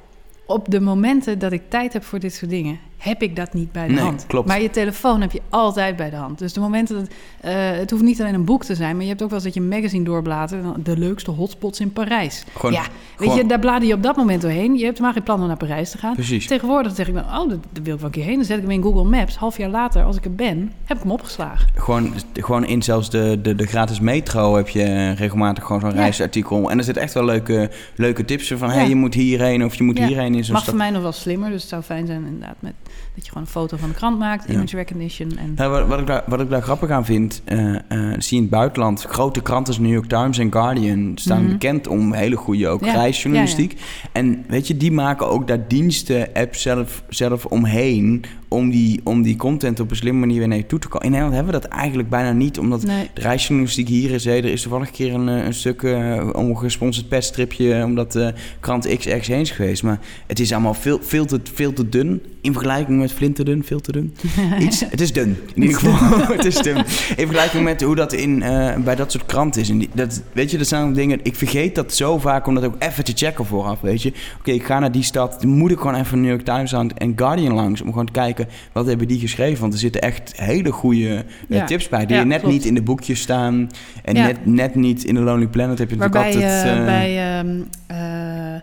op 0.46 0.70
de 0.70 0.80
momenten 0.80 1.38
dat 1.38 1.52
ik 1.52 1.62
tijd 1.68 1.92
heb 1.92 2.04
voor 2.04 2.18
dit 2.18 2.34
soort 2.34 2.50
dingen. 2.50 2.78
Heb 2.96 3.22
ik 3.22 3.36
dat 3.36 3.52
niet 3.54 3.72
bij 3.72 3.86
de 3.86 3.92
Nee, 3.92 4.02
hand. 4.02 4.24
klopt. 4.26 4.48
Maar 4.48 4.60
je 4.62 4.70
telefoon 4.70 5.20
heb 5.20 5.32
je 5.32 5.40
altijd 5.48 5.96
bij 5.96 6.10
de 6.10 6.16
hand. 6.16 6.38
Dus 6.38 6.52
de 6.52 6.60
momenten 6.60 6.96
dat... 6.96 7.08
eh, 7.40 7.52
het 7.70 7.90
hoeft 7.90 8.02
niet 8.02 8.20
alleen 8.20 8.34
een 8.34 8.44
boek 8.44 8.64
te 8.64 8.74
zijn... 8.74 8.92
maar 8.94 9.02
je 9.02 9.08
hebt 9.10 9.22
ook 9.22 9.28
wel 9.30 9.38
eens 9.38 9.46
dat 9.46 9.54
je 9.54 9.60
een 9.60 9.68
magazine 9.76 10.04
doorbladert... 10.04 10.84
de 10.84 10.98
leukste 10.98 11.30
hotspots 11.30 11.80
in 11.80 11.92
Parijs. 11.92 12.44
Gewoon- 12.56 12.72
ja, 12.72 12.82
weet 13.16 13.34
je, 13.34 13.46
daar 13.46 13.58
blader 13.58 13.88
je 13.88 13.94
op 13.94 14.02
dat 14.02 14.16
moment 14.16 14.42
doorheen. 14.42 14.74
Je 14.78 14.84
hebt 14.84 15.00
maar 15.00 15.12
geen 15.12 15.22
plan 15.22 15.40
om 15.40 15.46
naar 15.46 15.56
Parijs 15.56 15.90
te 15.90 15.98
gaan. 15.98 16.14
Precies. 16.14 16.46
Tegenwoordig 16.46 16.94
zeg 16.94 17.08
ik 17.08 17.14
dan... 17.14 17.24
oh, 17.24 17.48
dat, 17.48 17.48
dat 17.48 17.82
wil 17.82 17.94
ik 17.94 18.00
wel 18.00 18.04
een 18.04 18.10
keer 18.10 18.24
heen. 18.24 18.36
Dan 18.36 18.44
zet 18.44 18.56
ik 18.56 18.62
hem 18.62 18.70
in 18.72 18.82
Google 18.82 19.04
Maps. 19.04 19.36
Half 19.36 19.56
jaar 19.58 19.70
later, 19.70 20.02
als 20.04 20.16
ik 20.16 20.24
er 20.24 20.34
ben, 20.34 20.72
heb 20.84 20.96
ik 20.96 21.02
hem 21.02 21.12
opgeslagen. 21.12 21.68
Gewoon, 21.74 22.12
gewoon 22.32 22.64
in 22.66 22.82
zelfs 22.82 23.10
de, 23.10 23.38
de, 23.42 23.54
de 23.54 23.66
gratis 23.66 24.00
metro 24.00 24.56
heb 24.56 24.68
je 24.68 25.10
regelmatig 25.12 25.64
gewoon 25.64 25.80
zo'n 25.80 25.90
Ja. 25.90 25.96
reisartikel. 25.96 26.70
En 26.70 26.78
er 26.78 26.84
zitten 26.84 27.02
echt 27.02 27.14
wel 27.14 27.24
leuke, 27.24 27.70
leuke 27.96 28.24
tips 28.24 28.52
van... 28.56 28.70
hé, 28.70 28.80
Ja. 28.80 28.86
je 28.88 28.94
moet 28.94 29.14
hierheen 29.14 29.64
of 29.64 29.74
je 29.74 29.82
moet 29.84 29.98
Ja. 29.98 30.06
hierheen 30.06 30.34
in 30.34 30.44
zo'n 30.44 30.52
Mag 30.52 30.62
stad. 30.62 30.74
voor 30.74 30.82
mij 30.84 30.90
nog 30.90 31.02
wel 31.02 31.12
slimmer. 31.12 31.50
Dus 31.50 31.60
het 31.60 31.70
zou 31.70 31.82
fijn 31.82 32.06
zijn 32.06 32.24
inderdaad... 32.26 32.56
Met, 32.58 32.72
dat 33.14 33.24
je 33.24 33.28
gewoon 33.30 33.42
een 33.42 33.52
foto 33.52 33.76
van 33.76 33.88
de 33.88 33.94
krant 33.94 34.18
maakt. 34.18 34.44
Ja. 34.48 34.54
Image 34.54 34.76
recognition. 34.76 35.36
En, 35.38 35.52
Nou, 35.56 35.70
wat, 35.70 35.86
wat, 35.86 36.00
ik 36.00 36.06
daar, 36.06 36.22
wat 36.26 36.40
ik 36.40 36.50
daar 36.50 36.62
grappig 36.62 36.90
aan 36.90 37.04
vind, 37.04 37.42
eh, 37.44 37.74
eh, 37.74 37.80
zie 37.88 38.10
je 38.28 38.36
in 38.36 38.40
het 38.40 38.50
buitenland, 38.50 39.02
grote 39.02 39.42
kranten 39.42 39.72
als 39.74 39.82
New 39.82 39.92
York 39.92 40.08
Times 40.08 40.38
en 40.38 40.52
Guardian 40.52 41.12
staan 41.14 41.42
Mhm. 41.42 41.52
bekend 41.52 41.86
om 41.86 42.12
hele 42.12 42.36
goede 42.36 42.68
ook 42.68 42.84
Ja, 42.84 42.92
reisjournalistiek. 42.92 43.80
En 44.12 44.44
weet 44.48 44.66
je, 44.66 44.76
die 44.76 44.92
maken 44.92 45.28
ook 45.28 45.46
daar 45.46 45.68
diensten, 45.68 46.28
apps 46.34 46.62
zelf, 46.62 47.02
zelf 47.08 47.44
omheen 47.46 48.24
om 48.48 48.70
die, 48.70 49.00
om 49.04 49.22
die 49.22 49.36
content 49.36 49.80
op 49.80 49.90
een 49.90 49.96
slimme 49.96 50.20
manier 50.20 50.38
weer 50.38 50.48
naar 50.48 50.56
je 50.56 50.66
toe 50.66 50.78
te 50.78 50.88
komen. 50.88 51.06
In 51.06 51.12
Nederland 51.12 51.36
hebben 51.36 51.54
we 51.54 51.60
dat 51.60 51.70
eigenlijk 51.70 52.08
bijna 52.08 52.32
niet, 52.32 52.58
omdat 52.58 52.82
nee. 52.82 53.10
de 53.14 53.20
reisjournalistiek 53.20 53.88
hier 53.88 54.10
is. 54.10 54.24
Hè, 54.24 54.32
er 54.32 54.44
is 54.44 54.62
toevallig 54.62 54.86
een 54.86 54.92
keer 54.92 55.14
een, 55.14 55.28
eh, 55.28 55.44
een 55.44 55.54
stuk 55.54 55.82
uh, 55.82 56.28
ongesponsord 56.32 57.08
petstripje, 57.08 57.84
omdat 57.84 58.12
de 58.12 58.34
krant 58.60 58.96
X 58.96 59.06
ergens 59.06 59.28
heen 59.28 59.40
is 59.40 59.50
geweest. 59.50 59.82
Maar 59.82 60.00
het 60.26 60.40
is 60.40 60.52
allemaal 60.52 60.74
veel, 60.74 60.98
veel, 61.02 61.26
te, 61.26 61.40
veel 61.54 61.72
te 61.72 61.88
dun 61.88 62.22
in 62.40 62.52
vergelijking 62.52 62.98
met 62.98 63.12
flinterdun, 63.12 63.64
veel 63.64 63.80
te 63.80 63.92
dun. 63.92 64.14
Iets, 64.58 64.80
het 64.80 65.00
is 65.00 65.12
dun, 65.12 65.36
in 65.54 65.62
ieder 65.62 65.78
geval. 65.78 66.18
het 66.36 66.44
is 66.44 66.56
dun. 66.56 66.76
In 67.16 67.26
vergelijking 67.26 67.64
met 67.64 67.82
hoe 67.82 67.94
dat 67.94 68.12
in, 68.12 68.38
bij 68.84 68.94
dat 68.94 69.12
soort 69.12 69.26
kranten 69.26 69.60
is. 69.60 69.68
En 69.68 69.78
die, 69.78 69.88
dat, 69.92 70.22
weet 70.32 70.50
je, 70.50 70.58
dat 70.58 70.66
zijn 70.66 70.92
dingen... 70.92 71.20
Ik 71.22 71.34
vergeet 71.34 71.74
dat 71.74 71.94
zo 71.94 72.18
vaak 72.18 72.46
om 72.46 72.54
dat 72.54 72.64
ook 72.64 72.76
even 72.78 73.04
te 73.04 73.12
checken 73.14 73.46
vooraf, 73.46 73.80
weet 73.80 74.02
je. 74.02 74.12
Oké, 74.38 74.50
ik 74.50 74.64
ga 74.64 74.78
naar 74.78 74.92
die 74.92 75.02
stad. 75.02 75.40
Dan 75.40 75.50
moet 75.50 75.70
ik 75.70 75.78
gewoon 75.78 75.94
even 75.94 76.20
New 76.20 76.30
York 76.30 76.44
Times 76.44 76.74
aan 76.74 76.90
en 76.96 77.12
Guardian 77.16 77.54
langs... 77.54 77.80
om 77.80 77.88
gewoon 77.88 78.06
te 78.06 78.12
kijken, 78.12 78.45
wat 78.72 78.86
hebben 78.86 79.08
die 79.08 79.18
geschreven? 79.20 79.60
Want 79.60 79.72
er 79.72 79.78
zitten 79.78 80.00
echt 80.00 80.40
hele 80.40 80.72
goede 80.72 81.14
eh, 81.16 81.22
Ja. 81.48 81.64
tips 81.64 81.88
bij... 81.88 82.06
die 82.06 82.16
Ja, 82.16 82.22
net 82.24 82.40
klopt. 82.40 82.54
niet 82.54 82.64
in 82.64 82.74
de 82.74 82.82
boekjes 82.82 83.20
staan. 83.20 83.70
En 84.04 84.14
Ja. 84.14 84.26
net, 84.26 84.46
net 84.46 84.74
niet 84.74 85.04
in 85.04 85.14
de 85.14 85.20
Lonely 85.20 85.46
Planet 85.46 85.78
heb 85.78 85.90
je 85.90 85.96
natuurlijk 85.96 86.34
Waarbij 86.34 86.54
altijd... 86.54 86.64
eh, 86.64 86.78
eh, 86.78 86.84
bij, 86.84 87.38
ehm, 87.38 87.60
eh, 87.86 88.54
eh, 88.54 88.62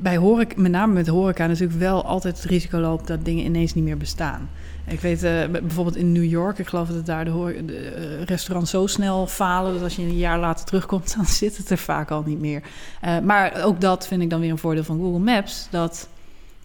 bij 0.00 0.16
horeca, 0.16 0.54
met 0.60 0.70
name 0.70 0.92
met 0.92 1.06
horeca, 1.06 1.46
natuurlijk 1.46 1.78
wel 1.78 2.04
altijd 2.04 2.36
het 2.36 2.44
risico 2.50 2.78
loopt 2.78 3.06
dat 3.06 3.24
dingen 3.24 3.44
ineens 3.44 3.74
niet 3.74 3.84
meer 3.84 3.96
bestaan. 3.96 4.48
Ik 4.86 5.00
weet 5.00 5.20
bijvoorbeeld 5.50 5.96
in 5.96 6.12
New 6.12 6.24
York, 6.24 6.58
ik 6.58 6.66
geloof 6.66 6.88
dat 6.88 7.06
daar 7.06 7.24
de, 7.24 7.30
hore- 7.30 7.64
de 7.64 8.22
restaurants 8.26 8.70
zo 8.70 8.86
snel 8.86 9.26
falen 9.26 9.72
dat 9.72 9.82
als 9.82 9.96
je 9.96 10.02
een 10.02 10.16
jaar 10.16 10.38
later 10.38 10.64
terugkomt, 10.64 11.14
dan 11.16 11.24
zit 11.26 11.56
het 11.56 11.70
er 11.70 11.78
vaak 11.78 12.10
al 12.10 12.22
niet 12.26 12.40
meer. 12.40 12.62
Maar 13.22 13.62
ook 13.64 13.80
dat 13.80 14.06
vind 14.06 14.22
ik 14.22 14.30
dan 14.30 14.40
weer 14.40 14.50
een 14.50 14.58
voordeel 14.58 14.84
van 14.84 14.98
Google 14.98 15.18
Maps, 15.18 15.66
dat 15.70 16.08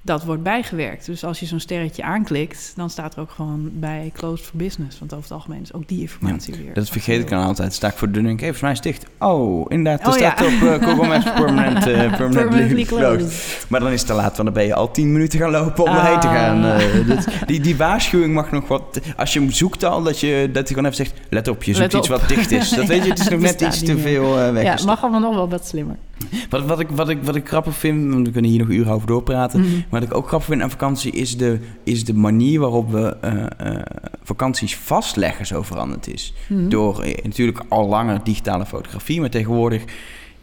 dat 0.06 0.24
wordt 0.24 0.44
bijgewerkt. 0.44 1.06
Dus 1.06 1.24
als 1.24 1.40
je 1.40 1.46
zo'n 1.46 1.60
sterretje 1.60 2.04
aanklikt, 2.04 2.74
dan 2.76 2.90
staat 2.90 3.16
er 3.16 3.22
ook 3.22 3.32
gewoon 3.32 3.70
bij 3.74 4.12
closed 4.14 4.46
for 4.46 4.58
business. 4.58 5.00
Want 5.00 5.12
over 5.14 5.24
het 5.24 5.34
algemeen 5.34 5.62
is 5.62 5.74
ook 5.74 5.88
die 5.88 6.02
informatie 6.02 6.54
weer. 6.64 6.74
Dat 6.74 6.90
vergeet 6.90 7.22
ik 7.22 7.30
dan 7.30 7.44
altijd. 7.44 7.74
Sta 7.74 7.88
ik 7.88 7.94
voor 7.94 8.08
de 8.08 8.14
deur 8.14 8.22
en 8.22 8.28
denk 8.28 8.40
ik, 8.40 8.46
hey, 8.46 8.54
volgens 8.56 8.82
mij 8.84 8.92
is 8.92 8.98
dicht. 9.00 9.12
Oh, 9.20 9.66
inderdaad, 9.68 10.08
er 10.08 10.14
Oh, 10.14 10.20
ja. 10.20 10.32
staat 10.36 10.48
op 10.48 10.54
eh, 10.82 10.88
Google 10.88 11.08
Maps 11.08 11.24
permanent, 11.42 11.80
permanently 11.84 12.18
Permanently 12.18 12.84
closed. 12.84 13.66
Maar 13.70 13.80
dan 13.80 13.92
is 13.92 14.00
het 14.00 14.08
te 14.10 14.14
laat, 14.16 14.32
want 14.38 14.44
dan 14.44 14.54
ben 14.54 14.66
je 14.66 14.74
al 14.76 14.92
tien 14.92 15.12
minuten 15.12 15.40
gaan 15.40 15.52
lopen 15.52 15.84
om 15.84 15.96
erheen 15.96 16.20
te 16.20 16.28
Ah. 16.28 16.34
gaan. 16.34 16.66
Eh, 16.66 17.08
dit- 17.08 17.28
die, 17.48 17.60
die 17.60 17.76
waarschuwing 17.76 18.34
mag 18.34 18.52
nog 18.52 18.68
wat... 18.68 19.00
Als 19.18 19.34
je 19.34 19.40
hem 19.40 19.52
zoekt 19.52 19.84
al, 19.84 20.04
dat, 20.04 20.20
je, 20.20 20.50
dat 20.54 20.64
hij 20.68 20.76
gewoon 20.76 20.86
even 20.92 20.96
zegt... 21.06 21.14
Let 21.30 21.48
op, 21.48 21.64
je 21.64 21.74
zoekt 21.74 21.94
Let 21.94 22.02
iets 22.04 22.10
op. 22.12 22.20
wat 22.20 22.30
dicht 22.30 22.52
is. 22.52 22.70
Dat 22.76 22.86
weet 22.86 23.04
je, 23.04 23.10
het 23.10 23.20
is 23.20 23.26
Ja, 23.26 23.32
nog 23.32 23.42
net 23.42 23.62
iets 23.62 23.80
te 23.80 23.94
meer. 23.94 24.02
veel 24.04 24.36
weg. 24.54 24.64
Ja, 24.80 24.86
mag 24.86 25.02
allemaal 25.02 25.20
nog 25.20 25.36
wel 25.36 25.50
wat 25.50 25.68
slimmer. 25.68 25.96
wat, 26.50 26.66
wat, 26.66 26.80
ik, 26.80 26.90
wat, 26.90 27.10
ik, 27.10 27.24
wat 27.24 27.36
ik 27.36 27.48
grappig 27.48 27.76
vind, 27.76 28.14
want 28.14 28.26
we 28.26 28.34
kunnen 28.34 28.52
hier 28.52 28.60
nog 28.60 28.70
uren 28.70 28.94
over 28.94 29.08
doorpraten... 29.08 29.60
Mhm. 29.60 29.70
Wat 29.90 30.04
ik 30.04 30.14
ook 30.14 30.28
grappig 30.28 30.48
vind 30.48 30.62
aan 30.62 30.70
vakantie 30.70 31.12
is 31.12 31.38
de, 31.38 31.60
is 31.84 32.06
de 32.06 32.14
manier 32.14 32.60
waarop 32.60 32.92
we 32.92 33.18
eh, 33.22 33.46
eh, 33.58 33.82
vakanties 34.24 34.76
vastleggen 34.76 35.46
zo 35.46 35.62
veranderd 35.62 36.14
is. 36.14 36.34
Mhm. 36.48 36.70
Door 36.70 37.02
eh, 37.02 37.24
natuurlijk 37.24 37.64
al 37.68 37.88
langer 37.88 38.24
digitale 38.24 38.66
fotografie, 38.66 39.20
maar 39.20 39.30
tegenwoordig. 39.30 39.84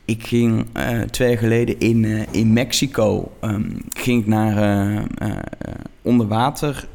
Ik 0.05 0.27
ging 0.27 0.67
twee 1.11 1.29
jaar 1.29 1.39
geleden 1.39 1.79
in, 1.79 2.05
in 2.31 2.53
Mexico 2.53 3.33
ehm, 3.41 3.71
ging 3.89 4.21
ik 4.21 4.27
naar 4.27 5.05
onderwater 6.03 6.89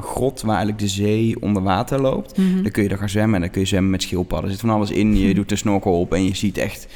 grot 0.00 0.40
waar 0.40 0.56
eigenlijk 0.56 0.78
de 0.78 0.88
zee 0.88 1.40
onder 1.40 1.62
water 1.62 2.00
loopt. 2.00 2.36
Mhm. 2.36 2.62
Dan 2.62 2.70
kun 2.70 2.82
je 2.82 2.88
daar 2.88 2.98
gaan 2.98 3.08
zwemmen 3.08 3.34
en 3.34 3.40
dan 3.40 3.50
kun 3.50 3.60
je 3.60 3.66
zwemmen 3.66 3.90
met 3.90 4.02
schildpadden. 4.02 4.46
Er 4.46 4.56
zit 4.56 4.60
van 4.60 4.70
alles 4.70 4.90
in. 4.90 5.16
Je 5.16 5.34
doet 5.38 5.48
de 5.48 5.56
snorkel 5.56 6.00
op 6.00 6.12
en 6.12 6.24
je 6.24 6.36
ziet 6.36 6.58
echt 6.58 6.86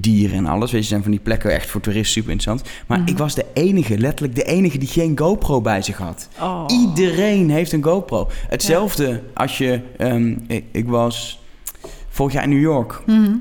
dieren 0.00 0.36
en 0.36 0.46
alles. 0.46 0.72
Weet 0.72 0.82
je, 0.82 0.88
zijn 0.88 1.02
van 1.02 1.10
die 1.10 1.20
plekken 1.20 1.52
echt 1.52 1.70
voor 1.70 1.80
toeristen 1.80 2.12
super 2.12 2.30
interessant. 2.32 2.70
Maar 2.86 2.98
Mhm. 3.00 3.08
ik 3.08 3.18
was 3.18 3.34
de 3.34 3.44
enige, 3.54 3.98
letterlijk 3.98 4.34
de 4.34 4.44
enige 4.44 4.78
die 4.78 4.88
geen 4.88 5.18
GoPro 5.18 5.60
bij 5.60 5.82
zich 5.82 5.96
had. 5.96 6.28
Oh. 6.40 6.64
Iedereen 6.66 7.50
heeft 7.50 7.72
een 7.72 7.82
GoPro. 7.84 8.28
Hetzelfde 8.48 9.22
als 9.34 9.58
je... 9.58 9.80
ehm, 9.96 10.34
ik, 10.46 10.64
ik 10.72 10.88
was 10.88 11.40
vorig 12.08 12.32
jaar 12.32 12.42
in 12.44 12.50
New 12.50 12.60
York. 12.60 13.02
Mhm. 13.06 13.32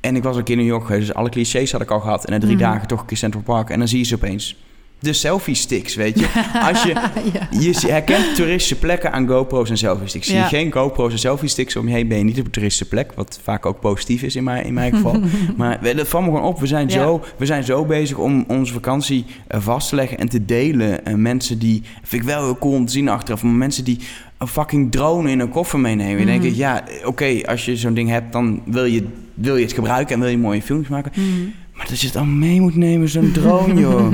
En 0.00 0.16
ik 0.16 0.22
was 0.22 0.36
ook 0.36 0.48
in 0.48 0.56
New 0.56 0.66
York 0.66 0.84
geweest. 0.86 1.06
Dus 1.06 1.14
alle 1.16 1.28
clichés 1.28 1.72
had 1.72 1.80
ik 1.80 1.90
al 1.90 2.00
gehad. 2.00 2.24
En 2.24 2.32
na 2.32 2.38
drie 2.38 2.54
Mhm. 2.54 2.62
dagen 2.62 2.88
toch 2.88 3.00
een 3.00 3.06
keer 3.06 3.16
Central 3.16 3.42
Park. 3.42 3.70
En 3.70 3.78
dan 3.78 3.88
zie 3.88 3.98
je 3.98 4.04
ze 4.04 4.14
opeens. 4.14 4.56
De 5.02 5.12
selfie 5.12 5.54
sticks, 5.54 5.94
weet 5.94 6.18
je. 6.18 6.26
Als 6.68 6.82
je, 6.82 6.88
ja. 7.32 7.48
je 7.60 7.74
herkent 7.86 8.34
toeristische 8.34 8.78
plekken 8.78 9.12
aan 9.12 9.28
GoPro's 9.28 9.70
en 9.70 9.78
selfie 9.78 10.08
sticks. 10.08 10.26
Zie 10.26 10.34
je 10.34 10.40
Ja. 10.40 10.48
geen 10.48 10.72
GoPro's 10.72 11.12
en 11.12 11.18
selfie 11.18 11.48
sticks 11.48 11.76
om 11.76 11.88
je 11.88 11.94
heen, 11.94 12.08
ben 12.08 12.18
je 12.18 12.24
niet 12.24 12.38
op 12.38 12.44
een 12.44 12.50
toeristische 12.50 12.88
plek. 12.88 13.12
Wat 13.14 13.40
vaak 13.42 13.66
ook 13.66 13.80
positief 13.80 14.22
is 14.22 14.36
in 14.36 14.44
mijn, 14.44 14.64
in 14.64 14.74
mijn 14.74 14.92
geval. 14.94 15.20
maar 15.56 15.94
dat 15.96 16.08
valt 16.08 16.24
me 16.24 16.30
gewoon 16.30 16.46
op. 16.46 16.60
We 16.60 16.66
zijn, 16.66 16.88
Ja. 16.88 16.94
zo, 16.94 17.24
we 17.36 17.46
zijn 17.46 17.64
zo 17.64 17.84
bezig 17.84 18.16
om 18.18 18.44
onze 18.48 18.72
vakantie 18.72 19.24
eh, 19.46 19.60
vast 19.60 19.88
te 19.88 19.94
leggen 19.94 20.18
en 20.18 20.28
te 20.28 20.44
delen. 20.44 21.04
En 21.04 21.22
mensen 21.22 21.58
die, 21.58 21.82
vind 22.02 22.22
ik 22.22 22.28
wel 22.28 22.42
heel 22.44 22.58
cool 22.58 22.74
om 22.74 22.86
te 22.86 22.92
zien 22.92 23.08
achteraf, 23.08 23.42
maar 23.42 23.52
mensen 23.52 23.84
die 23.84 23.98
een 24.38 24.48
fucking 24.48 24.92
drone 24.92 25.30
in 25.30 25.40
een 25.40 25.48
koffer 25.48 25.80
meenemen. 25.80 26.18
Je 26.18 26.24
Mhm. 26.32 26.40
denkt, 26.40 26.56
ja, 26.56 26.84
oké, 27.04 27.40
als 27.46 27.64
je 27.64 27.76
zo'n 27.76 27.94
ding 27.94 28.08
hebt, 28.08 28.32
dan 28.32 28.62
wil 28.64 28.84
je, 28.84 29.06
wil 29.34 29.56
je 29.56 29.62
het 29.64 29.72
gebruiken 29.72 30.14
en 30.14 30.20
wil 30.20 30.30
je 30.30 30.38
mooie 30.38 30.62
filmpjes 30.62 30.90
maken. 30.90 31.12
Mhm. 31.14 31.30
Maar 31.82 31.90
dat 31.90 32.00
je 32.00 32.06
het 32.06 32.16
allemaal 32.16 32.34
mee 32.48 32.60
moet 32.60 32.76
nemen, 32.76 33.08
zo'n 33.08 33.32
drone, 33.32 33.80
joh. 33.80 34.12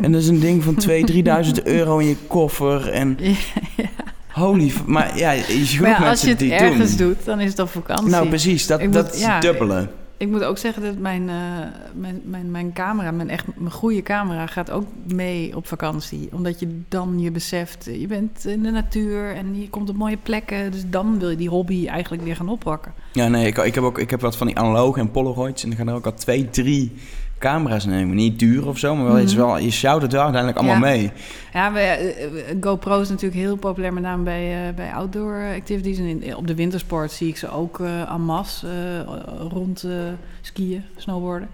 en 0.00 0.12
dat 0.12 0.20
is 0.20 0.28
een 0.28 0.40
ding 0.40 0.62
van 0.64 0.76
2.000, 0.88 1.12
3.000 1.56 1.62
euro 1.64 1.98
in 1.98 2.06
je 2.08 2.16
koffer. 2.26 2.88
En 2.88 3.18
holy... 4.28 4.68
f- 4.68 4.84
Maar 4.86 5.18
ja, 5.18 5.30
je 5.30 5.76
Maar 5.80 5.90
ja, 5.90 6.08
als 6.08 6.20
je 6.22 6.28
het 6.28 6.42
ergens 6.42 6.96
doen. 6.96 7.06
doet, 7.08 7.24
dan 7.24 7.40
is 7.40 7.50
het 7.50 7.58
op 7.58 7.68
vakantie. 7.70 8.08
Nou, 8.10 8.28
precies. 8.28 8.66
Dat, 8.66 8.92
dat 8.92 9.14
is 9.14 9.20
ja, 9.20 9.40
dubbele. 9.40 9.88
Ik 10.20 10.28
moet 10.28 10.44
ook 10.44 10.58
zeggen 10.58 10.82
dat 10.82 10.98
mijn, 10.98 11.28
eh, 11.28 11.36
mijn, 11.94 12.20
mijn, 12.24 12.50
mijn 12.50 12.72
camera, 12.72 13.10
mijn, 13.10 13.30
echt, 13.30 13.46
mijn 13.56 13.72
goede 13.72 14.02
camera, 14.02 14.46
gaat 14.46 14.70
ook 14.70 14.84
mee 15.06 15.56
op 15.56 15.66
vakantie. 15.66 16.28
Omdat 16.32 16.60
je 16.60 16.80
dan 16.88 17.20
je 17.20 17.30
beseft, 17.30 17.88
eh, 17.88 18.00
je 18.00 18.06
bent 18.06 18.44
in 18.44 18.62
de 18.62 18.70
natuur 18.70 19.34
en 19.34 19.60
je 19.60 19.70
komt 19.70 19.88
op 19.88 19.96
mooie 19.96 20.16
plekken. 20.16 20.70
Dus 20.70 20.82
dan 20.86 21.18
wil 21.18 21.30
je 21.30 21.36
die 21.36 21.48
hobby 21.48 21.86
eigenlijk 21.86 22.22
weer 22.22 22.36
gaan 22.36 22.48
oppakken. 22.48 22.92
Ja, 23.12 23.28
nee, 23.28 23.46
ik, 23.46 23.58
ik, 23.58 23.74
heb 23.74 23.84
ook, 23.84 23.98
ik 23.98 24.10
heb 24.10 24.20
wat 24.20 24.36
van 24.36 24.46
die 24.46 24.58
analoge 24.58 25.00
en 25.00 25.10
polaroids. 25.10 25.62
En 25.62 25.68
dan 25.68 25.78
gaan 25.78 25.88
er 25.88 25.94
ook 25.94 26.06
al 26.06 26.14
twee, 26.14 26.50
drie 26.50 26.92
camera's 27.40 27.84
nemen. 27.84 28.16
Niet 28.16 28.38
duur 28.38 28.66
of 28.68 28.78
zo, 28.78 28.96
maar 28.96 29.06
wel, 29.06 29.18
is 29.18 29.34
Mhm. 29.34 29.44
wel, 29.46 29.58
je 29.58 29.70
sjouwt 29.70 30.02
het 30.02 30.12
wel 30.12 30.22
uiteindelijk 30.22 30.60
allemaal 30.62 30.88
Ja. 30.88 30.94
mee. 30.96 31.12
Ja, 31.52 31.72
we, 31.72 31.78
eh, 31.78 32.24
eh, 32.24 32.56
GoPro 32.60 33.00
is 33.00 33.08
natuurlijk 33.08 33.40
heel 33.40 33.56
populair, 33.56 33.92
met 33.92 34.02
name 34.02 34.22
bij, 34.22 34.68
eh, 34.68 34.74
bij 34.74 34.92
outdoor 34.92 35.42
activities. 35.56 35.98
En 35.98 36.22
in, 36.22 36.36
op 36.36 36.46
de 36.46 36.54
wintersport 36.54 37.12
zie 37.12 37.28
ik 37.28 37.36
ze 37.36 37.50
ook 37.50 37.80
eh 37.80 38.10
en 38.12 38.20
masse 38.20 39.04
rond 39.48 39.86
skiën, 40.40 40.84
snowboarden. 40.96 41.48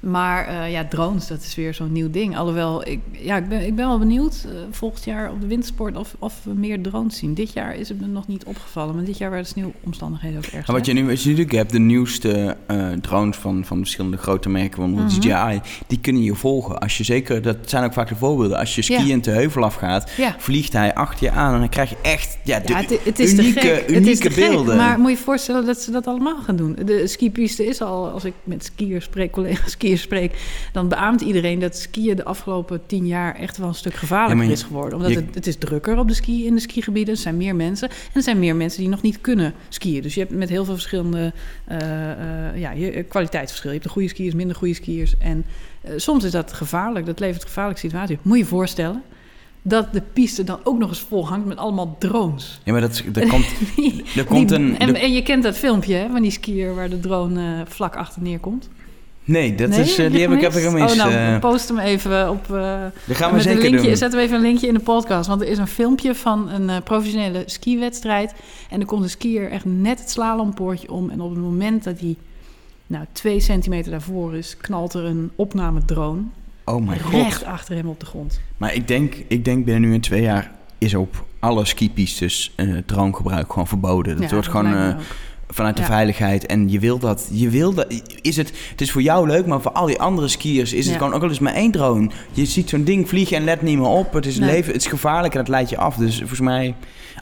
Maar 0.00 0.46
eh, 0.46 0.70
ja, 0.72 0.84
drones, 0.84 1.26
dat 1.26 1.40
is 1.42 1.54
weer 1.54 1.74
zo'n 1.74 1.92
nieuw 1.92 2.10
ding. 2.10 2.36
Alhoewel, 2.36 2.88
ik, 2.88 3.00
ja, 3.12 3.36
ik, 3.36 3.48
ben, 3.48 3.66
ik 3.66 3.74
ben 3.74 3.86
wel 3.86 3.98
benieuwd 3.98 4.44
eh, 4.46 4.50
volgend 4.70 5.04
jaar 5.04 5.30
op 5.30 5.40
de 5.40 5.46
wintersport 5.46 5.96
of, 5.96 6.14
of 6.18 6.34
we 6.44 6.52
meer 6.54 6.82
drones 6.82 7.16
zien. 7.16 7.34
Dit 7.34 7.52
jaar 7.52 7.76
is 7.76 7.88
het 7.88 8.00
me 8.00 8.06
nog 8.06 8.26
niet 8.26 8.44
opgevallen, 8.44 8.94
maar 8.94 9.04
dit 9.04 9.18
jaar 9.18 9.30
waren 9.30 9.44
de 9.44 9.50
sneeuwomstandigheden 9.50 10.38
ook 10.38 10.44
erg 10.44 10.66
wat 10.66 10.86
je 10.86 10.92
nu 10.92 11.06
wat 11.06 11.22
je 11.22 11.28
natuurlijk 11.28 11.56
hebt, 11.56 11.72
de 11.72 11.78
nieuwste 11.78 12.56
eh, 12.66 12.88
drones 12.92 13.36
van, 13.36 13.64
van 13.64 13.78
verschillende 13.78 14.16
grote 14.16 14.48
merken, 14.48 14.78
bijvoorbeeld 14.80 15.26
Mhm. 15.26 15.50
DJI, 15.50 15.60
die 15.86 16.00
kunnen 16.00 16.22
je 16.22 16.34
volgen. 16.34 16.78
Als 16.78 16.98
je 16.98 17.04
zeker, 17.04 17.42
dat 17.42 17.56
zijn 17.64 17.84
ook 17.84 17.92
vaak 17.92 18.08
de 18.08 18.16
voorbeelden, 18.16 18.58
als 18.58 18.74
je 18.74 18.82
skiën 18.82 19.20
te 19.20 19.30
heuvel 19.30 19.62
afgaat, 19.64 20.10
Ja. 20.16 20.34
vliegt 20.38 20.72
hij 20.72 20.94
achter 20.94 21.24
je 21.26 21.30
aan 21.32 21.54
en 21.54 21.60
dan 21.60 21.68
krijg 21.68 21.90
je 21.90 21.96
echt 22.02 22.38
ja, 22.44 22.60
de 22.60 22.74
het, 22.74 23.04
het 23.04 23.18
is 23.18 23.32
unieke, 23.32 23.60
te 23.60 23.66
gek. 23.66 23.80
het 23.80 23.90
unieke 23.90 24.10
is 24.10 24.18
te 24.18 24.30
gek. 24.30 24.50
beelden. 24.50 24.76
Maar 24.76 24.98
moet 24.98 25.10
je 25.10 25.16
je 25.16 25.22
voorstellen 25.22 25.66
dat 25.66 25.78
ze 25.80 25.90
dat 25.90 26.06
allemaal 26.06 26.42
gaan 26.42 26.56
doen. 26.56 26.76
De 26.84 27.06
skipiste 27.06 27.66
is 27.66 27.80
al, 27.82 28.08
als 28.08 28.24
ik 28.24 28.32
met 28.44 28.64
skiers 28.64 29.04
spreek, 29.04 29.30
collega's 29.32 29.70
skiers 29.70 29.86
spreek, 29.96 30.38
dan 30.72 30.88
beaamt 30.88 31.20
iedereen 31.20 31.58
dat 31.58 31.76
skiën 31.76 32.16
de 32.16 32.24
afgelopen 32.24 32.80
tien 32.86 33.06
jaar 33.06 33.34
echt 33.34 33.56
wel 33.56 33.68
een 33.68 33.74
stuk 33.74 33.94
gevaarlijker 33.94 34.36
Ja, 34.36 34.42
maar 34.42 34.50
je- 34.50 34.60
is 34.60 34.62
geworden. 34.66 34.94
Omdat 34.98 35.10
je- 35.12 35.16
het, 35.16 35.34
het 35.34 35.46
is 35.46 35.56
drukker 35.56 35.98
op 35.98 36.08
de 36.08 36.14
ski 36.14 36.46
in 36.46 36.54
de 36.54 36.60
skigebieden. 36.60 37.14
Er 37.14 37.20
zijn 37.20 37.36
meer 37.36 37.56
mensen. 37.56 37.88
En 37.88 37.96
er 38.14 38.22
zijn 38.22 38.38
meer 38.38 38.56
mensen 38.56 38.80
die 38.80 38.88
nog 38.88 39.02
niet 39.02 39.20
kunnen 39.20 39.54
skiën. 39.68 40.02
Dus 40.02 40.14
je 40.14 40.20
hebt 40.20 40.32
met 40.32 40.48
heel 40.48 40.64
veel 40.64 40.74
verschillende 40.74 41.32
eh, 41.64 42.10
eh, 42.48 42.58
ja, 42.60 42.70
je, 42.70 43.02
kwaliteitsverschil. 43.02 43.70
Je 43.70 43.76
hebt 43.76 43.88
de 43.88 43.92
goede 43.94 44.08
skiers, 44.08 44.34
minder 44.34 44.56
goede 44.56 44.74
skiers. 44.74 45.14
En 45.18 45.44
eh, 45.80 45.92
soms 45.96 46.24
is 46.24 46.30
dat 46.30 46.52
gevaarlijk. 46.52 47.06
Dat 47.06 47.20
levert 47.20 47.44
gevaarlijke 47.44 47.80
situaties. 47.80 48.16
Moet 48.22 48.36
je 48.36 48.42
je 48.42 48.48
voorstellen 48.48 49.02
dat 49.62 49.92
de 49.92 50.02
piste 50.12 50.44
dan 50.44 50.58
ook 50.64 50.78
nog 50.78 50.88
eens 50.88 51.00
vol 51.00 51.28
hangt 51.28 51.46
met 51.46 51.56
allemaal 51.56 51.96
drones. 51.98 52.60
Ja, 52.64 52.72
maar 52.72 52.80
dat, 52.80 53.02
dat 53.12 53.26
komt, 53.28 53.46
er 54.16 54.24
komt 54.24 54.50
een... 54.50 54.78
en, 54.78 54.88
er- 54.88 55.02
en 55.02 55.12
je 55.12 55.22
kent 55.22 55.42
dat 55.42 55.56
filmpje 55.56 55.94
hè, 55.94 56.08
van 56.10 56.22
die 56.22 56.30
skier 56.30 56.74
waar 56.74 56.88
de 56.90 57.00
drone 57.00 57.54
eh, 57.60 57.66
vlak 57.68 57.96
achter 57.96 58.22
neerkomt. 58.22 58.68
Nee, 59.28 59.54
dat 59.54 59.68
Nee? 59.68 59.80
is, 59.80 59.98
eh, 59.98 60.10
die 60.10 60.20
je 60.20 60.28
heb 60.28 60.30
ik, 60.38 60.42
ik 60.42 60.52
gemist? 60.52 60.64
gemist. 60.64 60.90
Oh, 61.00 61.04
nou, 61.04 61.12
eh. 61.34 61.38
post 61.38 61.68
hem 61.68 61.78
even 61.78 62.30
op... 62.30 62.54
eh, 62.54 62.80
dat 63.04 63.16
gaan 63.16 63.32
we 63.32 63.40
zeker 63.40 63.62
linkje, 63.62 63.86
doen. 63.86 63.96
Zetten 63.96 64.18
we 64.18 64.24
even 64.24 64.36
een 64.36 64.42
linkje 64.42 64.66
in 64.66 64.74
de 64.74 64.80
podcast. 64.80 65.28
Want 65.28 65.40
er 65.40 65.48
is 65.48 65.58
een 65.58 65.66
filmpje 65.66 66.14
van 66.14 66.50
een 66.50 66.82
professionele 66.82 67.42
skiwedstrijd. 67.46 68.34
En 68.70 68.80
er 68.80 68.86
komt 68.86 69.02
een 69.02 69.10
skier 69.10 69.50
echt 69.50 69.64
net 69.64 69.98
het 69.98 70.10
slalompoortje 70.10 70.90
om. 70.92 71.10
En 71.10 71.20
op 71.20 71.30
het 71.30 71.38
moment 71.38 71.84
dat 71.84 72.00
hij 72.00 72.16
nou, 72.86 73.04
twee 73.12 73.40
centimeter 73.40 73.90
daarvoor 73.90 74.34
is... 74.36 74.56
knalt 74.56 74.94
er 74.94 75.04
een 75.04 75.30
opnamedrone 75.36 76.20
Oh 76.64 76.86
mijn 76.86 77.00
god. 77.00 77.12
recht 77.12 77.44
achter 77.44 77.74
hem 77.76 77.88
op 77.88 78.00
de 78.00 78.06
grond. 78.06 78.40
Maar 78.56 78.74
ik 78.74 78.88
denk, 78.88 79.14
ik 79.28 79.44
denk 79.44 79.64
binnen 79.64 79.88
nu 79.88 79.94
in 79.94 80.00
twee 80.00 80.22
jaar 80.22 80.50
is 80.78 80.94
op 80.94 81.24
alle 81.38 81.64
skipistes 81.64 82.52
eh 82.56 82.68
dronegebruik 82.86 83.52
gewoon 83.52 83.66
verboden. 83.68 84.14
Dat 84.16 84.28
Ja, 84.28 84.34
wordt 84.34 84.48
gewoon 84.48 84.96
vanuit 85.48 85.76
de 85.76 85.82
Ja. 85.82 85.88
veiligheid. 85.88 86.46
En 86.46 86.70
je 86.70 86.78
wil 86.78 86.98
dat, 86.98 87.28
je 87.32 87.48
wil 87.48 87.74
dat. 87.74 87.86
Is 88.22 88.36
het, 88.36 88.52
het 88.70 88.80
is 88.80 88.90
voor 88.92 89.02
jou 89.02 89.26
leuk, 89.26 89.46
maar 89.46 89.60
voor 89.60 89.72
al 89.72 89.86
die 89.86 90.00
andere 90.00 90.28
skiers 90.28 90.72
is 90.72 90.86
het 90.86 90.96
gewoon 90.96 91.12
ook 91.12 91.22
al 91.22 91.28
eens 91.28 91.38
maar 91.38 91.54
één 91.54 91.70
drone. 91.70 92.10
Je 92.32 92.46
ziet 92.46 92.68
zo'n 92.68 92.84
ding 92.84 93.08
vliegen 93.08 93.36
en 93.36 93.44
let 93.44 93.62
niet 93.62 93.78
meer 93.78 93.86
op. 93.86 94.12
Het 94.12 94.26
is 94.26 94.38
Nee. 94.38 94.50
leven, 94.50 94.72
het 94.72 94.80
is 94.82 94.86
gevaarlijk 94.88 95.34
en 95.34 95.40
het 95.40 95.48
leidt 95.48 95.70
je 95.70 95.76
af. 95.76 95.96
Dus 95.96 96.16
volgens 96.18 96.40
mij, 96.40 96.74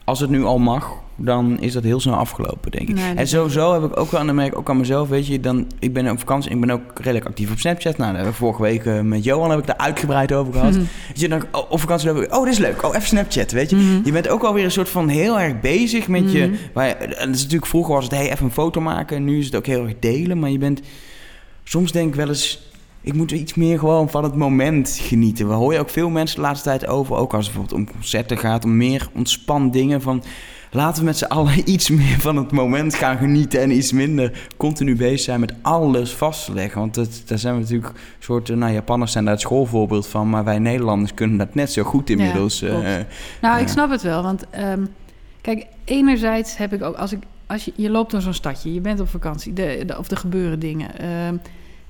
als 0.06 0.20
het 0.20 0.30
nu 0.30 0.44
al 0.44 0.58
mag, 0.58 0.90
dan 1.16 1.60
is 1.60 1.72
dat 1.72 1.82
heel 1.82 2.00
snel 2.00 2.14
afgelopen, 2.14 2.70
denk 2.70 2.88
ik. 2.88 2.94
Nee, 2.94 3.14
en 3.14 3.28
sowieso 3.28 3.72
heb 3.72 3.82
ik 3.90 3.98
ook 4.00 4.10
wel 4.10 4.20
aan 4.20 4.26
de 4.26 4.32
merk, 4.32 4.58
ook 4.58 4.70
aan 4.70 4.76
mezelf, 4.76 5.08
weet 5.08 5.26
je, 5.26 5.40
dan, 5.40 5.66
ik 5.78 5.92
ben 5.92 6.10
op 6.10 6.18
vakantie, 6.18 6.50
ik 6.50 6.60
ben 6.60 6.70
ook 6.70 6.80
redelijk 6.94 7.26
actief 7.26 7.50
op 7.50 7.58
Snapchat. 7.58 7.96
Nou, 7.96 8.14
daar 8.16 8.32
vorige 8.34 8.62
week 8.62 8.84
eh, 8.84 9.00
met 9.00 9.24
Johan 9.24 9.50
heb 9.50 9.58
ik 9.58 9.66
daar 9.66 9.76
uitgebreid 9.76 10.32
over 10.32 10.52
gehad. 10.52 10.70
Mhm. 10.70 10.82
Weet 11.08 11.20
je, 11.20 11.28
dan, 11.28 11.42
oh, 11.52 11.70
op 11.70 11.80
vakantie 11.80 12.12
loop 12.12 12.22
ik, 12.22 12.34
oh, 12.34 12.44
dit 12.44 12.52
is 12.52 12.58
leuk. 12.58 12.82
Oh, 12.84 12.94
even 12.94 13.08
Snapchat, 13.08 13.50
weet 13.52 13.70
je. 13.70 13.76
Mhm. 13.76 14.00
Je 14.04 14.12
bent 14.12 14.28
ook 14.28 14.42
alweer 14.42 14.64
een 14.64 14.70
soort 14.70 14.88
van 14.88 15.08
heel 15.08 15.40
erg 15.40 15.60
bezig 15.60 16.08
met 16.08 16.32
je... 16.32 16.46
Mhm. 16.46 16.56
Waar 16.72 16.86
je- 16.88 16.94
dat 17.08 17.28
is 17.28 17.42
natuurlijk, 17.42 17.66
vroeger 17.66 17.94
was 17.94 18.04
het, 18.04 18.12
hey, 18.14 18.30
even 18.32 18.44
een 18.44 18.50
foto 18.52 18.80
maken. 18.80 19.16
En 19.16 19.24
nu 19.24 19.38
is 19.38 19.44
het 19.46 19.54
ook 19.56 19.66
heel 19.66 19.84
erg 19.84 19.94
delen. 20.00 20.38
Maar 20.38 20.50
je 20.50 20.58
bent... 20.58 20.80
Soms 21.64 21.92
denk 21.92 22.08
ik 22.08 22.14
wel 22.14 22.28
eens... 22.28 22.70
Ik 23.00 23.14
moet 23.14 23.30
iets 23.30 23.54
meer 23.54 23.78
gewoon 23.78 24.10
van 24.10 24.24
het 24.24 24.34
moment 24.34 24.98
genieten. 25.02 25.48
We 25.48 25.54
hoor 25.54 25.72
je 25.72 25.78
ook 25.78 25.90
veel 25.90 26.08
mensen 26.10 26.36
de 26.36 26.42
laatste 26.42 26.68
tijd 26.68 26.86
over. 26.86 27.16
Ook 27.16 27.34
als 27.34 27.46
het 27.46 27.54
bijvoorbeeld 27.54 27.88
om 27.88 27.94
concerten 27.94 28.38
gaat. 28.38 28.64
Om 28.64 28.76
meer 28.76 29.08
ontspan 29.14 29.70
dingen 29.70 30.02
van... 30.02 30.22
Laten 30.70 30.98
we 30.98 31.04
met 31.04 31.16
z'n 31.16 31.24
allen 31.24 31.70
iets 31.72 31.90
meer 31.90 32.20
van 32.20 32.36
het 32.36 32.50
moment 32.52 32.94
gaan 32.94 33.16
genieten. 33.16 33.60
En 33.60 33.70
iets 33.70 33.92
minder 33.92 34.46
continu 34.56 34.96
bezig 34.96 35.20
zijn 35.20 35.40
met 35.40 35.52
alles 35.62 36.12
vast 36.12 36.44
te 36.44 36.52
leggen. 36.52 36.80
Want 36.80 36.94
dat, 36.94 37.22
daar 37.26 37.38
zijn 37.38 37.54
we 37.54 37.60
natuurlijk 37.60 37.88
een 37.92 38.00
soort... 38.18 38.48
Nou, 38.56 38.72
Japanners 38.72 39.12
zijn 39.12 39.24
daar 39.24 39.32
het 39.32 39.42
schoolvoorbeeld 39.42 40.06
van. 40.06 40.30
Maar 40.30 40.44
wij 40.44 40.58
Nederlanders 40.58 41.14
kunnen 41.14 41.36
dat 41.38 41.54
net 41.54 41.72
zo 41.72 41.82
goed 41.82 42.10
inmiddels. 42.10 42.58
Ja, 42.60 42.68
eh, 42.82 43.04
Nou, 43.40 43.58
ik 43.60 43.66
Ja. 43.66 43.72
snap 43.72 43.90
het 43.90 44.02
wel. 44.02 44.22
Want 44.22 44.44
ehm, 44.50 44.84
kijk, 45.40 45.66
enerzijds 45.84 46.56
heb 46.56 46.72
ik 46.72 46.82
ook... 46.82 46.96
Als, 46.96 47.12
ik, 47.12 47.22
als 47.46 47.64
je, 47.64 47.72
je 47.76 47.90
loopt 47.90 48.10
door 48.10 48.20
zo'n 48.20 48.32
stadje, 48.32 48.74
je 48.74 48.80
bent 48.80 49.00
op 49.00 49.08
vakantie... 49.08 49.52
De, 49.52 49.82
de- 49.86 49.98
of 49.98 50.10
er 50.10 50.16
gebeuren 50.16 50.58
dingen. 50.58 50.98
ehm, 50.98 51.36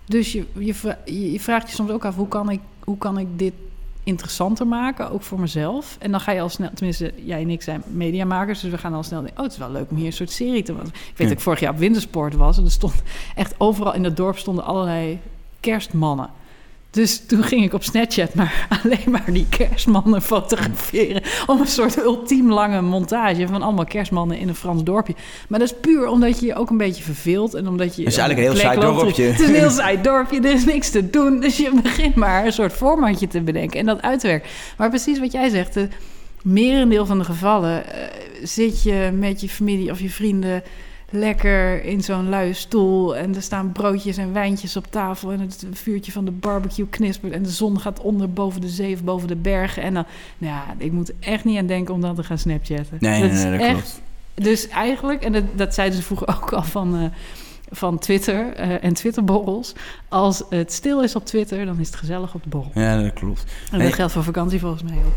dus 0.07 0.33
je, 0.33 0.45
je, 0.59 0.75
je 1.05 1.33
je 1.33 1.41
vraagt 1.41 1.69
je 1.69 1.75
soms 1.75 1.91
ook 1.91 2.05
af... 2.05 2.15
Hoe 2.15 2.29
kan, 2.29 2.51
ik, 2.51 2.61
hoe 2.85 2.99
kan 2.99 3.19
ik 3.19 3.27
dit 3.39 3.53
interessanter 4.05 4.67
maken, 4.67 5.11
ook 5.11 5.23
voor 5.23 5.41
mezelf? 5.41 5.97
En 6.01 6.11
dan 6.11 6.21
ga 6.21 6.33
je 6.33 6.41
al 6.41 6.49
snel... 6.49 6.71
Tenminste, 6.75 7.13
jij 7.25 7.41
en 7.43 7.51
ik 7.51 7.63
zijn 7.63 7.83
mediamakers... 7.87 8.61
dus 8.61 8.71
we 8.71 8.79
gaan 8.79 8.95
al 8.95 9.03
snel 9.03 9.21
denken... 9.21 9.39
oh, 9.39 9.45
het 9.45 9.53
is 9.53 9.59
wel 9.59 9.71
leuk 9.71 9.91
om 9.91 9.97
hier 9.97 10.07
een 10.07 10.13
soort 10.13 10.31
serie 10.31 10.63
te 10.63 10.73
maken. 10.73 10.89
Ik 10.89 10.95
weet 10.95 11.13
Ja. 11.17 11.25
dat 11.25 11.33
ik 11.33 11.41
vorig 11.41 11.61
jaar 11.61 11.73
op 11.73 11.79
wintersport 11.79 12.35
was... 12.35 12.59
en 12.59 12.65
er 12.65 12.71
stond 12.71 13.03
echt 13.35 13.55
overal 13.59 13.95
in 13.95 14.05
het 14.05 14.17
dorp 14.17 14.39
stonden 14.39 14.65
allerlei 14.65 15.19
kerstmannen... 15.61 16.31
Dus 16.97 17.23
toen 17.27 17.43
ging 17.43 17.65
ik 17.65 17.73
op 17.73 17.83
Snapchat 17.83 18.35
maar 18.35 18.67
alleen 18.83 19.11
maar 19.11 19.33
die 19.33 19.47
kerstmannen 19.49 20.23
fotograferen. 20.23 21.23
Om 21.47 21.61
een 21.61 21.67
soort 21.67 21.99
ultiem 21.99 22.53
lange 22.53 22.81
montage 22.81 23.47
van 23.47 23.63
allemaal 23.63 23.85
kerstmannen 23.85 24.39
in 24.39 24.49
een 24.49 24.55
Frans 24.55 24.85
dorpje. 24.85 25.15
Maar 25.49 25.59
dat 25.59 25.71
is 25.71 25.77
puur 25.81 26.07
omdat 26.09 26.41
je 26.41 26.47
je 26.47 26.55
ook 26.55 26.71
een 26.71 26.77
beetje 26.77 27.03
verveelt. 27.03 27.55
En 27.55 27.69
omdat 27.69 27.97
je. 27.97 28.03
Het 28.03 28.13
is 28.13 28.19
eigenlijk 28.19 28.49
een 28.49 28.55
heel 28.55 28.65
saai 28.65 28.81
dorpje. 28.81 29.23
Het 29.23 29.41
is 29.41 29.49
een 29.49 29.55
heel 29.55 29.71
saai 29.71 30.01
dorpje, 30.01 30.41
er 30.41 30.53
is 30.53 30.65
niks 30.65 30.91
te 30.91 31.11
doen. 31.11 31.41
Dus 31.41 31.57
je 31.57 31.81
begint 31.83 32.15
maar 32.15 32.47
een 32.47 32.53
soort 32.53 32.73
formatje 32.73 33.29
te 33.29 33.41
bedenken 33.41 33.81
en 33.81 33.87
dat 33.87 34.03
uitwerken. 34.03 34.49
Maar 34.77 34.89
precies 34.89 35.19
wat 35.19 35.33
jij 35.33 35.49
zegt, 35.49 35.75
de 35.75 35.89
merendeel 36.43 37.07
van 37.07 37.19
de 37.19 37.25
gevallen 37.25 37.93
eh, 37.93 38.09
zit 38.43 38.83
je 38.83 39.11
met 39.19 39.41
je 39.41 39.49
familie 39.49 39.91
of 39.91 40.01
je 40.01 40.11
vrienden 40.11 40.63
lekker 41.11 41.85
in 41.85 42.03
zo'n 42.03 42.29
luie 42.29 42.53
stoel. 42.53 43.17
En 43.17 43.35
er 43.35 43.43
staan 43.43 43.73
broodjes 43.73 44.17
en 44.17 44.33
wijntjes 44.33 44.77
op 44.77 44.87
tafel. 44.91 45.33
En 45.33 45.41
het 45.41 45.67
vuurtje 45.73 46.13
van 46.13 46.25
de 46.25 46.31
barbecue 46.31 46.87
knispert. 46.89 47.33
En 47.33 47.43
de 47.43 47.49
zon 47.49 47.81
gaat 47.81 48.01
onder 48.01 48.33
boven 48.33 48.61
de 48.61 48.69
zee 48.69 48.95
of 48.95 49.03
boven 49.05 49.29
de 49.29 49.37
bergen. 49.37 49.83
En 49.83 49.95
dan, 49.95 50.05
nou 50.39 50.53
ja, 50.53 50.75
ik 50.79 50.93
moet 50.93 51.13
echt 51.21 51.45
niet 51.45 51.59
aan 51.59 51.67
denken 51.67 51.95
om 51.95 52.01
dan 52.01 52.15
te 52.15 52.25
gaan 52.25 52.39
snapchatten. 52.39 52.97
Nee, 53.01 53.21
dat 53.23 53.31
nee, 53.31 53.51
dat 53.51 53.61
echt, 53.61 53.71
klopt. 53.73 54.01
Dus 54.35 54.69
eigenlijk, 54.69 55.23
en 55.23 55.33
dat, 55.33 55.45
dat 55.55 55.75
zeiden 55.75 55.97
ze 55.99 56.03
vroeger 56.05 56.29
ook 56.43 56.53
al 56.53 56.63
van, 56.63 56.97
eh, 56.97 57.05
van 57.71 57.99
Twitter 57.99 58.53
eh, 58.53 58.85
en 58.85 58.95
Twitterborrels. 58.95 59.73
Als 60.09 60.43
het 60.51 60.73
stil 60.73 61.03
is 61.03 61.17
op 61.17 61.25
Twitter, 61.25 61.65
dan 61.67 61.81
is 61.81 61.87
het 61.87 61.97
gezellig 61.97 62.35
op 62.35 62.43
de 62.43 62.49
borrel. 62.49 62.71
Ja, 62.75 63.03
dat 63.03 63.13
klopt. 63.13 63.45
En 63.71 63.79
Nee. 63.79 63.87
dat 63.87 63.97
geldt 63.97 64.13
voor 64.13 64.25
vakantie 64.25 64.61
volgens 64.61 64.83
mij 64.83 64.97
ook. 64.97 65.15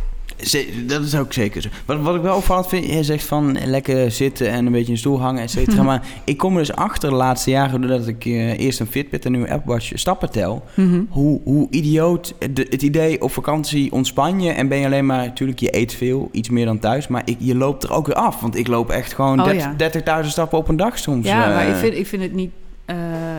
Dat 0.85 1.03
is 1.03 1.15
ook 1.15 1.33
zeker 1.33 1.61
zo. 1.61 1.69
Wat, 1.85 1.99
wat 1.99 2.15
ik 2.15 2.21
wel 2.21 2.35
opvallend 2.35 2.67
vind, 2.67 2.85
jij 2.85 3.03
zegt 3.03 3.23
van 3.23 3.57
lekker 3.65 4.11
zitten 4.11 4.49
en 4.49 4.65
een 4.65 4.71
beetje 4.71 4.87
in 4.87 4.93
de 4.93 4.99
stoel 4.99 5.19
hangen, 5.21 5.43
et 5.43 5.51
cetera. 5.51 5.83
Maar 5.89 6.07
ik 6.23 6.37
kom 6.37 6.53
er 6.53 6.59
dus 6.59 6.73
achter 6.75 7.09
de 7.09 7.15
laatste 7.15 7.49
jaren, 7.49 7.81
doordat 7.81 8.07
ik 8.07 8.25
eh, 8.25 8.59
eerst 8.59 8.79
een 8.79 8.87
Fitbit 8.87 9.25
en 9.25 9.31
nu 9.31 9.37
een 9.41 9.49
Apple 9.49 9.71
Watch 9.73 9.91
stappen 9.93 10.31
tel. 10.31 10.63
Mhm. 10.75 11.01
Hoe, 11.09 11.41
hoe 11.43 11.67
idioot 11.69 12.33
de- 12.53 12.67
het 12.69 12.81
idee 12.81 13.21
op 13.21 13.31
vakantie 13.31 13.91
ontspan 13.91 14.41
je 14.41 14.51
en 14.51 14.67
ben 14.67 14.77
je 14.77 14.85
alleen 14.85 15.05
maar, 15.05 15.25
natuurlijk 15.25 15.59
je 15.59 15.77
eet 15.77 15.93
veel, 15.93 16.29
iets 16.31 16.49
meer 16.49 16.65
dan 16.65 16.79
thuis, 16.79 17.07
maar 17.07 17.21
ik, 17.25 17.35
je 17.39 17.55
loopt 17.55 17.83
er 17.83 17.91
ook 17.91 18.07
weer 18.07 18.15
af. 18.15 18.41
Want 18.41 18.55
ik 18.55 18.67
loop 18.67 18.89
echt 18.89 19.13
gewoon 19.13 19.39
Oh, 19.39 19.45
30 19.45 20.03
ja. 20.05 20.21
30.000 20.23 20.27
stappen 20.29 20.57
op 20.57 20.67
een 20.67 20.77
dag 20.77 20.97
soms. 20.99 21.25
Ja, 21.27 21.47
eh. 21.49 21.55
maar 21.55 21.67
ik 21.67 21.75
vind, 21.75 21.93
ik 21.95 22.07
vind 22.07 22.21
het 22.21 22.33
niet 22.33 22.51
eh, 22.85 22.95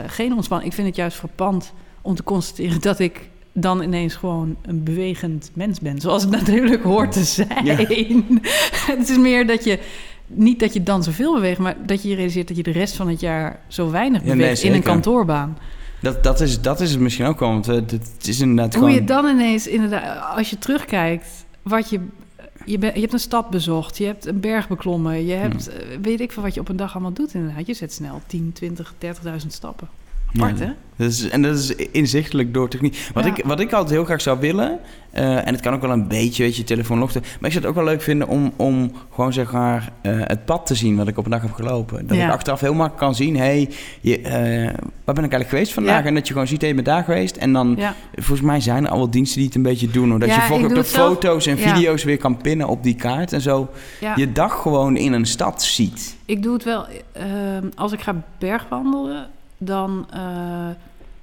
geen 0.07 0.33
ontspanning. 0.35 0.70
Ik 0.70 0.76
vind 0.76 0.87
het 0.88 0.96
juist 0.96 1.16
verpand 1.16 1.72
om 2.03 2.14
te 2.14 2.22
constateren 2.22 2.81
dat 2.81 2.98
ik 2.98 3.29
dan 3.52 3.82
ineens 3.82 4.14
gewoon 4.14 4.56
een 4.62 4.82
bewegend 4.82 5.50
mens 5.54 5.80
ben. 5.80 6.00
Zoals 6.00 6.22
het 6.22 6.30
natuurlijk 6.30 6.82
hoort 6.82 7.12
te 7.12 7.24
zijn. 7.24 7.64
Ja. 7.64 7.76
het 8.96 9.08
is 9.08 9.18
meer 9.18 9.46
dat 9.46 9.64
je 9.64 9.78
niet 10.26 10.60
dat 10.60 10.72
je 10.72 10.82
dan 10.82 11.02
zoveel 11.02 11.34
beweegt, 11.34 11.58
maar 11.58 11.76
dat 11.86 12.02
je 12.02 12.08
je 12.08 12.14
realiseert 12.14 12.48
dat 12.48 12.56
je 12.56 12.62
de 12.62 12.70
rest 12.70 12.96
van 12.96 13.08
het 13.08 13.20
jaar 13.20 13.60
zo 13.68 13.90
weinig 13.90 14.20
Ja, 14.20 14.26
nee, 14.26 14.36
beweegt 14.36 14.62
in 14.62 14.72
een 14.72 14.82
kantoorbaan. 14.82 15.58
Dat, 16.00 16.22
dat, 16.24 16.40
is, 16.40 16.60
dat 16.60 16.80
is 16.80 16.90
het 16.90 17.00
misschien 17.00 17.26
ook 17.26 17.38
wel, 17.38 17.48
want 17.48 17.68
eh, 17.68 17.74
het 17.74 18.26
is 18.26 18.40
inderdaad 18.40 18.74
Hoe 18.74 18.82
gewoon... 18.84 19.00
je 19.00 19.04
dan 19.04 19.26
ineens, 19.26 19.66
inderdaad, 19.66 20.36
als 20.36 20.50
je 20.50 20.58
terugkijkt, 20.58 21.26
wat 21.62 21.90
je. 21.90 22.00
Je, 22.64 22.78
bent- 22.78 22.94
je 22.94 23.00
hebt 23.00 23.12
een 23.12 23.18
stad 23.18 23.50
bezocht, 23.50 23.98
je 23.98 24.04
hebt 24.04 24.26
een 24.26 24.40
berg 24.40 24.68
beklommen, 24.68 25.26
je 25.26 25.32
hebt, 25.34 25.68
eh, 25.68 25.76
weet 26.02 26.20
ik 26.20 26.32
veel 26.32 26.42
wat 26.42 26.54
je 26.54 26.60
op 26.60 26.68
een 26.68 26.76
dag 26.76 26.92
allemaal 26.92 27.12
doet 27.12 27.34
inderdaad. 27.34 27.66
Je 27.66 27.74
zet 27.74 27.92
snel 27.92 28.20
10, 28.26 28.50
20, 28.54 28.94
30.000 28.98 29.46
stappen. 29.46 29.88
Apart, 30.34 30.58
Ja, 30.58 30.64
hè? 30.64 30.70
Dat 30.96 31.08
is, 31.10 31.28
en 31.28 31.42
dat 31.42 31.56
is 31.56 31.74
inzichtelijk 31.74 32.54
door 32.54 32.68
techniek. 32.68 33.08
Wat, 33.14 33.24
Ja. 33.24 33.30
ik, 33.36 33.44
wat 33.44 33.60
ik 33.60 33.72
altijd 33.72 33.90
heel 33.90 34.04
graag 34.04 34.20
zou 34.20 34.40
willen, 34.40 34.78
eh, 35.10 35.46
en 35.46 35.52
het 35.52 35.60
kan 35.60 35.74
ook 35.74 35.80
wel 35.80 35.90
een 35.90 36.08
beetje, 36.08 36.42
weet 36.42 36.56
je, 36.56 36.64
telefoon 36.64 36.98
lochten. 36.98 37.20
Maar 37.20 37.50
ik 37.50 37.52
zou 37.52 37.58
het 37.58 37.66
ook 37.66 37.74
wel 37.74 37.84
leuk 37.84 38.02
vinden 38.02 38.28
om, 38.28 38.52
om 38.56 38.92
gewoon 39.14 39.32
zeg 39.32 39.52
maar 39.52 39.92
eh, 40.00 40.12
het 40.16 40.44
pad 40.44 40.66
te 40.66 40.74
zien 40.74 40.96
wat 40.96 41.08
ik 41.08 41.18
op 41.18 41.24
een 41.24 41.30
dag 41.30 41.42
heb 41.42 41.52
gelopen. 41.52 42.06
Dat 42.06 42.16
Ja. 42.16 42.26
ik 42.26 42.32
achteraf 42.32 42.60
heel 42.60 42.74
makkelijk 42.74 42.98
kan 43.02 43.14
zien, 43.14 43.36
hé, 43.36 43.42
hey, 43.42 43.68
je, 44.00 44.18
eh, 44.20 44.32
waar 45.04 45.14
ben 45.14 45.24
ik 45.24 45.32
eigenlijk 45.32 45.48
geweest 45.48 45.72
vandaag? 45.72 46.00
Ja. 46.02 46.06
En 46.06 46.14
dat 46.14 46.26
je 46.26 46.32
gewoon 46.32 46.48
ziet, 46.48 46.62
hé, 46.62 46.74
bent 46.74 46.86
daar 46.86 47.04
geweest. 47.04 47.36
En 47.36 47.52
dan, 47.52 47.78
volgens 48.14 48.40
mij 48.40 48.60
zijn 48.60 48.84
er 48.84 48.90
al 48.90 48.96
wel 48.98 49.10
diensten 49.10 49.36
die 49.38 49.46
het 49.46 49.56
een 49.56 49.62
beetje 49.62 49.90
doen. 49.90 50.10
Hoor. 50.10 50.18
Dat 50.18 50.28
Ja, 50.28 50.34
je 50.34 50.40
volgens 50.40 50.74
de 50.74 50.84
foto's 50.84 51.46
en 51.46 51.58
video's 51.58 52.04
weer 52.04 52.18
kan 52.18 52.36
pinnen 52.36 52.68
op 52.68 52.82
die 52.82 52.94
kaart. 52.94 53.32
En 53.32 53.40
zo 53.40 53.70
je 54.16 54.32
dag 54.32 54.62
gewoon 54.62 54.96
in 54.96 55.12
een 55.12 55.26
stad 55.26 55.62
ziet. 55.62 56.16
Ik 56.24 56.42
doe 56.42 56.52
het 56.52 56.64
wel. 56.64 56.86
als 57.74 57.92
ik 57.92 58.00
ga 58.00 58.14
bergwandelen, 58.38 59.28
dan, 59.60 60.06
eh, 60.10 60.68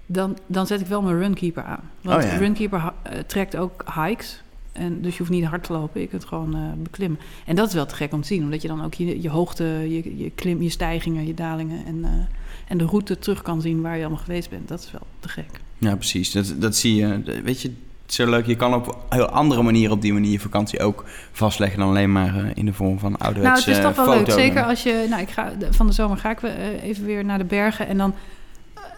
dan, 0.06 0.38
dan 0.48 0.68
zet 0.68 0.82
ik 0.82 0.88
wel 0.88 1.02
mijn 1.02 1.20
runkeeper 1.20 1.64
aan. 1.64 1.92
Want 2.02 2.24
Oh 2.24 2.30
ja. 2.30 2.38
runkeeper 2.38 2.94
eh, 3.04 3.20
trekt 3.20 3.56
ook 3.56 3.86
hikes. 3.96 4.42
En 4.72 5.02
dus 5.02 5.12
je 5.12 5.18
hoeft 5.18 5.32
niet 5.32 5.46
hard 5.46 5.64
te 5.64 5.74
lopen, 5.74 6.02
je 6.02 6.08
kunt 6.08 6.26
gewoon 6.26 6.56
eh, 6.56 6.62
beklimmen. 6.78 7.20
En 7.46 7.56
dat 7.56 7.68
is 7.68 7.74
wel 7.74 7.86
te 7.86 7.96
gek 7.96 8.14
om 8.14 8.22
te 8.22 8.28
zien, 8.28 8.44
omdat 8.44 8.62
je 8.62 8.68
dan 8.68 8.84
ook 8.84 8.94
je, 8.94 9.22
je 9.22 9.30
hoogte, 9.30 9.64
je, 9.64 10.18
je, 10.18 10.32
klim, 10.36 10.62
je 10.62 10.70
stijgingen, 10.70 11.28
je 11.28 11.34
dalingen 11.34 11.86
en, 11.86 12.28
en 12.68 12.78
de 12.78 12.86
route 12.86 13.20
terug 13.20 13.42
kan 13.42 13.62
zien 13.62 13.82
waar 13.82 13.96
je 13.96 14.02
allemaal 14.02 14.24
geweest 14.24 14.50
bent. 14.50 14.68
Dat 14.68 14.80
is 14.80 14.92
wel 14.92 15.08
te 15.20 15.30
gek. 15.30 15.50
Ja, 15.78 15.96
precies. 15.96 16.32
Dat, 16.32 16.56
dat 16.58 16.76
zie 16.76 16.96
je. 16.96 17.42
Weet 17.44 17.62
je, 17.62 17.74
zo 18.14 18.30
leuk. 18.30 18.46
Je 18.46 18.56
kan 18.56 18.74
op 18.74 18.98
heel 19.10 19.30
andere 19.30 19.62
manieren 19.62 19.92
op 19.92 20.02
die 20.02 20.14
manier 20.14 20.32
je 20.32 20.40
vakantie 20.40 20.80
ook 20.80 21.04
vastleggen 21.32 21.80
dan 21.80 21.90
alleen 21.90 22.12
maar 22.12 22.36
eh, 22.36 22.46
in 22.54 22.66
de 22.66 22.74
vorm 22.74 23.00
van 23.00 23.12
Nou, 23.12 23.24
ouderwetse 23.24 23.70
het 23.70 23.78
is 23.80 23.86
toch 23.86 23.96
wel 23.96 24.06
foto. 24.06 24.36
leuk. 24.36 24.46
Zeker 24.46 24.64
als 24.64 24.84
je, 24.84 25.06
nou, 25.10 25.22
ik 25.22 25.30
ga 25.30 25.52
van 25.70 25.88
de 25.88 25.94
zomer 25.94 26.18
ga 26.18 26.30
ik 26.32 26.44
eh, 26.44 26.84
even 26.84 27.06
weer 27.06 27.26
naar 27.26 27.38
de 27.38 27.44
bergen 27.44 27.88
en 27.88 27.98
dan 27.98 28.10
eh, 28.14 28.18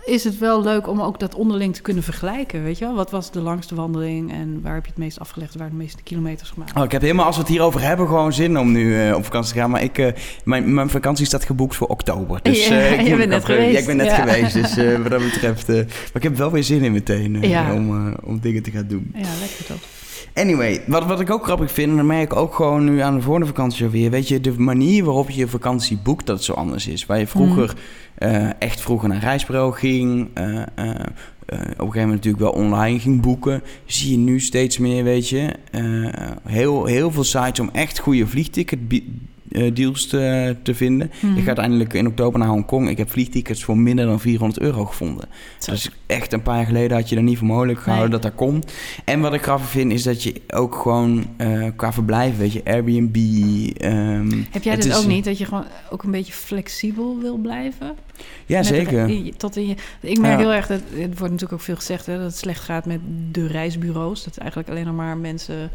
is 0.10 0.24
het 0.24 0.38
wel 0.38 0.64
leuk 0.64 0.88
om 0.88 1.02
ook 1.02 1.20
dat 1.20 1.36
onderling 1.36 1.76
te 1.76 1.82
kunnen 1.82 2.04
vergelijken. 2.04 2.64
Weet 2.64 2.78
je 2.78 2.86
wel, 2.86 2.96
wat 2.96 3.12
was 3.12 3.32
de 3.32 3.40
langste 3.42 3.76
wandeling 3.76 4.32
en 4.32 4.60
waar 4.64 4.74
heb 4.74 4.84
je 4.86 4.90
het 4.90 5.00
meest 5.00 5.20
afgelegd, 5.20 5.56
waar 5.56 5.70
de 5.70 5.76
meeste 5.76 6.04
kilometers 6.04 6.50
gemaakt? 6.50 6.78
Oh, 6.78 6.84
ik 6.84 6.92
heb 6.92 7.02
helemaal, 7.02 7.26
als 7.26 7.36
we 7.36 7.42
het 7.42 7.52
hierover 7.52 7.82
hebben, 7.82 8.08
gewoon 8.08 8.34
zin 8.34 8.60
om 8.60 8.72
nu 8.72 9.08
eh, 9.08 9.16
op 9.16 9.24
vakantie 9.24 9.54
te 9.54 9.60
gaan. 9.60 9.70
Maar 9.70 9.84
ik, 9.84 9.98
eh, 9.98 10.08
mijn, 10.44 10.74
mijn 10.74 10.90
vakantie 10.90 11.26
staat 11.26 11.46
geboekt 11.46 11.76
voor 11.76 11.88
oktober. 11.88 12.40
Dus, 12.44 12.68
Ja, 12.68 12.76
eh, 12.76 13.00
ik 13.00 13.08
je 13.08 13.16
bent 13.16 13.30
net 13.30 13.46
geweest. 13.46 13.72
Ja, 13.74 13.80
ik 13.80 13.86
ben 13.86 13.98
net 13.98 14.06
Ja. 14.06 14.16
geweest. 14.16 14.54
Dus 14.54 14.98
wat 14.98 15.10
dat 15.12 15.24
betreft... 15.24 15.68
maar 15.68 15.86
ik 16.14 16.24
heb 16.24 16.38
wel 16.38 16.52
weer 16.52 16.64
zin 16.64 16.84
in 16.84 16.92
meteen 16.92 17.44
om, 17.74 18.16
om 18.24 18.40
dingen 18.40 18.64
te 18.64 18.72
gaan 18.72 18.88
doen. 18.88 19.12
Ja, 19.14 19.28
lekker 19.40 19.66
toch? 19.66 19.99
Anyway, 20.34 20.82
wat, 20.88 21.06
wat 21.06 21.20
ik 21.20 21.30
ook 21.30 21.44
grappig 21.44 21.72
vind, 21.72 21.90
en 21.90 21.96
dat 21.98 22.06
merk 22.06 22.32
ik 22.32 22.36
ook 22.36 22.56
gewoon 22.56 22.84
nu 22.84 23.00
aan 23.00 23.16
de 23.16 23.22
volgende 23.22 23.48
vakantie 23.48 23.86
alweer. 23.86 24.10
Weet 24.10 24.28
je, 24.28 24.42
de 24.42 24.60
manier 24.60 25.04
waarop 25.04 25.30
je 25.30 25.40
je 25.40 25.48
vakantie 25.48 26.00
boekt, 26.04 26.26
dat 26.26 26.36
het 26.36 26.46
zo 26.46 26.54
anders 26.54 26.88
is. 26.88 27.06
Waar 27.06 27.20
je 27.20 27.28
vroeger 27.28 27.74
eh, 28.16 28.50
echt 28.60 28.82
vroeger 28.82 29.10
naar 29.10 29.20
reisbureau 29.20 29.74
ging. 29.74 30.30
eh, 30.34 30.56
eh, 30.56 30.66
op 31.46 31.56
een 31.56 31.92
gegeven 31.92 32.00
moment 32.00 32.26
natuurlijk 32.26 32.44
wel 32.44 32.64
online 32.64 33.00
ging 33.00 33.22
boeken. 33.22 33.64
Zie 33.86 34.12
je 34.12 34.18
nu 34.18 34.40
steeds 34.40 34.78
meer, 34.78 35.04
weet 35.04 35.30
je. 35.30 35.54
heel, 36.44 36.86
heel 36.86 37.12
veel 37.12 37.24
sites 37.24 37.60
om 37.60 37.70
echt 37.74 38.00
goede 38.00 38.28
vliegticket 38.28 38.80
deals 39.74 40.08
te, 40.08 40.56
te 40.64 40.76
vinden. 40.76 41.12
Mhm. 41.22 41.34
Ik 41.36 41.42
ga 41.42 41.48
uiteindelijk 41.48 41.94
in 41.94 42.08
oktober 42.08 42.40
naar 42.40 42.48
Hongkong. 42.50 42.90
Ik 42.90 42.98
heb 42.98 43.10
vliegtickets 43.12 43.64
voor 43.64 43.78
minder 43.78 44.06
dan 44.06 44.20
400 44.20 44.62
euro 44.62 44.86
gevonden. 44.86 45.28
Zo. 45.60 45.72
Dus 45.72 45.90
echt 46.06 46.34
een 46.34 46.42
paar 46.42 46.56
jaar 46.56 46.66
geleden 46.66 46.98
had 46.98 47.10
je 47.10 47.16
dat 47.16 47.24
niet 47.24 47.38
voor 47.38 47.48
mogelijk 47.48 47.80
gehouden 47.80 48.10
Nee. 48.12 48.20
dat 48.20 48.32
dat 48.32 48.48
kon. 48.48 48.64
En 49.06 49.20
wat 49.22 49.34
ik 49.34 49.42
grappig 49.42 49.68
vind 49.70 49.92
is 49.92 50.04
dat 50.04 50.24
je 50.24 50.42
ook 50.50 50.76
gewoon 50.76 51.26
eh, 51.38 51.66
qua 51.76 51.94
verblijf, 51.94 52.38
weet 52.38 52.54
je, 52.54 52.62
Airbnb. 52.66 53.16
ehm, 53.78 54.32
Heb 54.52 54.64
jij 54.64 54.78
is- 54.78 54.96
ook 54.98 55.08
niet? 55.08 55.26
Dat 55.26 55.38
je 55.38 55.46
gewoon 55.46 55.66
ook 55.90 56.04
een 56.04 56.12
beetje 56.12 56.34
flexibel 56.34 57.18
wil 57.22 57.38
blijven? 57.38 57.96
Ja, 58.46 58.64
zeker. 58.64 59.10
tot 59.38 59.56
in 59.56 59.68
je, 59.68 59.76
ik 60.02 60.20
merk 60.20 60.40
Ja. 60.40 60.46
heel 60.46 60.54
erg 60.54 60.68
dat 60.68 60.80
het 60.90 60.96
wordt 61.06 61.20
natuurlijk 61.20 61.54
ook 61.54 61.62
veel 61.62 61.76
gezegd 61.76 62.06
hè, 62.06 62.16
dat 62.16 62.24
het 62.26 62.38
slecht 62.38 62.64
gaat 62.64 62.86
met 62.86 63.00
de 63.32 63.48
reisbureaus. 63.48 64.24
Dat 64.24 64.38
eigenlijk 64.38 64.70
alleen 64.70 64.86
nog 64.86 64.96
maar 64.96 65.18
mensen 65.18 65.70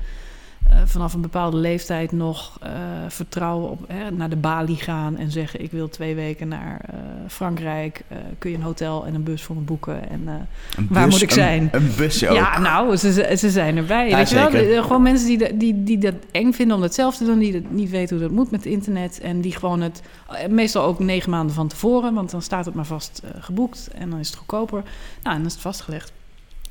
eh, 0.71 0.77
vanaf 0.85 1.15
een 1.15 1.21
bepaalde 1.21 1.57
leeftijd 1.57 2.13
nog 2.13 2.59
eh, 2.63 2.71
vertrouwen 3.09 3.71
op 3.71 3.85
hè, 3.89 4.11
naar 4.11 4.31
de 4.31 4.37
balie 4.37 4.77
gaan 4.77 5.17
en 5.17 5.31
zeggen: 5.31 5.61
Ik 5.63 5.71
wil 5.71 5.89
twee 5.89 6.15
weken 6.15 6.49
naar 6.49 6.81
eh, 6.87 6.95
Frankrijk. 7.29 8.03
Kun 8.39 8.51
je 8.51 8.57
een 8.57 8.63
hotel 8.63 9.07
en 9.07 9.15
een 9.15 9.23
bus 9.23 9.43
voor 9.43 9.57
me 9.57 9.63
boeken? 9.63 10.09
En, 10.11 10.49
waar 10.89 11.09
moet 11.09 11.23
ik 11.23 11.31
zijn? 11.31 11.69
Een, 11.73 11.91
busje 11.97 12.29
ook. 12.29 12.37
ja, 12.37 12.59
nou, 12.59 12.97
ze, 12.97 13.35
ze 13.39 13.51
zijn 13.51 13.77
erbij. 13.77 14.09
Ja, 14.09 14.17
Weet 14.17 14.29
je 14.29 14.35
wel? 14.35 14.51
De- 14.51 14.79
Gewoon 14.83 15.03
mensen 15.03 15.27
die, 15.29 15.39
dat- 15.39 15.61
die, 15.61 15.83
die 15.83 15.99
dat 15.99 16.15
eng 16.31 16.53
vinden 16.53 16.77
om 16.77 16.83
dat 16.83 16.95
zelf 16.95 17.17
te 17.17 17.25
doen, 17.25 17.39
die 17.39 17.53
dat 17.53 17.71
niet 17.71 17.91
weten 17.91 18.17
hoe 18.17 18.25
dat 18.27 18.35
moet 18.35 18.51
met 18.51 18.67
internet. 18.67 19.21
En 19.21 19.41
die 19.41 19.53
gewoon 19.53 19.81
het, 19.81 20.03
meestal 20.49 20.85
ook 20.85 20.99
negen 20.99 21.31
maanden 21.31 21.55
van 21.55 21.69
tevoren, 21.69 22.15
want 22.15 22.31
dan 22.31 22.43
staat 22.43 22.65
het 22.65 22.75
maar 22.75 22.87
vast 22.87 23.23
geboekt 23.39 23.89
en 23.95 24.11
dan 24.11 24.19
is 24.19 24.27
het 24.29 24.37
goedkoper. 24.37 24.83
Nou, 25.23 25.35
en 25.35 25.37
dan 25.37 25.47
is 25.47 25.53
het 25.53 25.63
vastgelegd. 25.63 26.13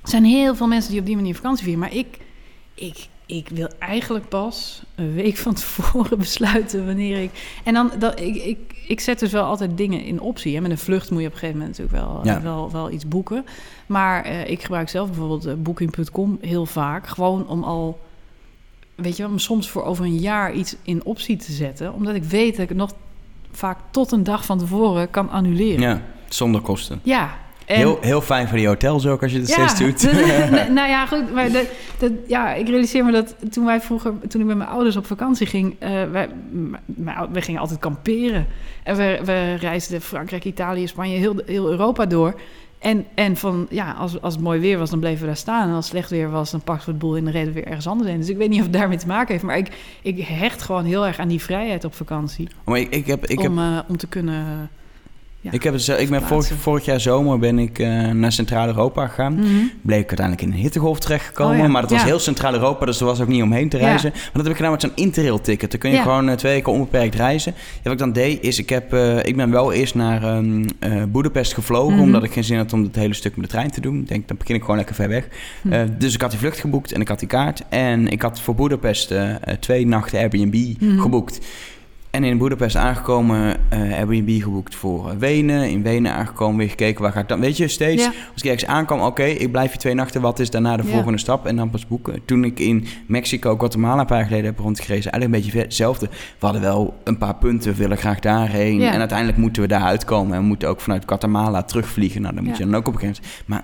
Er 0.03 0.09
zijn 0.09 0.23
heel 0.25 0.55
veel 0.55 0.67
mensen 0.67 0.91
die 0.91 0.99
op 0.99 1.05
die 1.05 1.15
manier 1.15 1.35
vakantie 1.35 1.63
vieren, 1.63 1.81
maar 1.81 1.93
ik, 1.93 2.17
ik, 2.73 3.07
ik 3.25 3.49
wil 3.49 3.67
eigenlijk 3.79 4.27
pas 4.29 4.83
een 4.95 5.13
week 5.13 5.37
van 5.37 5.53
tevoren 5.53 6.17
besluiten 6.27 6.85
wanneer 6.85 7.21
ik. 7.21 7.59
En 7.63 7.73
dan, 7.73 7.91
dat, 7.99 8.19
ik, 8.19 8.35
ik, 8.35 8.57
ik 8.87 8.99
zet 8.99 9.19
dus 9.19 9.31
wel 9.31 9.43
altijd 9.43 9.77
dingen 9.77 10.03
in 10.03 10.19
optie. 10.19 10.55
Hè. 10.55 10.61
Met 10.61 10.71
een 10.71 10.77
vlucht 10.77 11.11
moet 11.11 11.21
je 11.21 11.27
op 11.27 11.33
een 11.33 11.39
gegeven 11.39 11.59
moment 11.61 11.77
natuurlijk 11.77 12.05
wel, 12.05 12.19
Ja. 12.23 12.41
wel, 12.41 12.71
wel 12.71 12.91
iets 12.91 13.07
boeken. 13.07 13.45
Maar 13.85 14.23
eh, 14.23 14.49
ik 14.49 14.61
gebruik 14.61 14.89
zelf 14.89 15.07
bijvoorbeeld 15.07 15.45
eh, 15.45 15.53
Booking.com 15.57 16.37
heel 16.41 16.65
vaak. 16.65 17.07
Gewoon 17.07 17.47
om 17.47 17.63
al, 17.63 17.99
weet 18.95 19.15
je 19.17 19.23
wel, 19.23 19.31
om 19.31 19.39
soms 19.39 19.69
voor 19.69 19.83
over 19.83 20.05
een 20.05 20.17
jaar 20.19 20.53
iets 20.53 20.75
in 20.83 21.05
optie 21.05 21.37
te 21.37 21.51
zetten. 21.51 21.93
Omdat 21.93 22.15
ik 22.15 22.23
weet 22.23 22.51
dat 22.51 22.61
ik 22.61 22.69
het 22.69 22.77
nog 22.77 22.93
vaak 23.51 23.77
tot 23.91 24.11
een 24.11 24.23
dag 24.23 24.45
van 24.45 24.57
tevoren 24.57 25.09
kan 25.09 25.29
annuleren. 25.29 25.81
Ja, 25.81 26.01
zonder 26.27 26.61
kosten. 26.61 26.99
Ja. 27.03 27.41
En, 27.65 27.75
Heel, 27.75 27.97
heel 28.01 28.21
fijn 28.21 28.47
voor 28.47 28.57
die 28.57 28.67
hotels 28.67 29.07
ook 29.07 29.21
als 29.21 29.31
je 29.31 29.39
het 29.39 29.47
ja, 29.47 29.67
steeds 29.67 30.01
doet. 30.01 30.13
nee, 30.51 30.69
nou 30.69 30.89
ja, 30.89 31.05
goed. 31.05 31.33
Maar 31.33 31.51
dat, 31.51 31.65
dat, 31.97 32.11
ja, 32.27 32.53
ik 32.53 32.67
realiseer 32.67 33.05
me 33.05 33.11
dat 33.11 33.35
toen 33.51 33.65
wij 33.65 33.81
vroeger, 33.81 34.13
toen 34.27 34.41
ik 34.41 34.47
met 34.47 34.57
mijn 34.57 34.69
ouders 34.69 34.95
op 34.95 35.05
vakantie 35.05 35.47
ging, 35.47 35.75
eh 35.79 36.03
wij, 36.11 36.29
wij 37.31 37.41
gingen 37.41 37.61
altijd 37.61 37.79
kamperen. 37.79 38.47
En 38.83 38.95
we, 38.95 39.19
we 39.23 39.55
reisden 39.55 40.01
Frankrijk, 40.01 40.45
Italië, 40.45 40.87
Spanje, 40.87 41.17
heel, 41.17 41.41
heel 41.45 41.69
Europa 41.69 42.05
door. 42.05 42.35
En, 42.83 43.05
en 43.15 43.37
van, 43.37 43.67
ja, 43.69 43.91
als, 43.91 44.21
als 44.21 44.33
het 44.33 44.43
mooi 44.43 44.59
weer 44.59 44.77
was, 44.77 44.89
dan 44.89 44.99
bleven 44.99 45.19
we 45.19 45.25
daar 45.25 45.37
staan. 45.37 45.69
En 45.69 45.75
als 45.75 45.85
het 45.85 45.93
slecht 45.93 46.09
weer 46.09 46.29
was, 46.29 46.51
dan 46.51 46.61
pakten 46.61 46.85
we 46.85 46.91
het 46.91 46.99
boel 46.99 47.15
in 47.15 47.25
de 47.25 47.31
reden 47.31 47.53
weer 47.53 47.65
ergens 47.65 47.87
anders 47.87 48.09
heen. 48.09 48.19
Dus 48.19 48.29
ik 48.29 48.37
weet 48.37 48.49
niet 48.49 48.59
of 48.59 48.65
het 48.65 48.73
daarmee 48.73 48.97
te 48.97 49.07
maken 49.07 49.31
heeft. 49.31 49.43
Maar 49.43 49.57
ik, 49.57 49.69
ik 50.01 50.19
hecht 50.21 50.61
gewoon 50.61 50.85
heel 50.85 51.05
erg 51.05 51.19
aan 51.19 51.27
die 51.27 51.41
vrijheid 51.41 51.83
op 51.83 51.93
vakantie. 51.93 52.47
Maar 52.65 52.79
ik, 52.79 52.89
ik 52.89 53.07
heb, 53.07 53.25
ik 53.25 53.39
heb 53.39 53.51
om, 53.51 53.59
eh, 53.59 53.79
om 53.87 53.97
te 53.97 54.07
kunnen... 54.07 54.69
ja, 55.43 55.51
Ik, 55.51 55.63
heb 55.63 55.73
het, 55.73 55.87
ik 55.87 56.09
ben 56.09 56.21
vorig, 56.21 56.51
vorig 56.59 56.85
jaar 56.85 56.99
zomer 56.99 57.39
ben 57.39 57.59
ik 57.59 57.79
eh, 57.79 58.09
naar 58.09 58.31
Centraal-Europa 58.31 59.07
gegaan. 59.07 59.33
Mhm. 59.33 59.47
Bleek 59.81 59.99
ik 59.99 60.07
uiteindelijk 60.07 60.41
in 60.47 60.51
een 60.53 60.57
hittegolf 60.63 60.99
terechtgekomen. 60.99 61.55
Oh 61.55 61.61
ja, 61.61 61.67
Maar 61.67 61.81
dat 61.81 61.91
was 61.91 61.99
ja. 61.99 62.05
heel 62.05 62.19
Centraal-Europa, 62.19 62.85
dus 62.85 62.99
er 62.99 63.05
was 63.05 63.21
ook 63.21 63.27
niet 63.27 63.41
omheen 63.41 63.69
te 63.69 63.77
reizen. 63.77 64.09
Maar 64.13 64.29
dat 64.33 64.41
heb 64.41 64.51
ik 64.51 64.55
gedaan 64.55 64.71
met 64.71 64.81
zo'n 64.81 64.91
Interrail-ticket. 64.95 65.71
Dan 65.71 65.79
kun 65.79 65.91
je 65.91 65.97
gewoon 66.01 66.29
eh, 66.29 66.35
twee 66.35 66.53
weken 66.53 66.71
onbeperkt 66.71 67.15
reizen. 67.15 67.53
En 67.55 67.81
wat 67.83 67.91
ik 67.93 67.97
dan 67.97 68.11
deed, 68.13 68.43
is 68.43 68.59
ik, 68.59 68.69
heb, 68.69 68.93
eh, 68.93 69.23
ik 69.25 69.35
ben 69.35 69.51
wel 69.51 69.73
eerst 69.73 69.95
naar 69.95 70.23
ehm 70.23 70.65
eh 70.79 71.03
Boedapest 71.07 71.53
gevlogen... 71.53 71.93
Mhm. 71.93 72.03
omdat 72.03 72.23
ik 72.23 72.31
geen 72.33 72.43
zin 72.43 72.57
had 72.57 72.73
om 72.73 72.83
het 72.83 72.95
hele 72.95 73.13
stuk 73.13 73.35
met 73.35 73.45
de 73.45 73.51
trein 73.51 73.71
te 73.71 73.81
doen. 73.81 73.99
Ik 73.99 74.07
denk, 74.07 74.27
dan 74.27 74.37
begin 74.37 74.55
ik 74.55 74.61
gewoon 74.61 74.77
lekker 74.77 74.95
ver 74.95 75.07
weg. 75.07 75.27
Hm. 75.61 75.71
Eh, 75.73 75.81
dus 75.97 76.13
ik 76.13 76.21
had 76.21 76.29
die 76.29 76.39
vlucht 76.39 76.59
geboekt 76.59 76.91
en 76.91 77.01
ik 77.01 77.07
had 77.07 77.19
die 77.19 77.27
kaart. 77.27 77.63
En 77.69 78.07
ik 78.07 78.21
had 78.21 78.39
voor 78.41 78.55
Boedapest 78.55 79.13
twee 79.59 79.87
nachten 79.87 80.19
Airbnb 80.19 80.51
Mhm. 80.79 80.99
geboekt. 80.99 81.39
En 82.13 82.23
in 82.23 82.37
Boedapest 82.37 82.75
aangekomen, 82.75 83.55
eh 83.69 83.79
Airbnb 83.93 84.41
geboekt 84.41 84.75
voor 84.75 85.09
eh, 85.09 85.15
Wenen. 85.17 85.69
In 85.69 85.83
Wenen 85.83 86.11
aangekomen, 86.13 86.57
weer 86.57 86.69
gekeken 86.69 87.01
waar 87.01 87.11
ga 87.11 87.19
ik 87.19 87.27
dan. 87.27 87.39
Weet 87.39 87.57
je, 87.57 87.67
steeds 87.67 88.03
Ja. 88.03 88.07
als 88.33 88.41
ik 88.41 88.43
ergens 88.43 88.65
aankwam, 88.65 89.01
oké, 89.01 89.23
ik 89.23 89.51
blijf 89.51 89.69
hier 89.69 89.79
twee 89.79 89.93
nachten. 89.93 90.21
Wat 90.21 90.39
is 90.39 90.49
daarna 90.49 90.77
de 90.77 90.83
Ja. 90.83 90.89
volgende 90.89 91.17
stap? 91.17 91.45
En 91.45 91.55
dan 91.55 91.69
pas 91.69 91.87
boeken. 91.87 92.25
Toen 92.25 92.43
ik 92.43 92.59
in 92.59 92.85
Mexico, 93.07 93.57
Guatemala 93.57 93.99
een 94.01 94.05
paar 94.05 94.17
jaar 94.17 94.25
geleden 94.27 94.45
heb 94.45 94.59
rondgerezen, 94.59 95.11
eigenlijk 95.11 95.43
een 95.43 95.49
beetje 95.51 95.65
hetzelfde. 95.65 96.05
We 96.39 96.45
hadden 96.45 96.61
wel 96.61 96.93
een 97.03 97.17
paar 97.17 97.35
punten, 97.35 97.71
we 97.71 97.77
willen 97.77 97.97
graag 97.97 98.19
daarheen. 98.19 98.79
Ja. 98.79 98.91
En 98.93 98.99
uiteindelijk 98.99 99.37
moeten 99.37 99.61
we 99.61 99.67
daar 99.67 99.83
uitkomen. 99.83 100.33
En 100.35 100.41
we 100.41 100.47
moeten 100.47 100.69
ook 100.69 100.81
vanuit 100.81 101.03
Guatemala 101.05 101.63
terugvliegen. 101.63 102.21
Nou, 102.21 102.35
dan 102.35 102.43
moet 102.43 102.57
je 102.57 102.63
dan 102.65 102.75
ook 102.75 102.87
op 102.87 102.93
een 102.93 102.99
gegeven 102.99 103.23
moment. 103.23 103.43
Maar 103.47 103.63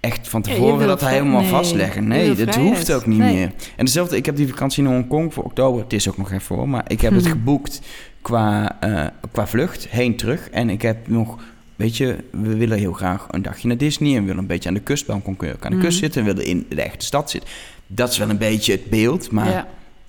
echt 0.00 0.28
van 0.28 0.42
tevoren 0.42 0.86
dat 0.86 0.98
vrij- 0.98 1.12
helemaal 1.12 1.40
nee, 1.40 1.50
vastleggen. 1.50 2.08
Nee, 2.08 2.34
dat 2.34 2.54
hoeft 2.54 2.92
ook 2.92 3.06
niet 3.06 3.18
Nee. 3.18 3.34
meer. 3.34 3.52
En 3.76 3.84
dezelfde, 3.84 4.16
ik 4.16 4.26
heb 4.26 4.36
die 4.36 4.48
vakantie 4.48 4.84
in 4.84 4.90
Hongkong 4.90 5.34
voor 5.34 5.44
oktober. 5.44 5.82
Het 5.82 5.92
is 5.92 6.08
ook 6.08 6.16
nog 6.16 6.32
even 6.32 6.56
hoor. 6.56 6.68
Maar 6.68 6.84
ik 6.86 7.00
heb 7.00 7.12
het 7.12 7.22
Mhm. 7.22 7.30
geboekt 7.32 7.80
qua, 8.22 8.76
eh, 8.80 9.06
qua 9.32 9.46
vlucht, 9.46 9.88
heen, 9.88 10.16
terug. 10.16 10.48
En 10.50 10.70
ik 10.70 10.82
heb 10.82 11.08
nog, 11.08 11.38
weet 11.76 11.96
je, 11.96 12.16
we 12.30 12.56
willen 12.56 12.78
heel 12.78 12.92
graag 12.92 13.26
een 13.30 13.42
dagje 13.42 13.68
naar 13.68 13.76
Disney. 13.76 14.10
En 14.14 14.20
we 14.20 14.26
willen 14.26 14.40
een 14.40 14.46
beetje 14.46 14.68
aan 14.68 14.74
de 14.74 14.80
kust, 14.80 15.06
je 15.06 15.12
ook 15.12 15.64
aan 15.64 15.70
de 15.72 15.78
kust 15.78 15.98
zitten. 15.98 16.20
En 16.20 16.26
we 16.26 16.34
willen 16.34 16.50
in 16.50 16.66
de 16.68 16.82
echte 16.82 17.04
stad 17.04 17.30
zitten. 17.30 17.50
Dat 17.86 18.10
is 18.10 18.18
wel 18.18 18.30
een 18.30 18.38
beetje 18.38 18.72
het 18.72 18.90
beeld. 18.90 19.30
Maar 19.30 19.48
ja. 19.50 19.66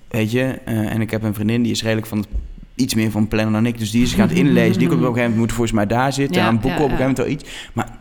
weet 0.08 0.30
je, 0.30 0.58
eh, 0.64 0.92
en 0.92 1.00
ik 1.00 1.10
heb 1.10 1.22
een 1.22 1.34
vriendin 1.34 1.62
die 1.62 1.72
is 1.72 1.82
redelijk 1.82 2.06
van 2.06 2.18
het 2.18 2.28
iets 2.74 2.94
meer 2.94 3.10
van 3.10 3.28
plannen 3.28 3.52
dan 3.52 3.66
ik. 3.66 3.78
Dus 3.78 3.90
die 3.90 4.02
is 4.02 4.12
gaan 4.12 4.30
inlezen. 4.42 4.78
Die 4.78 4.88
komt 4.88 5.00
op 5.00 5.06
een 5.06 5.12
gegeven 5.12 5.20
moment 5.30 5.36
moet 5.38 5.52
volgens 5.52 5.72
mij 5.72 5.86
daar 5.86 6.12
zitten. 6.12 6.36
Ja, 6.40 6.46
aan 6.46 6.60
boeken 6.60 6.70
ja, 6.80 6.84
op 6.84 6.90
een 6.90 6.96
gegeven 6.96 7.24
moment 7.24 7.40
wel 7.42 7.50
iets. 7.50 7.70
Maar 7.72 7.98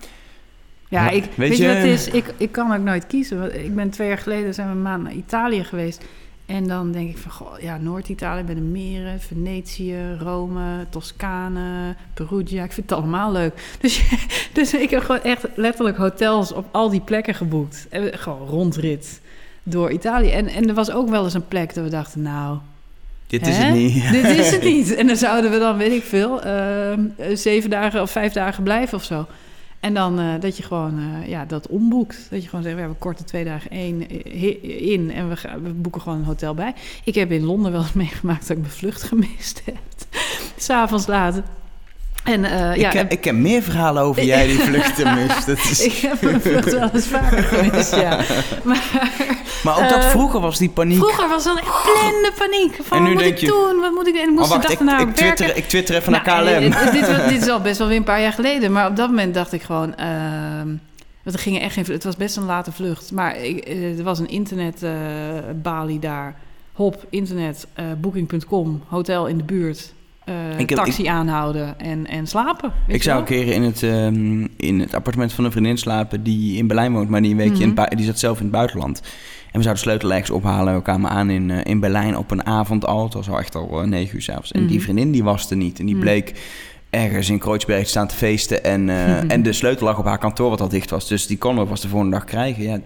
Ja, 0.91 1.09
ik, 1.09 1.23
weet 1.23 1.49
weet, 1.49 1.57
je, 1.57 1.67
wat 1.67 1.75
het 1.75 1.85
is? 1.85 2.07
Ik, 2.07 2.33
ik 2.37 2.51
kan 2.51 2.73
ook 2.73 2.83
nooit 2.83 3.07
kiezen. 3.07 3.39
Want 3.39 3.53
Ik 3.53 3.75
ben 3.75 3.89
twee 3.89 4.07
jaar 4.07 4.17
geleden 4.17 4.53
zijn 4.53 4.67
we 4.67 4.73
een 4.73 4.81
maand 4.81 5.03
naar 5.03 5.13
Italië 5.13 5.63
geweest. 5.63 6.03
En 6.45 6.67
dan 6.67 6.91
denk 6.91 7.09
ik 7.09 7.17
van, 7.17 7.31
goh, 7.31 7.59
ja, 7.59 7.77
Noord-Italië 7.77 8.43
bij 8.43 8.55
de 8.55 8.61
meren, 8.61 9.19
Venetië, 9.19 10.17
Rome, 10.19 10.85
Toscane, 10.89 11.95
Perugia. 12.13 12.63
Ik 12.63 12.71
vind 12.71 12.89
het 12.89 12.99
allemaal 12.99 13.31
leuk. 13.31 13.75
Dus, 13.79 14.03
dus 14.53 14.73
ik 14.73 14.89
heb 14.89 15.01
gewoon 15.01 15.21
echt 15.21 15.47
letterlijk 15.55 15.97
hotels 15.97 16.53
op 16.53 16.65
al 16.71 16.89
die 16.89 17.01
plekken 17.01 17.35
geboekt. 17.35 17.87
En 17.89 18.19
gewoon 18.19 18.47
rondrit 18.47 19.21
door 19.63 19.91
Italië. 19.91 20.31
En, 20.31 20.47
en 20.47 20.67
er 20.67 20.73
was 20.73 20.91
ook 20.91 21.09
wel 21.09 21.23
eens 21.23 21.33
een 21.33 21.47
plek 21.47 21.73
dat 21.73 21.83
we 21.83 21.89
dachten, 21.89 22.21
nou, 22.21 22.57
dit 23.27 23.47
is 23.47 23.57
het 23.57 23.73
niet. 23.73 24.11
dit 24.11 24.25
is 24.25 24.51
het 24.51 24.63
niet. 24.73 24.95
En 24.95 25.07
dan 25.07 25.15
zouden 25.15 25.51
we 25.51 25.59
dan, 25.59 25.77
weet 25.77 25.91
ik 25.91 26.03
veel, 26.03 26.41
ehm, 26.41 26.99
zeven 27.33 27.69
dagen 27.69 28.01
of 28.01 28.11
vijf 28.11 28.33
dagen 28.33 28.63
blijven 28.63 28.97
of 28.97 29.03
zo. 29.03 29.27
En 29.81 29.93
dan 29.93 30.19
eh, 30.19 30.25
dat 30.39 30.57
je 30.57 30.63
gewoon 30.63 30.99
eh, 30.99 31.29
ja, 31.29 31.45
dat 31.45 31.67
omboekt. 31.67 32.27
Dat 32.29 32.41
je 32.41 32.49
gewoon 32.49 32.63
zegt, 32.63 32.75
we 32.75 32.81
hebben 32.81 32.99
korte 32.99 33.23
twee 33.23 33.43
dagen 33.43 33.71
één 33.71 34.07
eh, 34.09 34.91
in 34.91 35.11
en 35.11 35.29
we, 35.29 35.35
gaan, 35.35 35.63
we 35.63 35.69
boeken 35.69 36.01
gewoon 36.01 36.17
een 36.17 36.25
hotel 36.25 36.53
bij. 36.53 36.73
Ik 37.03 37.15
heb 37.15 37.31
in 37.31 37.43
Londen 37.43 37.71
wel 37.71 37.81
eens 37.81 37.93
meegemaakt 38.03 38.47
dat 38.47 38.57
ik 38.57 38.63
mijn 38.63 38.73
vlucht 38.73 39.03
gemist 39.03 39.61
heb. 39.65 39.77
S'avonds 40.57 41.07
laat. 41.07 41.41
En 42.23 42.41
ja, 42.41 42.73
ik, 42.73 42.89
ken, 42.89 43.09
ik 43.09 43.21
ken 43.21 43.41
meer 43.41 43.61
verhalen 43.61 44.03
over 44.03 44.23
jij 44.23 44.47
die 44.47 44.59
vluchten 44.59 45.13
mist. 45.13 45.45
Dat 45.45 45.57
is... 45.71 45.85
ik 45.85 45.93
heb 45.93 46.21
mijn 46.21 46.41
vlucht 46.41 46.71
wel 46.71 46.89
eens 46.93 47.07
vaker 47.07 47.43
gemist, 47.43 47.95
ja. 47.95 48.19
Maar 48.63 49.40
Maar 49.63 49.77
ook 49.83 49.89
dat 49.89 50.03
Eh, 50.03 50.09
vroeger 50.09 50.39
was 50.39 50.57
die 50.57 50.69
paniek. 50.69 50.97
vroeger 50.97 51.29
was 51.29 51.43
dan 51.43 51.57
echt 51.57 51.83
blinde 51.83 52.31
paniek. 52.37 52.79
Van, 52.83 52.97
En 52.97 53.03
nu 53.03 53.09
wat 53.13 53.17
moet 53.23 53.31
ik 53.31 53.37
je- 53.37 53.47
doen? 53.47 53.79
Wat 53.81 53.91
moet 53.91 54.07
ik 54.07 54.13
doen? 54.13 54.33
Moest 54.33 54.51
oh, 54.51 54.61
de 54.61 54.67
wacht, 54.67 54.85
dag 54.85 54.99
ik, 55.01 55.07
ik, 55.09 55.15
twitter, 55.15 55.45
werken. 55.45 55.57
ik 55.63 55.67
twitter 55.69 55.95
even 55.95 56.11
naar 56.11 56.23
Nou, 56.25 56.43
KLM. 56.45 56.71
eh, 56.71 56.91
dit, 56.91 57.07
was- 57.17 57.27
dit 57.29 57.41
is 57.41 57.49
al 57.55 57.59
best 57.61 57.77
wel 57.77 57.87
weer 57.87 57.97
een 57.97 58.03
paar 58.03 58.21
jaar 58.21 58.33
geleden. 58.33 58.71
Maar 58.71 58.87
op 58.89 58.95
dat 58.95 59.07
moment 59.09 59.33
dacht 59.33 59.53
ik 59.53 59.61
gewoon... 59.61 59.95
ehm, 59.95 60.67
want 61.23 61.35
er 61.35 61.39
gingen 61.41 61.61
echt 61.61 61.73
geen... 61.73 61.85
Het 61.87 62.03
was 62.03 62.15
best 62.17 62.37
een 62.37 62.45
late 62.45 62.71
vlucht. 62.71 63.11
Maar 63.11 63.37
ik, 63.37 63.57
eh, 63.59 63.97
er 63.97 64.03
was 64.03 64.19
een 64.19 64.29
internetbalie 64.29 65.99
daar. 65.99 66.35
Hop, 66.73 67.05
internet, 67.09 67.67
booking.com, 67.97 68.81
hotel 68.87 69.27
in 69.27 69.37
de 69.37 69.43
buurt. 69.43 69.93
Ik 70.57 70.69
heb- 70.69 70.77
taxi 70.79 71.05
aanhouden 71.07 71.79
en, 71.79 72.07
en 72.07 72.27
slapen. 72.27 72.71
Ik 72.87 73.03
zou 73.03 73.19
een 73.19 73.25
keer 73.25 73.47
in 73.47 73.63
het, 73.63 73.83
ehm, 73.83 74.47
in 74.57 74.79
het 74.79 74.93
appartement 74.93 75.33
van 75.33 75.45
een 75.45 75.51
vriendin 75.51 75.77
slapen 75.77 76.23
die 76.23 76.57
in 76.57 76.67
Berlijn 76.67 76.93
woont, 76.93 77.09
maar 77.09 77.21
die 77.21 77.31
een 77.31 77.37
weekje 77.37 77.67
Mhm. 77.67 77.95
die 77.95 78.05
zat 78.05 78.19
zelf 78.19 78.37
in 78.37 78.43
het 78.43 78.51
buitenland. 78.51 79.01
En 79.51 79.57
we 79.57 79.63
zouden 79.63 79.83
de 79.83 79.89
sleutel 79.89 80.11
ergens 80.11 80.29
ophalen. 80.29 80.75
We 80.75 80.81
kwamen 80.81 81.09
aan 81.09 81.29
in, 81.29 81.51
eh, 81.51 81.57
in 81.63 81.79
Berlijn 81.79 82.17
op 82.17 82.31
een 82.31 82.45
avond 82.45 82.85
al. 82.85 83.03
Het 83.03 83.13
was 83.13 83.29
al 83.29 83.37
echt 83.39 83.55
al 83.55 83.81
eh, 83.81 83.87
negen 83.87 84.15
uur 84.15 84.21
s'avonds. 84.21 84.51
En 84.51 84.65
die 84.65 84.75
Mhm. 84.75 84.83
vriendin 84.83 85.11
die 85.11 85.23
was 85.23 85.49
er 85.49 85.55
niet. 85.57 85.79
En 85.79 85.85
die 85.85 85.95
Mhm. 85.95 86.03
bleek 86.03 86.33
ergens 86.89 87.29
in 87.29 87.39
Kreuzberg 87.39 87.83
te 87.83 87.89
staan 87.89 88.07
te 88.07 88.15
feesten. 88.15 88.63
En, 88.63 88.89
eh, 88.89 89.31
en 89.33 89.43
de 89.43 89.53
sleutel 89.53 89.85
lag 89.85 89.97
op 89.97 90.05
haar 90.05 90.17
kantoor 90.17 90.49
wat 90.49 90.61
al 90.61 90.69
dicht 90.69 90.89
was. 90.89 91.07
Dus 91.07 91.27
die 91.27 91.37
kon 91.37 91.57
we 91.57 91.65
pas 91.65 91.81
de 91.81 91.87
volgende 91.87 92.15
dag 92.15 92.25
krijgen. 92.25 92.63
Ja, 92.63 92.79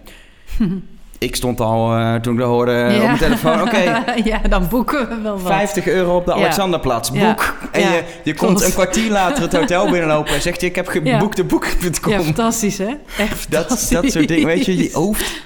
Ik 1.18 1.36
stond 1.36 1.60
al, 1.60 1.98
uh, 1.98 2.14
toen 2.14 2.32
ik 2.32 2.38
dat 2.38 2.48
hoorde 2.48 2.72
ja. 2.72 2.96
op 2.96 3.02
mijn 3.06 3.18
telefoon, 3.18 3.60
oké. 3.62 4.02
ja, 4.30 4.38
dan 4.48 4.68
boeken 4.68 5.08
we 5.08 5.20
wel 5.22 5.38
wat. 5.38 5.52
50 5.52 5.86
euro 5.86 6.16
op 6.16 6.24
de 6.26 6.32
Alexanderplatz, 6.32 7.10
boek. 7.10 7.56
En 7.72 7.80
je, 7.80 8.02
je 8.24 8.34
komt 8.34 8.62
een 8.64 8.70
kwartier 8.72 9.10
later 9.10 9.42
het 9.42 9.52
hotel 9.56 9.90
binnenlopen 9.90 10.34
en 10.34 10.40
zegt 10.42 10.60
je, 10.60 10.66
ik 10.66 10.74
heb 10.74 10.86
geboekt 10.88 11.36
de 11.36 11.44
boek.com. 11.44 12.12
Ja, 12.12 12.20
fantastisch 12.22 12.78
hè? 12.78 12.90
Echt 13.18 13.50
dat, 13.50 13.68
dat 13.90 14.10
soort 14.10 14.28
dingen, 14.28 14.46
weet 14.46 14.64
je, 14.64 14.76
je 14.76 14.90
hoofd 14.92 15.42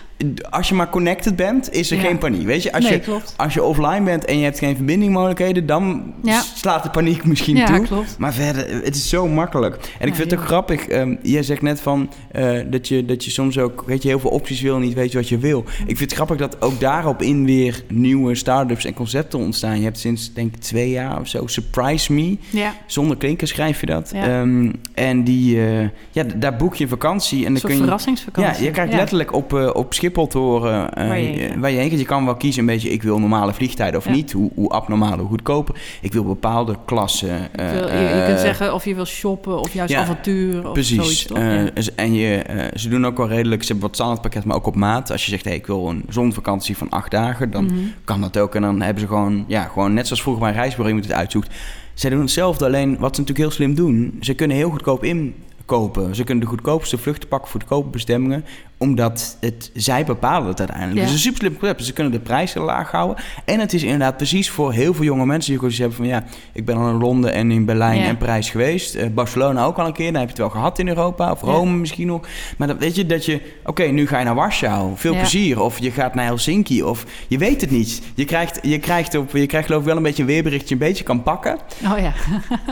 als 0.51 0.69
je 0.69 0.75
maar 0.75 0.89
connected 0.91 1.37
bent, 1.37 1.73
is 1.73 1.91
er 1.91 1.99
geen 1.99 2.19
paniek. 2.19 2.47
Weet 2.47 2.63
je, 2.63 2.73
als, 2.73 2.85
nee, 2.85 2.93
je, 2.93 3.01
klopt. 3.01 3.35
als 3.37 3.55
je 3.55 3.63
offline 3.63 4.03
bent 4.03 4.25
en 4.25 4.39
je 4.39 4.45
hebt 4.45 4.59
geen 4.59 4.77
verbindingmogelijkheden, 4.77 5.67
dan 5.67 6.13
Ja. 6.23 6.41
slaat 6.55 6.83
de 6.83 6.91
paniek 6.91 7.25
misschien 7.25 7.57
Ja, 7.57 7.67
toe. 7.67 7.81
klopt. 7.87 8.19
Maar 8.19 8.33
verder, 8.33 8.83
het 8.85 8.95
is 8.97 9.09
zo 9.09 9.29
makkelijk. 9.29 9.75
En 9.99 10.09
ik 10.09 10.15
vind 10.15 10.31
het 10.31 10.41
ook 10.41 10.47
grappig. 10.47 10.87
ehm 10.89 11.15
jij 11.23 11.43
zegt 11.43 11.63
net 11.63 11.81
van 11.81 12.11
eh, 12.33 12.59
dat, 12.71 12.89
je, 12.89 13.05
dat 13.05 13.25
je 13.25 13.31
soms 13.31 13.59
ook, 13.59 13.83
weet 13.87 14.03
je, 14.03 14.09
heel 14.09 14.19
veel 14.21 14.31
opties 14.31 14.61
wil 14.61 14.75
en 14.75 14.81
niet 14.81 14.95
weet 14.95 15.15
wat 15.15 15.29
je 15.29 15.39
wil. 15.39 15.65
Ik 15.87 15.97
vind 15.97 16.01
het 16.01 16.13
grappig 16.13 16.37
dat 16.37 16.63
ook 16.63 16.81
daarop 16.81 17.23
in 17.23 17.45
weer 17.45 17.83
nieuwe 17.89 18.35
start-ups 18.35 18.85
en 18.85 18.95
concepten 18.95 19.39
ontstaan. 19.39 19.79
Je 19.79 19.85
hebt 19.85 19.99
sinds, 19.99 20.33
denk 20.33 20.55
ik, 20.55 20.61
twee 20.61 20.91
jaar 20.91 21.21
of 21.21 21.29
zo 21.29 21.47
Surprise 21.47 22.13
Me. 22.13 22.37
Ja, 22.51 22.75
Zonder 22.87 23.17
klinken 23.17 23.49
schrijf 23.49 23.81
je 23.81 23.87
dat. 23.87 24.11
Ja. 24.15 24.41
Ehm, 24.41 24.71
en 24.95 25.25
die, 25.25 25.67
eh, 25.67 25.89
ja, 26.11 26.25
daar 26.37 26.57
boek 26.57 26.75
je 26.75 26.89
vakantie. 26.89 27.41
En 27.41 27.47
een 27.47 27.53
dan 27.53 27.63
kun 27.63 27.75
je, 27.75 27.77
verrassingsvakantie. 27.83 28.59
ja, 28.59 28.65
je 28.67 28.71
krijgt 28.71 28.93
letterlijk 28.95 29.33
op, 29.33 29.55
eh, 29.55 29.71
op 29.73 29.95
Schiphol 29.95 30.09
horen 30.17 30.95
eh, 30.95 31.09
Waar 31.09 31.19
je 31.21 31.27
heen 31.27 31.51
eh, 31.51 31.57
waar 31.59 31.71
je 31.71 31.77
heen 31.79 31.91
gaat. 31.91 31.99
Je 31.99 32.05
kan 32.05 32.25
wel 32.25 32.35
kiezen 32.37 32.61
een 32.61 32.67
beetje, 32.67 32.91
ik 32.91 33.03
wil 33.03 33.19
normale 33.19 33.53
vliegtijden 33.55 33.99
of 34.01 34.05
Ja. 34.05 34.11
niet. 34.11 34.33
Hoe, 34.33 34.51
hoe 34.55 34.69
abnormaal, 34.71 35.19
hoe 35.19 35.29
goedkoper. 35.29 35.75
Ik 36.01 36.13
wil 36.13 36.25
bepaalde 36.25 36.77
klassen. 36.85 37.55
Eh, 37.55 37.71
wil- 37.71 37.89
je, 37.93 37.99
je 38.17 38.23
kunt 38.27 38.39
zeggen 38.41 38.75
of 38.75 38.85
je 38.85 38.95
wil 38.95 39.05
shoppen 39.05 39.59
of 39.61 39.73
juist 39.75 39.93
ja, 39.93 40.01
avontuur 40.01 40.67
of 40.67 40.73
Precies. 40.73 40.97
zoiets. 40.97 41.27
Toch? 41.27 41.39
Ja. 41.39 41.69
z- 41.75 41.89
En 41.97 42.15
je, 42.15 42.43
ze 42.75 42.89
doen 42.89 43.07
ook 43.07 43.17
wel 43.17 43.29
redelijk, 43.29 43.63
ze 43.63 43.69
hebben 43.69 43.87
wat 43.87 43.95
standaardpakket, 43.97 44.45
maar 44.45 44.57
ook 44.57 44.67
op 44.67 44.77
maat. 44.77 45.11
Als 45.11 45.25
je 45.25 45.31
zegt, 45.31 45.45
hey, 45.45 45.55
ik 45.55 45.67
wil 45.67 45.89
een 45.89 46.05
zonvakantie 46.09 46.77
van 46.77 46.89
acht 46.91 47.11
dagen, 47.11 47.51
dan 47.51 47.65
Mhm. 47.65 47.75
kan 48.05 48.21
dat 48.21 48.39
ook. 48.39 48.55
En 48.55 48.63
dan 48.63 48.81
hebben 48.81 49.01
ze 49.03 49.09
gewoon, 49.09 49.45
ja, 49.49 49.63
gewoon 49.65 49.95
net 49.95 50.07
zoals 50.07 50.23
vroeger 50.23 50.43
bij 50.43 50.51
een 50.53 50.59
reisbureau 50.59 50.89
iemand 50.95 51.11
het 51.13 51.21
uitzoekt. 51.21 51.55
Zij 51.95 52.11
doen 52.11 52.21
hetzelfde, 52.21 52.65
alleen 52.65 52.91
wat 52.99 53.15
ze 53.15 53.21
natuurlijk 53.21 53.39
heel 53.39 53.51
slim 53.51 53.75
doen, 53.75 54.17
ze 54.21 54.35
kunnen 54.35 54.57
heel 54.57 54.71
goedkoop 54.71 55.05
inkopen. 55.05 56.15
Ze 56.15 56.25
kunnen 56.25 56.45
de 56.45 56.51
goedkoopste 56.51 56.99
vluchten 56.99 57.29
pakken 57.29 57.51
voor 57.51 57.61
goedkope 57.61 57.89
bestemmingen, 57.89 58.45
omdat 58.81 59.37
het, 59.41 59.71
zij 59.75 60.05
bepalen 60.05 60.49
het 60.49 60.59
uiteindelijk. 60.59 60.99
Ja. 60.99 61.03
Dus 61.03 61.11
het 61.13 61.21
is 61.21 61.27
een 61.27 61.33
super 61.33 61.47
slim 61.47 61.59
concept. 61.59 61.85
Ze 61.85 61.93
kunnen 61.93 62.13
de 62.13 62.21
prijzen 62.21 62.61
laag 62.61 62.91
houden. 62.91 63.25
En 63.45 63.61
het 63.61 63.73
is 63.73 63.83
inderdaad 63.83 64.17
precies 64.17 64.51
voor 64.51 64.73
heel 64.73 64.95
veel 64.95 65.05
jonge 65.05 65.27
mensen 65.27 65.59
die 65.59 65.71
hebben 65.71 65.97
van, 65.97 66.07
ja, 66.07 66.25
ik 66.53 66.65
ben 66.65 66.77
al 66.77 66.89
in 66.89 66.99
Londen 66.99 67.33
en 67.33 67.51
in 67.51 67.65
Berlijn 67.65 67.99
Ja. 68.01 68.07
en 68.07 68.17
Parijs 68.17 68.51
geweest. 68.51 68.95
Eh, 68.95 69.09
Barcelona 69.15 69.65
ook 69.65 69.79
al 69.79 69.87
een 69.87 69.93
keer, 69.93 70.13
dan 70.13 70.15
heb 70.21 70.23
je 70.25 70.29
het 70.29 70.39
wel 70.39 70.49
gehad 70.51 70.79
in 70.79 70.89
Europa. 70.89 71.31
Of 71.31 71.41
Rome 71.41 71.77
misschien 71.77 72.07
nog. 72.07 72.27
Maar 72.59 72.69
dan 72.69 72.79
weet 72.79 72.95
je 72.97 73.07
dat 73.07 73.25
je, 73.25 73.41
oké, 73.65 73.83
nu 73.85 74.07
ga 74.07 74.19
je 74.19 74.25
naar 74.25 74.35
Warschau. 74.35 74.93
Veel 74.95 75.13
Ja. 75.13 75.19
plezier. 75.19 75.61
Of 75.61 75.79
je 75.79 75.91
gaat 75.91 76.15
naar 76.15 76.25
Helsinki. 76.25 76.83
Of 76.83 77.05
je 77.29 77.39
weet 77.39 77.61
het 77.61 77.71
niet. 77.71 78.03
Je 78.15 78.25
krijgt, 78.25 78.59
je 78.63 78.79
krijgt, 78.79 79.15
op, 79.17 79.31
je 79.37 79.47
krijgt 79.47 79.67
geloof 79.67 79.81
ik 79.83 79.87
wel 79.89 79.97
een 79.97 80.03
beetje 80.03 80.23
een 80.23 80.29
weerbericht 80.29 80.61
dat 80.61 80.69
je 80.69 80.75
een 80.75 80.81
beetje 80.81 81.05
kan 81.05 81.23
pakken. 81.23 81.59
Oh 81.85 81.99
ja. 81.99 82.13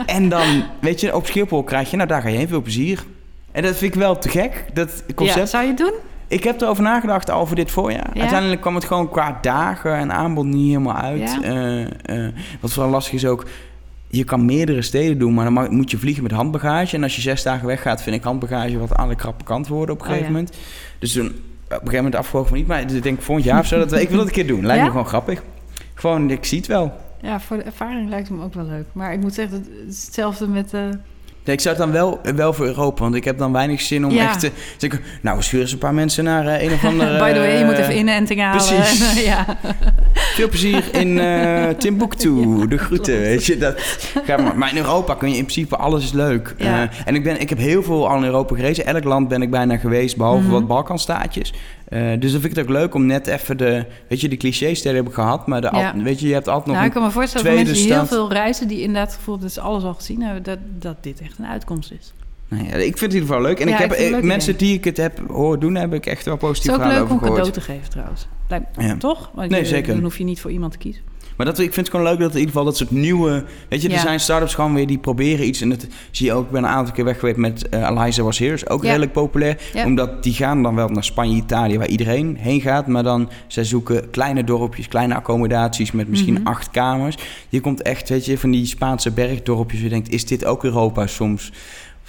En 0.05 0.29
dan, 0.29 0.63
weet 0.81 0.99
je, 1.01 1.15
op 1.15 1.25
Schiphol 1.25 1.63
krijg 1.63 1.89
je, 1.91 1.95
nou 1.95 2.09
daar 2.09 2.21
ga 2.21 2.27
je 2.27 2.37
heen, 2.37 2.47
veel 2.47 2.61
plezier. 2.61 3.03
En 3.59 3.65
dat 3.65 3.75
vind 3.77 3.93
ik 3.93 3.99
wel 3.99 4.17
te 4.17 4.29
gek, 4.29 4.65
dat 4.73 5.03
ja. 5.07 5.13
concept. 5.13 5.49
Zou 5.49 5.63
je 5.63 5.69
het 5.69 5.77
doen? 5.77 5.93
Ik 6.27 6.43
heb 6.43 6.61
erover 6.61 6.83
nagedacht 6.83 7.29
al 7.29 7.45
voor 7.45 7.55
dit 7.55 7.71
voorjaar. 7.71 8.09
Ja? 8.13 8.19
Uiteindelijk 8.21 8.61
kwam 8.61 8.75
het 8.75 8.85
gewoon 8.85 9.09
qua 9.09 9.37
dagen 9.41 9.95
en 9.95 10.11
aanbod 10.11 10.45
niet 10.45 10.67
helemaal 10.67 10.95
uit. 10.95 11.19
Ja? 11.19 11.41
Eh, 11.41 11.81
eh, 12.25 12.33
wat 12.59 12.73
vooral 12.73 12.91
lastig 12.91 13.13
is 13.13 13.25
ook, 13.25 13.45
je 14.07 14.23
kan 14.23 14.45
meerdere 14.45 14.81
steden 14.81 15.17
doen, 15.19 15.33
maar 15.33 15.43
dan 15.43 15.53
mag- 15.53 15.69
moet 15.69 15.91
je 15.91 15.97
vliegen 15.97 16.23
met 16.23 16.31
handbagage. 16.31 16.95
En 16.95 17.03
als 17.03 17.15
je 17.15 17.21
zes 17.21 17.43
dagen 17.43 17.67
weggaat, 17.67 18.01
vind 18.01 18.15
ik 18.15 18.23
handbagage 18.23 18.77
wat 18.77 18.95
aan 18.95 19.09
de 19.09 19.15
krappe 19.15 19.43
kant 19.43 19.67
worden 19.67 19.95
op 19.95 20.01
een 20.01 20.07
Oh, 20.07 20.13
gegeven 20.13 20.33
ja. 20.33 20.39
moment. 20.39 20.57
Dus 20.99 21.11
toen, 21.13 21.25
op 21.25 21.31
een 21.69 21.75
gegeven 21.77 21.95
moment 21.95 22.15
afgewogen 22.15 22.49
van 22.49 22.57
niet, 22.57 22.67
maar 22.67 22.81
ik 22.81 23.03
denk 23.03 23.21
volgend 23.21 23.45
jaar 23.47 23.59
of 23.59 23.65
zo, 23.67 23.77
dat 23.79 23.93
ik 23.93 24.09
wil 24.09 24.17
het 24.19 24.27
een 24.27 24.33
keer 24.33 24.47
doen. 24.47 24.61
Lijkt 24.65 24.77
Ja? 24.77 24.83
me 24.83 24.89
gewoon 24.91 25.07
grappig. 25.07 25.41
Gewoon, 25.93 26.29
ik 26.29 26.45
zie 26.45 26.57
het 26.57 26.67
wel. 26.67 26.93
Ja, 27.21 27.39
voor 27.39 27.57
de 27.57 27.63
ervaring 27.63 28.09
lijkt 28.09 28.27
het 28.27 28.37
me 28.37 28.43
ook 28.43 28.53
wel 28.53 28.65
leuk. 28.65 28.85
Maar 28.91 29.13
ik 29.13 29.19
moet 29.19 29.33
zeggen, 29.33 29.65
hetzelfde 29.85 30.47
met... 30.47 30.73
eh, 30.73 30.81
Nee, 31.49 31.57
ik 31.57 31.63
zou 31.63 31.75
het 31.75 31.83
dan 31.83 31.93
wel, 31.93 32.19
wel 32.35 32.53
voor 32.53 32.65
Europa, 32.65 33.01
want 33.01 33.15
ik 33.15 33.23
heb 33.23 33.37
dan 33.37 33.51
weinig 33.51 33.81
zin 33.81 34.05
om 34.05 34.11
Ja. 34.11 34.27
echt 34.29 34.39
te. 34.39 34.51
Nou, 35.21 35.37
we 35.37 35.43
sturen 35.43 35.61
eens 35.65 35.71
een 35.73 35.79
paar 35.79 35.93
mensen 35.93 36.23
naar 36.23 36.47
eh, 36.47 36.63
een 36.63 36.73
of 36.73 36.85
andere... 36.91 37.17
By 37.19 37.33
the 37.33 37.39
way, 37.39 37.57
je 37.57 37.65
moet 37.65 37.73
eh, 37.73 37.79
even 37.79 37.97
inenting 37.97 38.39
halen. 38.41 38.65
precies. 38.65 39.17
En, 39.17 39.23
ja. 39.31 39.45
Veel 40.39 40.49
plezier 40.49 40.95
in 40.95 41.19
eh 41.19 41.69
Timbuktu. 41.69 42.45
de 42.67 42.77
groeten, 42.77 43.19
weet 43.19 43.45
je. 43.45 43.57
Dat, 43.57 43.79
ga 44.25 44.37
maar. 44.37 44.57
maar 44.57 44.69
in 44.71 44.77
Europa 44.77 45.13
kun 45.13 45.29
je 45.29 45.35
in 45.37 45.45
principe 45.45 45.75
alles 45.77 46.03
is 46.03 46.11
leuk. 46.11 46.55
Ja. 46.57 46.83
Eh, 46.83 46.89
en 47.05 47.15
ik, 47.15 47.23
ben, 47.23 47.41
ik 47.41 47.49
heb 47.49 47.57
heel 47.57 47.83
veel 47.83 48.09
al 48.09 48.17
in 48.17 48.23
Europa 48.23 48.55
gereisd. 48.55 48.79
Elk 48.79 49.03
land 49.03 49.27
ben 49.27 49.41
ik 49.41 49.49
bijna 49.51 49.77
geweest, 49.77 50.17
behalve 50.17 50.41
Mhm. 50.43 50.51
wat 50.51 50.67
Balkanstaatjes. 50.67 51.53
Eh, 51.87 51.99
dus 52.19 52.31
dan 52.31 52.41
vind 52.41 52.43
ik 52.43 52.55
het 52.55 52.59
ook 52.59 52.69
leuk 52.71 52.93
om 52.93 53.05
net 53.05 53.27
even 53.27 53.57
de... 53.57 53.85
Weet 54.07 54.21
je, 54.21 54.29
de 54.29 54.37
cliché-steden 54.37 54.97
heb 54.97 55.07
ik 55.07 55.13
gehad. 55.13 55.47
Maar 55.47 55.61
de, 55.61 55.69
Ja. 55.73 55.93
weet 55.97 56.19
je, 56.19 56.27
je 56.27 56.33
hebt 56.33 56.47
altijd 56.47 56.65
nog... 56.67 56.75
Nou, 56.75 56.87
ik 56.87 56.93
kan 56.93 57.03
me 57.03 57.11
voorstellen 57.11 57.45
voor 57.45 57.55
tweede 57.55 57.69
mensen 57.71 57.87
die 57.89 57.97
heel 57.97 58.07
veel 58.07 58.31
reizen... 58.31 58.67
die 58.67 58.79
inderdaad 58.79 59.07
het 59.07 59.15
gevoel 59.17 59.37
dat 59.39 59.51
ze 59.51 59.61
alles 59.61 59.83
al 59.83 59.93
gezien 59.93 60.21
hebben... 60.21 60.43
dat, 60.43 60.59
dat 60.79 60.95
dit 61.03 61.21
echt 61.21 61.37
een 61.37 61.47
uitkomst 61.47 61.91
is. 61.91 62.13
Ja, 62.49 62.57
ik 62.57 62.97
vind 62.97 62.99
het 62.99 63.01
in 63.01 63.09
ieder 63.11 63.27
geval 63.27 63.41
leuk. 63.41 63.59
En 63.59 63.67
Ja, 63.67 63.73
ik 63.73 63.79
heb 63.79 63.91
ik 63.91 63.97
het 63.97 64.05
eh, 64.05 64.11
leuk 64.11 64.23
mensen 64.23 64.53
idee. 64.53 64.67
die 64.67 64.77
ik 64.77 64.83
het 64.83 64.97
heb 64.97 65.19
horen 65.27 65.59
doen, 65.59 65.75
heb 65.75 65.93
ik 65.93 66.05
echt 66.05 66.25
wel 66.25 66.33
Het 66.33 66.43
positief 66.43 66.71
is 66.71 66.77
ook 66.77 66.83
leuk 66.83 66.91
over 67.01 67.01
om 67.01 67.07
gehoord. 67.19 67.27
cadeau 67.29 67.51
te 67.51 67.61
geven 67.61 67.89
trouwens. 67.89 68.27
Ja. 68.77 68.97
Toch? 68.97 69.31
Want 69.33 69.49
Nee, 69.49 69.59
je- 69.59 69.65
zeker. 69.67 69.93
Dan 69.93 70.03
hoef 70.03 70.17
je 70.17 70.23
niet 70.23 70.41
voor 70.41 70.51
iemand 70.51 70.71
te 70.71 70.77
kiezen. 70.77 71.01
Maar 71.37 71.45
dat, 71.47 71.59
ik 71.59 71.73
vind 71.73 71.87
het 71.87 71.95
gewoon 71.95 72.11
leuk 72.11 72.19
dat 72.19 72.29
in 72.31 72.35
ieder 72.37 72.47
geval 72.51 72.65
dat 72.65 72.77
soort 72.77 72.91
nieuwe... 72.91 73.43
Weet 73.69 73.81
je, 73.81 73.89
er 73.89 73.99
zijn 73.99 74.19
start-ups 74.19 74.53
gewoon 74.53 74.73
weer 74.73 74.87
die 74.87 74.97
proberen 74.97 75.47
iets. 75.47 75.61
En 75.61 75.69
dat 75.69 75.87
zie 76.11 76.25
je 76.25 76.33
ook. 76.33 76.45
Ik 76.45 76.51
ben 76.51 76.63
een 76.63 76.69
aantal 76.69 76.93
keer 76.93 77.05
weg 77.05 77.19
geweest 77.19 77.37
met 77.37 77.69
eh 77.69 77.89
Eliza 77.89 78.23
Was 78.23 78.39
Here. 78.39 78.53
Is 78.53 78.69
ook 78.69 78.81
Ja. 78.81 78.87
redelijk 78.87 79.11
populair. 79.11 79.57
Ja. 79.73 79.85
Omdat 79.85 80.23
die 80.23 80.33
gaan 80.33 80.63
dan 80.63 80.75
wel 80.75 80.87
naar 80.89 81.03
Spanje, 81.03 81.35
Italië, 81.35 81.77
waar 81.77 81.87
iedereen 81.87 82.35
heen 82.39 82.61
gaat. 82.61 82.87
Maar 82.87 83.03
dan, 83.03 83.29
zij 83.47 83.63
zoeken 83.63 84.09
kleine 84.09 84.43
dorpjes, 84.43 84.87
kleine 84.87 85.15
accommodaties 85.15 85.91
met 85.91 86.07
misschien 86.07 86.33
Mhm. 86.33 86.47
acht 86.47 86.69
kamers. 86.71 87.17
Je 87.49 87.59
komt 87.61 87.81
echt, 87.81 88.09
weet 88.09 88.25
je, 88.25 88.37
van 88.37 88.51
die 88.51 88.65
Spaanse 88.65 89.11
bergdorpjes. 89.11 89.81
Je 89.81 89.89
denkt, 89.89 90.09
is 90.09 90.25
dit 90.25 90.45
ook 90.45 90.63
Europa 90.63 91.07
soms? 91.07 91.51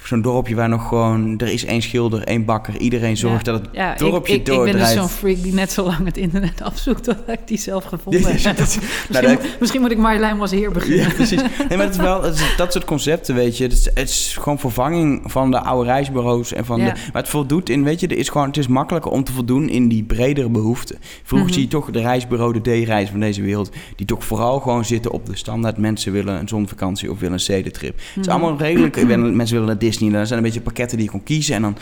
Zo'n 0.03 0.21
dorpje 0.21 0.55
waar 0.55 0.69
nog 0.69 0.87
gewoon... 0.87 1.37
Er 1.39 1.47
is 1.47 1.65
één 1.65 1.81
schilder, 1.81 2.23
één 2.23 2.45
bakker. 2.45 2.77
Iedereen 2.77 3.17
zorgt 3.17 3.45
Ja. 3.45 3.51
dat 3.51 3.61
het 3.61 3.69
Ja, 3.73 3.93
ik, 3.93 3.99
dorpje 3.99 4.33
ik, 4.33 4.47
ik 4.47 4.63
ben 4.63 4.71
dus 4.77 4.91
zo'n 4.93 5.07
freak 5.09 5.43
die 5.43 5.53
net 5.53 5.71
zo 5.71 5.83
lang 5.85 6.05
het 6.05 6.17
internet 6.17 6.61
afzoekt... 6.71 7.03
totdat 7.03 7.27
ik 7.27 7.39
die 7.47 7.57
zelf 7.57 7.83
gevonden 7.83 8.23
heb. 8.23 8.37
Ja, 8.39 8.53
dat- 8.53 8.57
misschien, 8.67 8.87
nou, 9.09 9.25
dat- 9.25 9.41
moet- 9.41 9.59
misschien 9.59 9.81
moet 9.81 9.91
ik 9.91 9.97
Marjolein 9.97 10.37
was 10.37 10.51
heer 10.51 10.71
beginnen. 10.71 11.07
Ja, 11.07 11.13
precies. 11.13 11.41
Nee, 11.41 11.77
maar 11.77 11.85
het 11.85 11.89
is 11.95 12.01
wel 12.01 12.23
het 12.23 12.33
is 12.35 12.53
dat 12.57 12.71
soort 12.71 12.85
concepten, 12.85 13.35
weet 13.35 13.57
je. 13.57 13.63
Het 13.63 13.73
is, 13.73 13.85
het 13.85 14.09
is 14.09 14.35
gewoon 14.39 14.59
vervanging 14.59 15.21
van 15.31 15.51
de 15.51 15.59
oude 15.63 15.89
reisbureaus. 15.89 16.53
En 16.53 16.65
van 16.65 16.79
de, 16.79 16.83
maar 16.85 17.21
het 17.21 17.29
voldoet 17.29 17.69
in, 17.69 17.83
weet 17.83 17.99
je, 17.99 18.07
er 18.07 18.17
is 18.17 18.29
gewoon, 18.29 18.47
het 18.47 18.57
is 18.57 18.67
makkelijker 18.67 19.11
om 19.11 19.23
te 19.23 19.31
voldoen 19.31 19.69
in 19.69 19.87
die 19.87 20.03
bredere 20.03 20.49
behoeften. 20.49 20.97
Vroeger 21.23 21.47
Mhm. 21.47 21.57
zie 21.57 21.63
je 21.63 21.69
toch 21.71 21.91
de 21.91 22.01
reisbureau, 22.01 22.59
de 22.61 22.81
D-reis 22.83 23.09
van 23.09 23.19
deze 23.19 23.41
wereld, 23.41 23.69
die 23.95 24.05
toch 24.05 24.25
vooral 24.25 24.59
gewoon 24.59 24.85
zitten 24.85 25.11
op 25.11 25.25
de 25.25 25.35
standaard. 25.35 25.77
Mensen 25.77 26.11
willen 26.11 26.39
een 26.39 26.47
zonvakantie 26.47 27.11
of 27.11 27.17
willen 27.19 27.33
een 27.33 27.39
zedentrip. 27.39 27.93
Het 27.97 28.05
is 28.19 28.27
Mhm. 28.27 28.29
allemaal 28.41 28.57
redelijk. 28.57 29.05
Mensen 29.07 29.55
willen 29.55 29.65
naar 29.69 29.77
Disney. 29.91 30.19
Er 30.19 30.27
zijn 30.27 30.39
een 30.39 30.45
beetje 30.45 30.61
pakketten 30.61 30.97
die 30.97 31.05
je 31.05 31.11
kon 31.11 31.23
kiezen. 31.23 31.55
En 31.55 31.61
dan 31.61 31.77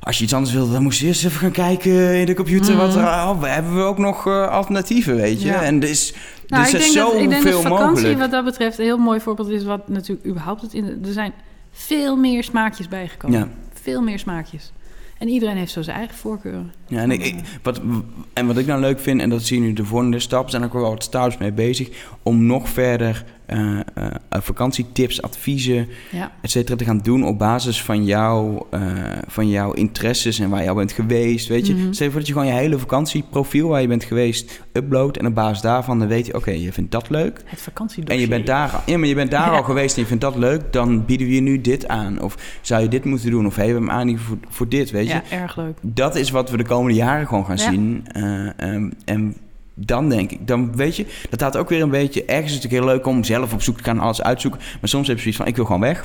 als 0.00 0.18
je 0.18 0.24
iets 0.24 0.34
anders 0.34 0.52
wilde, 0.54 0.72
dan 0.72 0.82
moest 0.82 1.00
je 1.00 1.06
eerst 1.06 1.24
even 1.24 1.40
gaan 1.40 1.50
kijken 1.50 2.14
in 2.20 2.26
de 2.26 2.34
computer. 2.34 2.76
Wat 2.76 2.94
er, 2.94 3.02
oh, 3.02 3.40
we 3.40 3.46
hebben 3.48 3.74
we 3.74 3.80
ook 3.82 3.98
nog 3.98 4.26
eh, 4.26 4.48
alternatieven, 4.48 5.16
weet 5.16 5.42
je. 5.42 5.48
Ja. 5.48 5.62
En 5.62 5.82
er 5.82 5.88
is, 5.88 6.14
Nou, 6.46 6.62
dus 6.62 6.72
ik 6.72 6.78
er 6.80 6.86
is 7.16 7.22
ik 7.22 7.28
denk 7.30 7.42
zoveel 7.42 7.52
dat 7.52 7.62
vakantie 7.62 7.86
mogelijk. 7.94 8.18
wat 8.18 8.30
dat 8.30 8.44
betreft 8.44 8.78
een 8.78 8.84
heel 8.84 8.98
mooi 8.98 9.20
voorbeeld 9.20 9.48
is... 9.48 9.64
wat 9.64 9.88
natuurlijk 9.88 10.26
überhaupt 10.26 10.62
het 10.62 10.74
in... 10.74 10.84
Er 11.04 11.12
zijn 11.12 11.32
veel 11.72 12.16
meer 12.16 12.44
smaakjes 12.44 12.88
bijgekomen. 12.88 13.38
Ja. 13.38 13.48
Veel 13.82 14.02
meer 14.02 14.18
smaakjes. 14.18 14.72
En 15.18 15.28
iedereen 15.28 15.56
heeft 15.56 15.72
zo 15.72 15.82
zijn 15.82 15.96
eigen 15.96 16.16
voorkeuren. 16.16 16.72
Ja, 16.86 17.00
en, 17.00 17.10
ik, 17.10 17.24
ik- 17.24 17.40
wat, 17.62 17.80
en 18.32 18.46
wat 18.46 18.58
ik 18.58 18.66
nou 18.66 18.80
leuk 18.80 19.00
vind, 19.00 19.20
en 19.20 19.30
dat 19.30 19.42
zie 19.42 19.60
je 19.60 19.66
nu 19.66 19.72
de 19.72 19.84
volgende 19.84 20.18
stap, 20.18 20.50
zijn 20.50 20.64
ook 20.64 20.72
wel 20.72 20.82
wat 20.90 21.02
startups 21.02 21.38
mee 21.38 21.52
bezig, 21.52 21.88
om 22.22 22.46
nog 22.46 22.68
verder 22.68 23.24
eh, 23.46 23.78
vakantietips, 24.30 25.22
adviezen, 25.22 25.88
Ja. 26.10 26.32
et 26.40 26.50
cetera, 26.50 26.76
te 26.76 26.84
gaan 26.84 26.98
doen 27.02 27.24
op 27.26 27.38
basis 27.38 27.82
van, 27.82 28.04
jou, 28.04 28.62
eh, 28.70 28.80
van 29.26 29.48
jouw 29.48 29.72
interesses 29.72 30.38
en 30.38 30.50
waar 30.50 30.62
je 30.62 30.68
al 30.68 30.74
bent 30.74 30.92
geweest. 30.92 31.48
Weet 31.48 31.66
je, 31.66 31.74
Mhm. 31.74 31.92
stel 31.92 32.04
je 32.06 32.10
voor 32.12 32.20
dat 32.20 32.28
je 32.28 32.34
gewoon 32.36 32.48
je 32.54 32.58
hele 32.58 32.78
vakantieprofiel 32.78 33.68
waar 33.68 33.80
je 33.80 33.86
bent 33.86 34.04
geweest 34.04 34.62
uploadt 34.72 35.16
en 35.18 35.26
op 35.26 35.34
basis 35.34 35.60
daarvan 35.62 35.98
dan 35.98 36.08
weet 36.08 36.26
je, 36.26 36.34
oké, 36.34 36.50
je 36.50 36.72
vindt 36.72 36.90
dat 36.90 37.10
leuk. 37.10 37.42
Het 37.44 37.60
vakantiedossier. 37.60 38.16
En 38.16 38.20
je 38.20 38.28
bent 38.28 38.46
daar, 38.46 38.82
ja, 38.86 38.98
maar 38.98 39.08
je 39.08 39.14
bent 39.14 39.30
daar 39.30 39.50
Ja. 39.50 39.56
al 39.56 39.62
geweest 39.62 39.96
en 39.96 40.02
je 40.02 40.08
vindt 40.08 40.22
dat 40.22 40.36
leuk, 40.36 40.72
dan 40.72 41.04
bieden 41.04 41.26
we 41.26 41.34
je 41.34 41.40
nu 41.40 41.60
dit 41.60 41.88
aan. 41.88 42.20
Of 42.20 42.58
zou 42.60 42.82
je 42.82 42.88
dit 42.88 43.04
moeten 43.04 43.30
doen? 43.30 43.46
Of 43.46 43.56
hebben 43.56 43.74
we 43.74 43.80
hem 43.80 43.90
aan 43.90 44.18
voor, 44.18 44.38
voor 44.48 44.68
dit, 44.68 44.90
weet 44.90 45.06
je? 45.06 45.12
Ja, 45.12 45.22
erg 45.30 45.56
leuk. 45.56 45.78
dat 45.82 46.16
is 46.16 46.30
wat 46.30 46.50
we 46.50 46.56
de 46.56 46.64
komende 46.64 46.96
jaren 46.98 47.26
gewoon 47.26 47.44
gaan 47.46 47.58
zien. 47.58 48.04
Eh, 48.12 48.58
ehm, 48.58 48.90
en 49.04 49.34
dan 49.74 50.08
denk 50.08 50.30
ik, 50.30 50.46
dan 50.46 50.76
weet 50.76 50.96
je, 50.96 51.06
dat 51.30 51.42
gaat 51.42 51.56
ook 51.56 51.68
weer 51.68 51.82
een 51.82 51.90
beetje. 51.90 52.24
Ergens 52.24 52.46
is 52.46 52.54
het 52.54 52.62
natuurlijk 52.62 52.90
heel 52.90 52.96
leuk 52.96 53.06
om 53.06 53.24
zelf 53.24 53.52
op 53.52 53.62
zoek 53.62 53.76
te 53.76 53.84
gaan, 53.84 53.98
alles 53.98 54.22
uitzoeken. 54.22 54.60
Maar 54.80 54.88
soms 54.88 55.06
heb 55.06 55.16
je 55.16 55.22
zoiets 55.22 55.38
van: 55.40 55.48
ik 55.48 55.56
wil 55.56 55.64
gewoon 55.64 55.80
weg. 55.80 56.04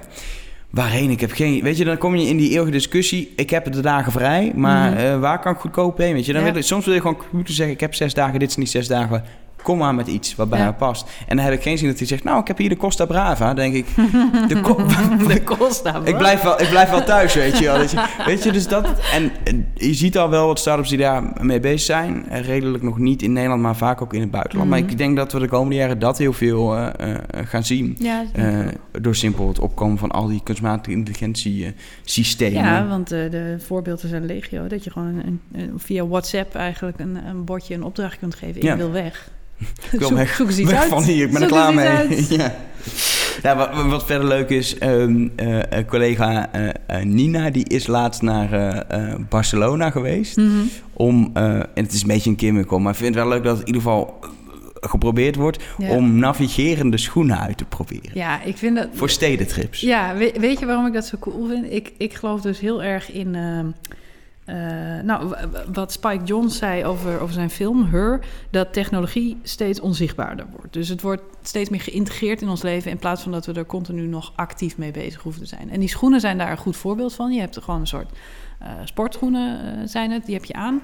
Waarheen? 0.70 1.10
Ik 1.10 1.20
heb 1.20 1.32
geen. 1.32 1.64
Weet 1.64 1.78
je, 1.78 1.86
dan 1.86 1.98
kom 1.98 2.16
je 2.16 2.28
in 2.28 2.38
die 2.38 2.52
eeuwige 2.52 2.72
discussie. 2.72 3.34
Ik 3.36 3.50
heb 3.50 3.72
de 3.72 3.80
dagen 3.82 4.12
vrij, 4.12 4.52
maar 4.56 4.92
Mhm. 4.92 5.00
eh, 5.00 5.20
waar 5.20 5.40
kan 5.40 5.54
ik 5.54 5.60
goedkoop 5.60 5.98
heen? 5.98 6.14
Weet 6.14 6.26
je, 6.26 6.34
dan 6.34 6.42
Ja. 6.46 6.48
wil, 6.52 6.58
ik- 6.60 6.64
soms 6.68 6.86
wil 6.86 6.94
je 6.94 7.02
gewoon 7.02 7.18
moeten 7.32 7.54
zeggen: 7.54 7.76
ik 7.76 7.82
heb 7.82 7.94
zes 7.96 8.14
dagen, 8.14 8.40
dit 8.40 8.50
is 8.50 8.56
niet 8.56 8.70
zes 8.70 8.88
dagen. 8.88 9.24
Kom 9.64 9.78
maar 9.78 9.96
met 9.96 10.08
iets 10.08 10.36
wat 10.36 10.50
bij 10.50 10.58
Ja. 10.60 10.64
haar 10.64 10.74
past. 10.74 11.10
En 11.28 11.36
dan 11.36 11.46
heb 11.46 11.54
ik 11.54 11.62
geen 11.62 11.78
zin 11.78 11.88
dat 11.88 11.98
hij 11.98 12.08
zegt... 12.08 12.24
Nou, 12.24 12.40
ik 12.40 12.48
heb 12.48 12.58
hier 12.58 12.70
de 12.70 12.78
Costa 12.78 13.06
Brava. 13.06 13.54
Denk 13.54 13.74
ik... 13.74 13.86
De 14.48 14.60
Co- 14.64 14.86
De 15.28 15.42
Costa. 15.44 16.02
ik, 16.04 16.18
blijf 16.18 16.42
wel, 16.42 16.62
ik 16.62 16.70
blijf 16.70 16.90
wel 16.90 17.04
thuis, 17.04 17.34
weet 17.34 17.58
je 17.58 17.66
wel. 17.66 17.78
Dat 17.78 17.92
je- 17.92 18.06
Weet 18.26 18.44
je, 18.44 18.52
dus 18.52 18.68
dat... 18.68 18.88
En, 19.14 19.32
je 19.74 19.94
ziet 19.94 20.18
al 20.18 20.30
wel 20.30 20.48
wat 20.48 20.60
start-ups 20.60 20.90
die 20.90 20.98
daar 20.98 21.24
mee 21.42 21.60
bezig 21.60 21.80
zijn. 21.82 22.30
Eh, 22.30 22.42
Redelijk 22.46 22.84
nog 22.84 22.98
niet 22.98 23.22
in 23.22 23.34
Nederland, 23.34 23.62
maar 23.62 23.76
vaak 23.76 24.02
ook 24.02 24.14
in 24.14 24.22
het 24.22 24.32
buitenland. 24.32 24.70
Mhm. 24.70 24.80
Maar 24.80 24.90
ik 24.90 24.98
denk 24.98 25.16
dat 25.18 25.32
we 25.32 25.40
de 25.40 25.48
komende 25.48 25.76
jaren 25.76 26.00
dat 26.00 26.18
heel 26.18 26.34
veel 26.34 26.76
eh, 26.76 27.14
eh, 27.16 27.20
gaan 27.32 27.64
zien. 27.64 27.96
Ja, 28.00 28.24
door 29.02 29.16
simpel 29.16 29.48
het 29.48 29.60
opkomen 29.60 29.98
van 29.98 30.12
al 30.12 30.28
die 30.28 30.42
kunstmatige 30.44 30.96
intelligentie 30.96 31.74
systemen. 32.04 32.64
Ja, 32.64 32.88
want 32.88 33.08
de 33.08 33.56
voorbeelden 33.60 34.10
zijn 34.10 34.26
legio. 34.26 34.68
Dat 34.68 34.84
je 34.84 34.92
gewoon 34.92 35.22
een, 35.26 35.42
een- 35.54 35.72
via 35.78 36.08
WhatsApp 36.08 36.56
eigenlijk 36.56 37.00
een, 37.00 37.18
een 37.28 37.46
bordje 37.46 37.74
een 37.74 37.84
opdracht 37.84 38.18
kunt 38.20 38.36
geven. 38.36 38.62
Ja. 38.62 38.72
Ik 38.72 38.78
wil 38.78 38.92
weg. 38.92 39.30
Ik 39.92 40.00
wil 40.00 40.08
zoek, 40.08 40.18
weg, 40.18 40.36
zoek 40.36 40.50
weg 40.50 40.80
uit. 40.80 40.90
van 40.90 41.04
hier, 41.04 41.26
ik 41.26 41.32
ben 41.32 41.42
er 41.42 41.48
klaar 41.48 41.74
mee. 41.74 42.26
ja. 42.38 42.56
Ja, 43.42 43.56
wat, 43.56 43.86
wat 43.90 44.06
verder 44.06 44.28
leuk 44.28 44.50
is, 44.50 44.78
ehm, 44.78 45.28
eh, 45.36 45.72
eh, 45.72 45.88
collega 45.88 46.52
eh, 46.52 47.04
Nina, 47.04 47.50
die 47.50 47.70
is 47.70 47.88
laatst 47.88 48.22
naar 48.22 48.86
Barcelona 49.30 49.90
geweest. 49.90 50.38
Mhm. 50.38 50.50
Om, 50.94 51.32
en 51.34 51.68
het 51.74 51.94
is 51.94 52.02
een 52.02 52.08
beetje 52.08 52.30
een 52.30 52.36
kimmikel, 52.36 52.80
maar 52.80 52.92
ik 52.92 52.98
vind 52.98 53.16
het 53.16 53.24
wel 53.24 53.34
leuk 53.34 53.44
dat 53.44 53.58
het 53.58 53.68
in 53.68 53.74
ieder 53.74 53.82
geval 53.82 54.20
geprobeerd 54.80 55.36
wordt 55.36 55.64
Ja. 55.78 55.90
om 55.90 56.16
navigerende 56.20 56.98
schoenen 56.98 57.40
uit 57.40 57.58
te 57.58 57.66
proberen. 57.66 58.12
Ja, 58.14 58.44
ik 58.44 58.58
vind 58.58 58.76
dat... 58.76 58.88
Voor 58.94 59.10
stedentrips. 59.10 59.82
Ja, 59.82 60.16
weet, 60.16 60.38
weet 60.38 60.60
je 60.60 60.66
waarom 60.66 60.86
ik 60.86 60.94
dat 60.94 61.06
zo 61.06 61.18
cool 61.20 61.48
vind? 61.48 61.72
Ik, 61.74 61.92
ik 61.98 62.14
geloof 62.14 62.42
dus 62.42 62.60
heel 62.60 62.84
erg 62.84 63.12
in... 63.12 63.36
eh, 64.48 65.04
nou, 65.04 65.36
wat 65.74 65.92
Spike 65.92 66.24
Jonze 66.24 66.58
zei 66.58 66.86
over, 66.86 67.20
over 67.20 67.34
zijn 67.34 67.50
film, 67.50 67.86
Her... 67.86 68.20
dat 68.50 68.74
technologie 68.74 69.38
steeds 69.44 69.80
onzichtbaarder 69.80 70.46
wordt. 70.56 70.74
Dus 70.74 70.90
het 70.90 71.02
wordt 71.02 71.24
steeds 71.42 71.70
meer 71.70 71.82
geïntegreerd 71.82 72.42
in 72.42 72.50
ons 72.50 72.62
leven... 72.62 72.92
in 72.92 72.98
plaats 72.98 73.24
van 73.24 73.32
dat 73.32 73.46
we 73.46 73.54
er 73.54 73.66
continu 73.66 74.06
nog 74.06 74.34
actief 74.36 74.78
mee 74.78 74.92
bezig 74.92 75.22
hoeven 75.22 75.42
te 75.42 75.48
zijn. 75.48 75.70
En 75.70 75.80
die 75.80 75.90
schoenen 75.90 76.20
zijn 76.20 76.38
daar 76.38 76.52
een 76.52 76.58
goed 76.58 76.78
voorbeeld 76.78 77.14
van. 77.14 77.32
Je 77.32 77.40
hebt 77.40 77.56
er 77.56 77.62
gewoon 77.62 77.80
een 77.80 77.88
soort 77.88 78.12
sportschoenen 78.84 79.60
eh, 79.60 79.88
zijn 79.88 80.12
het, 80.12 80.26
die 80.26 80.34
heb 80.36 80.46
je 80.46 80.54
aan. 80.54 80.82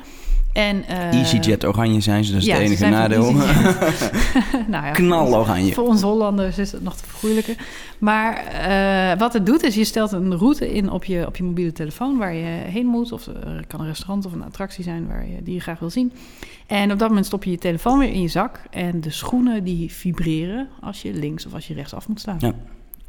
En, 0.53 0.84
eh, 0.88 1.19
EasyJet 1.19 1.65
oranje 1.65 2.01
zijn 2.01 2.24
ze, 2.24 2.32
dat 2.32 2.41
is 2.41 2.47
ja, 2.47 2.55
het 2.55 2.63
enige 2.63 2.89
nadeel. 2.89 3.32
Nou 4.67 4.86
ja, 4.86 4.91
Knaloranje. 4.91 5.74
voor 5.74 5.88
ons 5.88 6.01
Hollanders 6.01 6.57
is 6.57 6.71
het 6.71 6.84
nog 6.84 6.95
te 6.95 7.05
vergoeilijken. 7.05 7.55
Maar 7.97 8.36
eh, 8.36 9.19
wat 9.19 9.34
het 9.34 9.45
doet 9.45 9.63
is, 9.63 9.76
je 9.76 9.84
stelt 9.84 10.11
een 10.11 10.38
route 10.38 10.74
in 10.74 10.89
op 10.89 11.03
je, 11.03 11.26
op 11.28 11.36
je 11.36 11.43
mobiele 11.43 11.71
telefoon 11.71 12.17
waar 12.17 12.34
je 12.34 12.45
heen 12.45 12.86
moet. 12.86 13.11
Of 13.11 13.26
er 13.28 13.63
kan 13.67 13.80
een 13.80 13.88
restaurant 13.88 14.26
of 14.26 14.34
een 14.34 14.43
attractie 14.43 14.84
zijn 14.84 15.07
waar 15.07 15.28
je, 15.28 15.43
die 15.43 15.53
je 15.53 15.59
graag 15.59 15.80
wil 15.80 15.89
zien. 15.89 16.11
En 16.67 16.91
op 16.91 16.99
dat 16.99 17.07
moment 17.07 17.26
stop 17.26 17.43
je 17.43 17.51
je 17.51 17.57
telefoon 17.57 17.99
weer 17.99 18.13
in 18.13 18.21
je 18.21 18.28
zak. 18.28 18.61
En 18.69 19.01
de 19.01 19.11
schoenen 19.11 19.63
die 19.63 19.91
vibreren 19.91 20.67
als 20.82 21.01
je 21.01 21.13
links 21.13 21.45
of 21.45 21.53
als 21.53 21.67
je 21.67 21.74
rechts 21.74 21.93
af 21.93 22.07
moet 22.07 22.19
slaan. 22.19 22.38
Ja, 22.39 22.53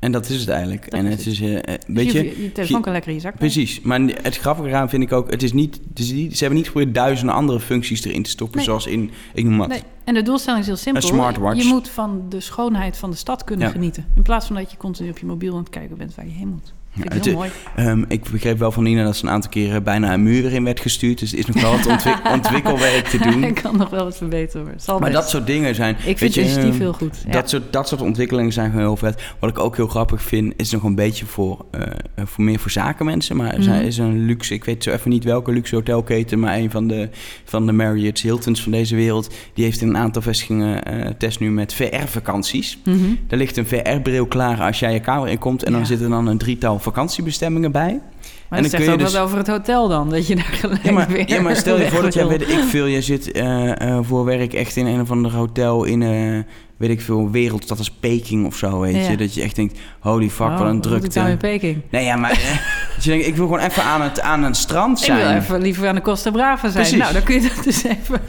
En 0.05 0.12
dat 0.12 0.28
is 0.28 0.40
het 0.40 0.48
eigenlijk. 0.48 0.90
Dat 0.90 1.00
en 1.00 1.07
het 1.07 1.26
is, 1.26 1.38
Dus 1.38 1.61
weet 1.86 2.12
je, 2.12 2.42
je, 2.42 2.52
telefoon 2.52 2.82
kan 2.82 2.92
lekker 2.92 3.11
in 3.11 3.16
je 3.16 3.22
zak. 3.22 3.36
Precies, 3.36 3.80
maar 3.80 4.00
het 4.00 4.36
grappige 4.36 4.68
eraan 4.68 4.88
vind 4.88 5.02
ik 5.02 5.12
ook, 5.12 5.30
het 5.30 5.42
is 5.42 5.52
niet, 5.52 5.80
het 5.88 5.98
is 5.98 6.11
niet 6.12 6.32
ze 6.32 6.38
hebben 6.38 6.57
niet 6.57 6.66
geprobeerd 6.66 6.94
duizenden 6.94 7.34
andere 7.34 7.61
functies 7.61 8.05
erin 8.05 8.22
te 8.22 8.30
stoppen, 8.30 8.57
Nee. 8.57 8.66
zoals 8.66 8.86
in, 8.86 9.11
ik 9.34 9.44
noem 9.44 9.59
wat. 9.59 9.68
Nee, 9.68 9.82
en 10.05 10.14
de 10.14 10.22
doelstelling 10.22 10.61
is 10.62 10.66
heel 10.66 10.76
simpel. 10.76 11.02
Een 11.02 11.09
smartwatch. 11.09 11.62
Je 11.62 11.68
moet 11.68 11.88
van 11.88 12.22
de 12.28 12.40
schoonheid 12.40 12.96
van 12.96 13.11
de 13.11 13.16
stad 13.16 13.44
kunnen 13.44 13.66
Ja. 13.66 13.72
genieten. 13.72 14.07
In 14.16 14.22
plaats 14.22 14.46
van 14.46 14.57
dat 14.57 14.70
je 14.70 14.76
continu 14.76 15.11
op 15.11 15.18
je 15.18 15.26
mobiel 15.26 15.52
aan 15.52 15.59
het 15.59 15.70
kijken 15.70 15.96
bent 15.96 16.14
waar 16.14 16.26
je 16.26 16.32
heen 16.32 16.48
moet. 16.48 16.72
Het 17.01 17.26
is- 17.26 17.32
mooi. 17.34 17.51
Ehm, 17.76 18.05
ik 18.09 18.30
begreep 18.30 18.59
wel 18.59 18.72
van 18.72 18.82
Nina 18.82 19.05
dat 19.05 19.16
ze 19.16 19.24
een 19.24 19.30
aantal 19.30 19.51
keren 19.51 19.82
bijna 19.82 20.12
een 20.12 20.22
muur 20.22 20.45
erin 20.45 20.64
werd 20.64 20.80
gestuurd, 20.80 21.18
dus 21.18 21.32
er 21.32 21.38
is 21.38 21.47
nog 21.47 21.61
wel 21.62 21.70
wat 21.76 21.86
ontwik- 21.86 22.30
ontwikkelwerk 22.36 23.07
te 23.07 23.18
doen. 23.18 23.45
Ik 23.55 23.55
kan 23.62 23.76
nog 23.76 23.90
wel 23.90 24.05
wat 24.05 24.16
verbeteren 24.16 24.64
Maar 24.86 24.99
best. 25.01 25.12
dat 25.12 25.28
soort 25.30 25.47
dingen 25.47 25.74
zijn. 25.74 25.97
Ik 26.05 26.18
vind 26.18 26.36
initiatief 26.36 26.70
ehm, 26.70 26.78
heel 26.80 26.92
goed. 26.92 27.22
Ja. 27.26 27.32
Dat, 27.32 27.49
soort, 27.51 27.72
dat 27.72 27.88
soort 27.88 28.01
ontwikkelingen 28.01 28.53
zijn 28.53 28.70
gewoon 28.70 28.84
heel 28.86 28.97
vet. 28.97 29.22
Wat 29.38 29.51
ik 29.51 29.59
ook 29.59 29.76
heel 29.76 29.86
grappig 29.86 30.22
vind, 30.22 30.53
is 30.57 30.70
nog 30.70 30.82
een 30.82 30.95
beetje 30.95 31.26
voor, 31.26 31.64
eh, 31.70 31.80
eh, 32.14 32.24
voor 32.26 32.45
meer 32.45 32.59
voor 32.59 32.70
zakenmensen. 32.70 33.36
Maar 33.36 33.53
er 33.55 33.61
Mhm. 33.61 33.72
is 33.72 33.99
een 33.99 34.24
luxe, 34.26 34.55
ik 34.55 34.64
weet 34.64 34.82
zo 34.82 34.90
even 34.90 35.11
niet 35.11 35.24
welke 35.24 35.53
luxe 35.53 35.74
hotelketen, 35.74 36.38
maar 36.40 36.57
een 36.57 36.70
van 36.70 36.86
de, 36.88 37.09
van 37.45 37.66
de 37.66 37.72
Marriott's, 37.72 38.22
Hiltons 38.22 38.62
van 38.62 38.72
deze 38.72 38.97
wereld, 38.97 39.34
die 39.55 39.64
heeft 39.64 39.80
in 39.80 39.88
een 39.88 39.97
aantal 39.97 40.22
vestigingen 40.22 40.84
eh 40.84 41.11
test 41.18 41.40
nu 41.40 41.51
met 41.51 41.74
VR-vakanties. 41.74 42.78
Mhm. 42.84 42.99
Er 43.28 43.36
ligt 43.36 43.57
een 43.57 43.66
VR-bril 43.66 44.26
klaar 44.26 44.61
als 44.61 44.78
jij 44.78 44.92
je 44.92 45.01
kamer 45.01 45.28
inkomt 45.28 45.62
en 45.62 45.72
dan 45.72 45.80
Ja. 45.80 45.86
zitten 45.86 46.11
dan 46.11 46.26
een 46.26 46.38
drietal 46.38 46.78
vakantiebestemmingen 46.85 47.72
bij. 47.72 48.01
Maar 48.49 48.62
dan 48.62 48.62
dat 48.62 48.70
zegt 48.70 48.82
kun 48.82 48.85
je 48.85 48.91
ook 48.99 48.99
dus- 49.05 49.12
wat 49.12 49.22
over 49.22 49.37
het 49.39 49.47
hotel 49.47 49.89
dan, 49.89 50.11
dat 50.11 50.26
je 50.26 50.35
daar 50.37 50.45
gelijk 50.45 50.82
Ja, 50.85 50.93
maar, 50.93 51.09
weer 51.09 51.28
ja, 51.28 51.41
maar 51.41 51.57
stel 51.57 51.78
je 51.80 51.89
voor 51.91 52.03
dat 52.03 52.14
jij, 52.14 52.26
weet 52.26 52.43
ik 52.51 52.59
veel, 52.68 52.87
je 52.87 53.03
zit 53.03 53.32
eh, 53.32 53.80
eh, 53.80 53.99
voor 54.03 54.24
werk 54.24 54.53
echt 54.53 54.76
in 54.76 54.87
een 54.87 55.01
of 55.01 55.11
ander 55.11 55.32
hotel 55.32 55.85
in, 55.85 56.03
eh, 56.03 56.39
weet 56.76 56.91
ik 56.91 57.01
veel, 57.01 57.30
wereldstad 57.30 57.78
als 57.78 57.91
Peking 57.91 58.47
of 58.47 58.57
zo, 58.57 58.80
weet 58.80 58.95
Ja. 59.05 59.11
je. 59.11 59.16
Dat 59.16 59.35
je 59.35 59.43
echt 59.43 59.57
denkt, 59.57 59.78
holy 60.01 60.30
fuck, 60.30 60.47
Oh, 60.47 60.59
wat 60.59 60.61
een 60.61 60.64
wat 60.66 60.74
moet 60.74 60.85
ik 60.85 60.91
drukte. 60.91 61.18
nou 61.18 61.30
in 61.30 61.37
Peking? 61.37 61.80
Nee, 61.91 62.05
ja, 62.05 62.16
maar 62.16 62.30
dat 62.95 63.05
je 63.05 63.11
denkt, 63.11 63.26
ik 63.26 63.37
wil 63.37 63.47
gewoon 63.47 63.61
even 63.64 63.82
aan, 63.82 64.03
het, 64.03 64.20
aan 64.20 64.43
een 64.43 64.55
strand 64.55 65.01
Ik 65.01 65.07
wil 65.07 65.16
zijn. 65.16 65.41
even 65.41 65.61
liever 65.62 65.89
aan 65.89 65.95
de 65.95 66.01
Costa 66.01 66.30
Brava 66.30 66.61
zijn. 66.70 66.72
Precies. 66.82 66.99
Nou, 66.99 67.12
dan 67.12 67.22
kun 67.22 67.35
je 67.35 67.41
dat 67.55 67.64
dus 67.64 67.85
even 67.85 68.20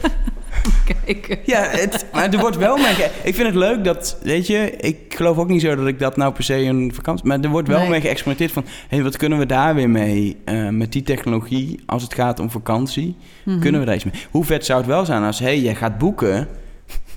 kijken. 1.04 1.38
Ja, 1.44 1.62
het, 1.62 2.06
maar 2.12 2.32
er 2.32 2.38
wordt 2.38 2.56
wel 2.56 2.76
mee... 2.76 2.94
Ik 3.22 3.34
vind 3.34 3.46
het 3.46 3.54
leuk 3.54 3.84
dat, 3.84 4.18
weet 4.22 4.46
je... 4.46 4.70
Ik 4.70 4.98
geloof 5.08 5.36
ook 5.38 5.48
niet 5.48 5.60
zo 5.60 5.76
dat 5.76 5.86
ik 5.86 5.98
dat 5.98 6.16
nou 6.16 6.32
per 6.32 6.44
se 6.44 6.54
een 6.54 6.90
vakantie... 6.94 7.26
Maar 7.26 7.40
er 7.40 7.48
wordt 7.48 7.68
wel 7.68 7.80
Nee. 7.80 7.88
mee 7.88 8.00
geëxperimenteerd 8.00 8.52
van... 8.52 8.64
Hé, 8.66 8.70
hey, 8.88 9.02
wat 9.02 9.16
kunnen 9.16 9.38
we 9.38 9.46
daar 9.46 9.74
weer 9.74 9.90
mee? 9.90 10.36
eh, 10.44 10.68
met 10.68 10.92
die 10.92 11.02
technologie, 11.02 11.80
als 11.86 12.02
het 12.02 12.14
gaat 12.14 12.40
om 12.40 12.50
vakantie... 12.50 13.16
Mhm. 13.44 13.58
Kunnen 13.60 13.80
we 13.80 13.86
daar 13.86 13.94
iets 13.94 14.04
mee? 14.04 14.22
Hoe 14.30 14.44
vet 14.44 14.64
zou 14.64 14.78
het 14.78 14.88
wel 14.88 15.04
zijn 15.04 15.22
als... 15.22 15.38
Hé, 15.38 15.44
hey, 15.44 15.60
jij 15.60 15.74
gaat 15.74 15.98
boeken... 15.98 16.48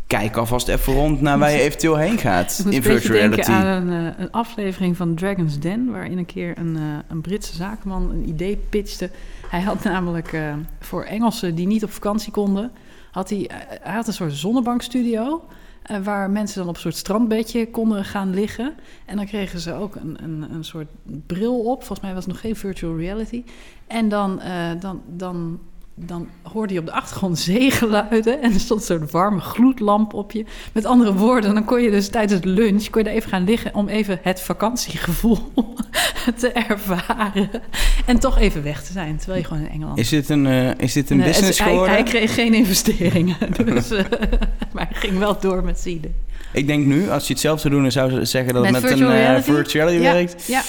Kijk 0.08 0.38
alvast 0.38 0.68
even 0.68 0.94
rond 0.94 1.22
naar 1.22 1.40
waar 1.40 1.52
je 1.52 1.60
eventueel 1.60 1.98
heen 1.98 2.18
gaat. 2.18 2.66
In 2.70 2.84
virtual 2.84 3.18
reality. 3.18 3.52
aan 3.52 3.66
een, 3.66 4.14
eh, 4.14 4.14
een 4.18 4.32
aflevering 4.32 4.98
van 4.98 5.16
Dragon's 5.16 5.60
Den... 5.60 5.92
waarin 5.92 6.18
een 6.18 6.26
keer 6.26 6.58
een, 6.58 6.76
eh, 6.76 6.82
een 7.08 7.22
Britse 7.22 7.56
zakenman 7.56 8.12
een 8.12 8.30
idee 8.30 8.58
pitchte. 8.70 9.10
Hij 9.50 9.62
had 9.62 9.84
namelijk 9.84 10.38
voor 10.80 11.04
Engelsen 11.04 11.56
die 11.56 11.68
niet 11.68 11.84
op 11.84 11.92
vakantie 11.92 12.32
konden... 12.32 12.72
had 13.12 13.30
hij, 13.30 13.48
eh, 13.48 13.58
hij 13.82 13.94
had 13.96 14.08
een 14.08 14.14
soort 14.14 14.34
zonnebankstudio... 14.34 15.48
eh, 15.82 15.98
waar 15.98 16.30
mensen 16.30 16.60
dan 16.60 16.68
op 16.68 16.76
een 16.76 16.82
soort 16.82 16.96
strandbedje 16.96 17.70
konden 17.70 18.06
gaan 18.06 18.34
liggen. 18.34 18.74
En 19.06 19.16
dan 19.16 19.26
kregen 19.26 19.60
ze 19.60 19.74
ook 19.74 19.96
een, 19.96 20.24
een, 20.24 20.54
een 20.54 20.64
soort 20.64 20.88
bril 21.26 21.60
op. 21.60 21.78
Volgens 21.78 22.00
mij 22.00 22.14
was 22.14 22.24
het 22.24 22.34
nog 22.34 22.42
geen 22.42 22.56
virtual 22.56 22.98
reality. 22.98 23.44
En 23.88 24.10
dan, 24.10 24.40
eh, 24.42 24.72
dan, 24.80 25.02
dan, 25.08 25.60
dan 26.06 26.28
hoorde 26.42 26.74
je 26.74 26.80
op 26.80 26.86
de 26.86 26.92
achtergrond 26.92 27.40
zeegeluiden... 27.40 28.42
en 28.42 28.54
er 28.54 28.60
stond 28.60 28.84
zo'n 28.84 29.08
warme 29.12 29.40
gloedlamp 29.40 30.14
op 30.14 30.32
je. 30.32 30.46
Met 30.74 30.86
andere 30.86 31.14
woorden, 31.14 31.54
dan 31.54 31.66
kon 31.66 31.82
je 31.82 31.92
dus 31.92 32.08
tijdens 32.10 32.42
de 32.42 32.48
lunch... 32.50 32.90
kon 32.90 33.02
je 33.02 33.08
daar 33.08 33.18
even 33.18 33.30
gaan 33.30 33.44
liggen 33.44 33.74
om 33.76 33.88
even 33.88 34.20
het 34.22 34.42
vakantiegevoel 34.42 35.38
te 36.40 36.48
ervaren. 36.52 37.50
En 38.06 38.20
toch 38.20 38.40
even 38.40 38.64
weg 38.64 38.84
te 38.84 38.92
zijn, 38.92 39.18
terwijl 39.18 39.40
je 39.40 39.48
gewoon 39.48 39.64
in 39.64 39.70
Engeland... 39.70 39.98
Is 40.00 40.10
dit 40.10 40.30
een, 40.30 40.46
eh, 40.46 40.70
is 40.78 40.94
dit 40.94 41.10
een 41.10 41.18
Nee, 41.18 41.28
business 41.28 41.58
het- 41.58 41.68
hij, 41.68 41.68
geworden? 41.68 41.94
hij 41.96 42.04
kreeg 42.04 42.34
geen 42.34 42.54
investeringen, 42.54 43.38
dus, 43.66 43.92
eh, 43.92 44.04
maar 44.74 44.88
hij 44.90 45.00
ging 45.00 45.18
wel 45.18 45.40
door 45.40 45.64
met 45.64 45.80
zieden. 45.80 46.16
Ik 46.54 46.68
denk 46.68 46.86
nu, 46.86 47.10
als 47.10 47.28
je 47.28 47.34
het 47.34 47.42
zelf 47.42 47.60
zou 47.60 47.74
doen... 47.74 47.82
dan 47.82 47.92
zou 47.92 48.12
ze 48.12 48.26
zeggen 48.26 48.54
dat 48.54 48.64
het 48.64 48.72
Met 48.72 48.82
met 48.82 48.92
een 48.92 48.98
virtual 48.98 49.18
eh, 49.18 49.24
reality? 49.26 49.52
virtual 49.52 49.88
reality 49.88 50.06
Ja, 50.08 50.14
werkt. 50.14 50.46
ja. 50.48 50.62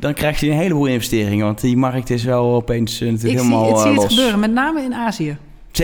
Dan 0.00 0.14
krijg 0.14 0.40
je 0.40 0.46
een 0.50 0.56
heleboel 0.56 0.86
investeringen. 0.86 1.44
Want 1.44 1.60
die 1.60 1.76
markt 1.76 2.10
is 2.10 2.24
wel 2.24 2.54
opeens 2.54 3.00
eh, 3.00 3.10
natuurlijk 3.10 3.32
ik 3.32 3.38
zie, 3.38 3.48
helemaal 3.48 3.70
ik 3.70 3.76
zie 3.76 3.90
eh, 3.90 4.02
het 4.02 4.12
gebeuren, 4.12 4.40
met 4.40 4.52
name 4.52 4.82
in 4.82 4.94
Azië. 4.94 5.36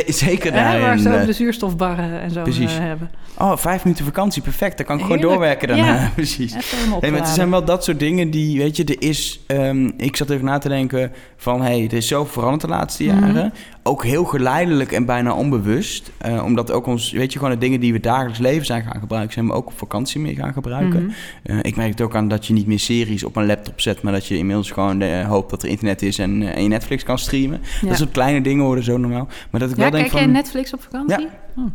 Zeker 0.07 0.53
daar. 0.53 0.81
waar 0.81 0.99
ze 0.99 1.09
ook 1.09 1.15
in, 1.15 1.21
de 1.21 1.27
eh, 1.31 1.35
zuurstofbarren 1.35 2.21
en 2.21 2.31
zo 2.31 2.43
precies. 2.43 2.75
eh, 2.77 2.81
hebben. 2.81 3.11
Oh, 3.39 3.57
vijf 3.57 3.85
minuten 3.85 4.05
vakantie, 4.05 4.43
perfect. 4.43 4.77
Dan 4.77 4.87
kan 4.87 4.97
ik 4.99 5.03
gewoon 5.05 5.21
doorwerken 5.21 5.69
daarna. 5.69 5.95
Ja. 5.95 6.11
Precies. 6.15 6.55
Even 6.55 6.79
helemaal 6.79 7.01
Nee, 7.01 7.11
maar 7.11 7.21
het 7.21 7.29
zijn 7.29 7.51
wel 7.51 7.65
dat 7.65 7.85
soort 7.85 7.99
dingen 7.99 8.31
die, 8.31 8.59
weet 8.59 8.77
je, 8.77 8.85
er 8.85 8.97
is... 9.03 9.41
ehm, 9.47 9.91
ik 9.97 10.17
zat 10.17 10.31
even 10.31 10.45
na 10.45 10.59
te 10.59 10.69
denken 10.69 11.13
van, 11.37 11.61
hé, 11.63 11.67
hey, 11.77 11.85
er 11.87 11.93
is 11.93 12.09
zo 12.09 12.25
veranderd 12.25 12.61
de 12.61 12.69
laatste 12.69 13.05
Mhm. 13.05 13.27
jaren. 13.27 13.53
Ook 13.83 14.05
heel 14.05 14.25
geleidelijk 14.25 14.93
en 14.93 15.05
bijna 15.05 15.35
onbewust. 15.35 16.11
Eh, 16.19 16.45
omdat 16.45 16.71
ook 16.73 16.87
ons, 16.87 17.11
weet 17.13 17.33
je, 17.33 17.39
gewoon 17.39 17.55
de 17.55 17.61
dingen 17.61 17.81
die 17.81 17.93
we 17.93 18.01
dagelijks 18.01 18.39
leven 18.39 18.67
zijn 18.67 18.83
gaan 18.83 19.01
gebruiken... 19.01 19.33
zijn 19.33 19.47
we 19.47 19.53
ook 19.53 19.67
op 19.67 19.79
vakantie 19.79 20.21
mee 20.21 20.35
gaan 20.35 20.53
gebruiken. 20.53 21.03
Mhm. 21.03 21.13
Eh, 21.43 21.59
ik 21.63 21.77
merk 21.77 21.91
het 21.91 22.01
ook 22.01 22.15
aan 22.15 22.29
dat 22.29 22.47
je 22.47 22.53
niet 22.53 22.67
meer 22.67 22.79
series 22.79 23.25
op 23.25 23.37
een 23.37 23.47
laptop 23.47 23.81
zet... 23.81 24.03
maar 24.03 24.13
dat 24.13 24.27
je 24.27 24.37
inmiddels 24.37 24.71
gewoon 24.71 25.01
eh, 25.01 25.29
hoopt 25.29 25.51
dat 25.51 25.63
er 25.63 25.69
internet 25.69 26.03
is 26.03 26.19
en, 26.19 26.43
eh, 26.43 26.57
en 26.57 26.63
je 26.63 26.69
Netflix 26.69 27.03
kan 27.03 27.19
streamen. 27.19 27.61
Ja. 27.81 27.89
Dat 27.89 27.97
soort 27.97 28.11
kleine 28.11 28.41
dingen 28.41 28.65
worden 28.65 28.85
zo 28.85 28.97
normaal. 28.97 29.29
Maar 29.51 29.61
dat 29.61 29.76
Ja, 29.77 29.91
wel 29.91 30.01
kijk 30.01 30.11
van... 30.11 30.21
jij 30.21 30.29
Netflix 30.29 30.73
op 30.73 30.83
vakantie? 30.83 31.29
Hm. 31.55 31.69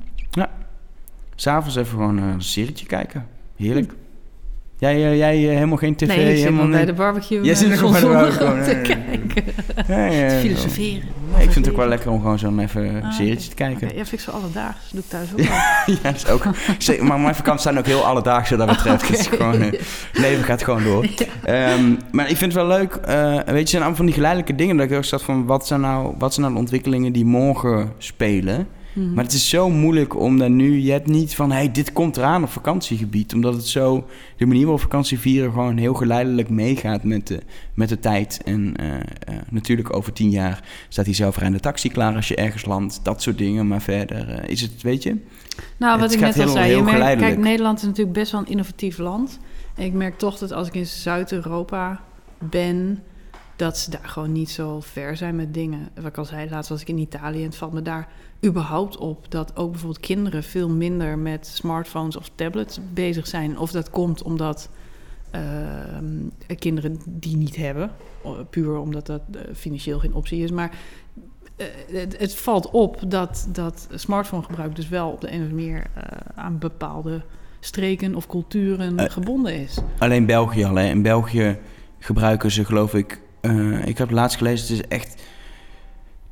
S'avonds 1.35 1.75
even 1.75 1.91
gewoon 1.91 2.17
eh, 2.17 2.27
een 2.27 2.41
serietje 2.41 2.85
kijken. 2.85 3.27
Heerlijk. 3.55 3.93
Jij, 4.81 4.95
eh, 4.95 5.17
jij 5.17 5.47
eh, 5.49 5.53
helemaal 5.53 5.77
geen 5.77 5.95
tv, 5.95 6.07
Nee, 6.07 6.17
ik 6.29 6.35
zit 6.35 6.43
helemaal 6.43 6.67
bij 6.69 6.85
de 6.85 6.93
barbecue. 6.93 7.41
Jij 7.41 7.51
eh, 7.53 7.57
zit 7.59 7.69
nog 7.69 7.81
bij 7.81 7.89
de 7.91 7.97
zonder 7.99 8.19
barbecue, 8.21 8.47
gewoon 8.47 8.63
te 8.63 8.81
kijken. 8.81 9.53
Te 9.85 10.37
filosoferen. 10.41 11.03
Nee, 11.35 11.43
ik 11.45 11.51
vind 11.51 11.65
het 11.65 11.69
ook 11.69 11.79
wel 11.79 11.87
lekker 11.87 12.09
om 12.11 12.21
gewoon 12.21 12.39
zo'n 12.39 12.59
even 12.59 12.95
een 12.95 13.03
Ah, 13.03 13.11
serietje 13.13 13.49
te 13.49 13.55
kijken. 13.55 13.87
Oké, 13.87 13.97
ja, 13.97 14.05
vind 14.05 14.11
ik 14.11 14.19
zo 14.19 14.31
alledaags. 14.31 14.91
doe 14.91 14.99
ik 15.01 15.09
thuis 15.09 15.31
ook 15.31 15.37
wel. 15.37 15.47
ja, 15.95 16.11
dat 16.11 16.15
is 16.15 16.27
ook. 16.27 16.43
Maar 17.01 17.19
mijn 17.19 17.35
vakanties 17.35 17.63
zijn 17.63 17.77
ook 17.77 17.85
heel 17.85 18.05
alledaagse 18.05 18.55
dat 18.55 18.67
betreft. 18.75 19.07
Het 19.07 19.19
is 19.19 19.25
Oké. 19.27 19.35
gewoon, 19.35 19.61
eh, 19.61 19.71
het 20.11 20.17
leven 20.19 20.43
gaat 20.43 20.63
gewoon 20.63 20.83
door. 20.83 21.05
Ehm, 21.43 21.93
maar 22.11 22.29
ik 22.29 22.37
vind 22.37 22.53
het 22.53 22.65
wel 22.67 22.77
leuk. 22.77 22.93
eh, 22.95 23.33
weet 23.33 23.45
je, 23.45 23.53
het 23.53 23.69
zijn 23.69 23.81
allemaal 23.81 23.95
van 23.97 24.05
die 24.05 24.15
geleidelijke 24.15 24.55
dingen. 24.55 24.77
Dat 24.77 24.89
ik 24.91 24.97
ook 24.97 25.05
zat 25.05 25.21
van, 25.23 25.45
wat 25.45 25.67
zijn, 25.67 25.81
nou, 25.81 26.13
wat 26.17 26.31
zijn 26.33 26.41
nou 26.41 26.53
de 26.53 26.61
ontwikkelingen 26.61 27.11
die 27.13 27.25
morgen 27.25 27.91
spelen? 27.97 28.67
Mhm. 28.93 29.13
Maar 29.13 29.23
het 29.23 29.33
is 29.33 29.49
zo 29.49 29.69
moeilijk 29.69 30.19
om 30.19 30.37
daar 30.37 30.49
nu... 30.49 30.79
Je 30.79 30.91
hebt 30.91 31.07
niet 31.07 31.35
van, 31.35 31.51
hey, 31.51 31.71
dit 31.71 31.93
komt 31.93 32.17
eraan 32.17 32.43
op 32.43 32.49
vakantiegebied. 32.49 33.33
Omdat 33.33 33.53
het 33.53 33.67
zo... 33.67 34.07
De 34.37 34.45
manier 34.45 34.61
waarop 34.61 34.81
vakantie 34.81 35.19
vieren 35.19 35.51
gewoon 35.51 35.77
heel 35.77 35.93
geleidelijk 35.93 36.49
meegaat 36.49 37.03
met 37.03 37.27
de, 37.27 37.39
met 37.73 37.89
de 37.89 37.99
tijd. 37.99 38.41
En 38.45 38.75
eh, 38.75 38.93
eh, 38.95 39.01
natuurlijk 39.49 39.95
over 39.95 40.13
tien 40.13 40.29
jaar 40.29 40.63
staat 40.89 41.05
hij 41.05 41.13
zelf 41.13 41.37
aan 41.37 41.51
de 41.51 41.59
taxi 41.59 41.89
klaar 41.89 42.15
als 42.15 42.27
je 42.27 42.35
ergens 42.35 42.65
landt. 42.65 42.99
Dat 43.03 43.21
soort 43.21 43.37
dingen. 43.37 43.67
Maar 43.67 43.81
verder 43.81 44.29
eh, 44.29 44.49
is 44.49 44.61
het, 44.61 44.81
weet 44.81 45.03
je... 45.03 45.17
Nou, 45.77 45.99
wat 45.99 46.13
ik 46.13 46.19
net 46.19 46.35
al 46.35 46.43
heel- 46.43 46.51
zei, 46.51 46.65
heel 46.65 46.77
je 46.77 46.83
merkt, 46.83 47.21
kijk, 47.21 47.37
Nederland 47.37 47.77
is 47.77 47.83
natuurlijk 47.83 48.17
best 48.17 48.31
wel 48.31 48.41
een 48.41 48.47
innovatief 48.47 48.97
land. 48.97 49.39
En 49.75 49.85
ik 49.85 49.93
merk 49.93 50.17
toch 50.17 50.37
dat 50.37 50.51
als 50.51 50.67
ik 50.67 50.75
in 50.75 50.85
Zuid-Europa 50.85 52.01
ben, 52.39 53.03
dat 53.55 53.77
ze 53.77 53.89
daar 53.89 54.07
gewoon 54.07 54.31
niet 54.31 54.49
zo 54.49 54.79
ver 54.79 55.17
zijn 55.17 55.35
met 55.35 55.53
dingen. 55.53 55.89
Wat 55.95 56.05
ik 56.05 56.17
al 56.17 56.25
zei, 56.25 56.49
laatst 56.49 56.69
was 56.69 56.81
ik 56.81 56.87
in 56.87 56.97
Italië 56.97 57.39
en 57.39 57.45
het 57.45 57.55
valt 57.55 57.73
me 57.73 57.81
daar 57.81 58.07
überhaupt 58.45 58.97
op 58.97 59.31
dat 59.31 59.55
ook 59.55 59.71
bijvoorbeeld 59.71 60.05
kinderen 60.05 60.43
veel 60.43 60.69
minder 60.69 61.17
met 61.17 61.47
smartphones 61.47 62.17
of 62.17 62.31
tablets 62.35 62.79
bezig 62.93 63.27
zijn. 63.27 63.57
Of 63.57 63.71
dat 63.71 63.89
komt 63.89 64.21
omdat 64.23 64.69
ehm, 65.31 66.05
kinderen 66.59 66.99
die 67.05 67.37
niet 67.37 67.55
hebben, 67.55 67.91
puur 68.49 68.77
omdat 68.77 69.05
dat 69.05 69.21
eh, 69.31 69.41
financieel 69.55 69.99
geen 69.99 70.13
optie 70.13 70.43
is. 70.43 70.51
Maar 70.51 70.71
eh, 71.55 71.65
het, 71.91 72.17
het 72.17 72.35
valt 72.35 72.69
op 72.69 72.99
dat, 73.07 73.47
dat 73.51 73.87
smartphonegebruik 73.93 74.75
dus 74.75 74.89
wel 74.89 75.09
op 75.09 75.21
de 75.21 75.31
een 75.31 75.41
of 75.41 75.49
andere 75.49 75.55
manier 75.55 75.85
eh, 75.93 76.03
aan 76.35 76.59
bepaalde 76.59 77.21
streken 77.59 78.15
of 78.15 78.27
culturen 78.27 79.11
gebonden 79.11 79.53
is. 79.53 79.77
Alleen 79.97 80.25
België 80.25 80.63
al. 80.63 80.75
Hè. 80.75 80.89
In 80.89 81.01
België 81.01 81.57
gebruiken 81.99 82.51
ze 82.51 82.65
geloof 82.65 82.93
ik... 82.93 83.21
ik 83.85 83.97
heb 83.97 84.09
laatst 84.09 84.37
gelezen, 84.37 84.75
het 84.75 84.85
is 84.85 84.97
echt 84.97 85.21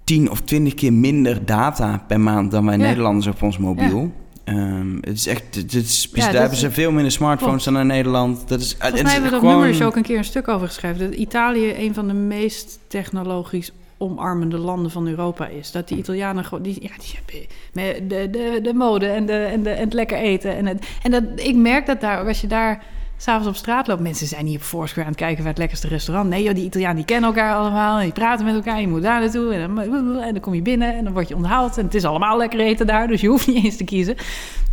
10 0.09 0.29
of 0.31 0.41
20 0.41 0.73
keer 0.73 0.93
minder 0.93 1.45
data 1.45 2.03
per 2.07 2.19
maand 2.19 2.51
dan 2.51 2.65
wij 2.65 2.77
Ja. 2.77 2.83
Nederlanders 2.83 3.27
op 3.27 3.41
ons 3.41 3.57
mobiel. 3.57 4.11
Ehm, 4.43 4.95
het 5.01 5.13
is 5.17 5.27
echt, 5.27 5.55
het 5.55 5.73
is, 5.73 6.09
Ja, 6.13 6.31
daar 6.31 6.41
hebben 6.41 6.57
ze 6.57 6.71
veel 6.71 6.91
minder 6.91 7.11
smartphones 7.11 7.63
Klopt. 7.63 7.77
dan 7.77 7.79
in 7.89 7.95
Nederland. 7.95 8.47
Dat 8.47 8.59
is, 8.59 8.69
het 8.69 8.77
Volgens 8.79 9.01
mij 9.01 9.11
hebben 9.11 9.29
we 9.29 9.35
dat 9.35 9.45
gewoon- 9.45 9.67
nummer 9.67 9.85
ook 9.85 9.95
een 9.95 10.01
keer 10.03 10.17
een 10.17 10.23
stuk 10.23 10.47
over 10.47 10.67
geschreven. 10.67 10.99
Dat 10.99 11.13
Italië 11.19 11.73
een 11.77 11.93
van 11.93 12.07
de 12.07 12.13
meest 12.13 12.79
technologisch 12.87 13.71
omarmende 13.97 14.57
landen 14.57 14.91
van 14.91 15.07
Europa 15.07 15.47
is. 15.47 15.71
Dat 15.71 15.87
die 15.87 15.97
Italianen 15.97 16.45
gewoon... 16.45 16.63
Die, 16.63 16.77
ja, 16.81 16.91
die 16.99 17.15
hebben 17.15 17.47
met 17.73 18.09
de, 18.09 18.29
de, 18.31 18.59
de 18.63 18.73
mode 18.73 19.07
en, 19.07 19.25
de, 19.25 19.33
en, 19.33 19.63
de, 19.63 19.69
en 19.69 19.83
het 19.83 19.93
lekker 19.93 20.17
eten. 20.17 20.55
En, 20.55 20.65
het, 20.65 20.85
en 21.03 21.11
dat, 21.11 21.23
ik 21.35 21.55
merk 21.55 21.85
dat 21.85 22.01
daar 22.01 22.21
ook 22.21 22.27
als 22.27 22.41
je 22.41 22.47
daar... 22.47 22.83
S'avonds 23.21 23.47
op 23.47 23.55
straat 23.55 23.87
loopt. 23.87 24.01
Mensen 24.01 24.27
zijn 24.27 24.45
niet 24.45 24.55
op 24.55 24.61
Foursquare 24.61 25.05
aan 25.05 25.11
het 25.11 25.21
kijken 25.21 25.37
waar 25.37 25.51
het 25.51 25.57
lekkerste 25.57 25.87
restaurant. 25.87 26.29
Nee, 26.29 26.43
joh, 26.43 26.53
die 26.53 26.65
Italianen 26.65 26.95
die 26.95 27.05
kennen 27.05 27.29
elkaar 27.29 27.55
allemaal. 27.55 27.97
En 27.97 28.03
die 28.03 28.13
praten 28.13 28.45
met 28.45 28.55
elkaar. 28.55 28.81
Je 28.81 28.87
moet 28.87 29.01
daar 29.01 29.19
naartoe. 29.19 29.53
En 29.53 29.75
dan, 29.75 30.19
en 30.21 30.33
dan 30.33 30.41
kom 30.41 30.53
je 30.53 30.61
binnen 30.61 30.95
en 30.95 31.03
dan 31.03 31.13
word 31.13 31.27
je 31.27 31.35
onthaald. 31.35 31.77
En 31.77 31.85
het 31.85 31.95
is 31.95 32.05
allemaal 32.05 32.37
lekker 32.37 32.59
eten 32.59 32.87
daar. 32.87 33.07
Dus 33.07 33.21
je 33.21 33.27
hoeft 33.27 33.47
niet 33.47 33.63
eens 33.63 33.77
te 33.77 33.83
kiezen. 33.83 34.15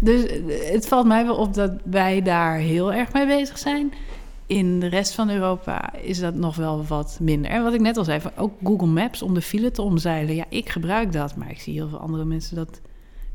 Dus 0.01 0.27
eh, 0.27 0.73
het 0.73 0.89
valt 0.89 1.07
mij 1.07 1.25
wel 1.25 1.37
op 1.37 1.55
dat 1.55 1.73
wij 1.85 2.23
daar 2.23 2.57
heel 2.57 2.93
erg 2.93 3.13
mee 3.13 3.27
bezig 3.27 3.59
zijn. 3.59 3.93
In 4.47 4.81
de 4.81 4.87
rest 4.87 5.15
van 5.15 5.31
Europa 5.31 5.93
is 5.95 6.19
dat 6.19 6.35
nog 6.35 6.57
wel 6.57 6.85
wat 6.85 7.19
minder. 7.21 7.51
En 7.51 7.63
wat 7.63 7.75
ik 7.75 7.81
net 7.81 7.97
al 7.97 8.05
zei, 8.05 8.21
ook 8.37 8.53
Google 8.65 8.87
Maps 8.87 9.23
om 9.23 9.35
de 9.35 9.43
file 9.43 9.71
te 9.71 9.83
omzeilen. 9.83 10.35
Ja, 10.35 10.45
ik 10.49 10.69
gebruik 10.69 11.13
dat, 11.13 11.37
maar 11.37 11.51
ik 11.51 11.61
zie 11.61 11.75
heel 11.75 11.89
veel 11.89 11.99
andere 11.99 12.25
mensen 12.25 12.57
dat 12.57 12.81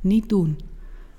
niet 0.02 0.30
doen. 0.30 0.60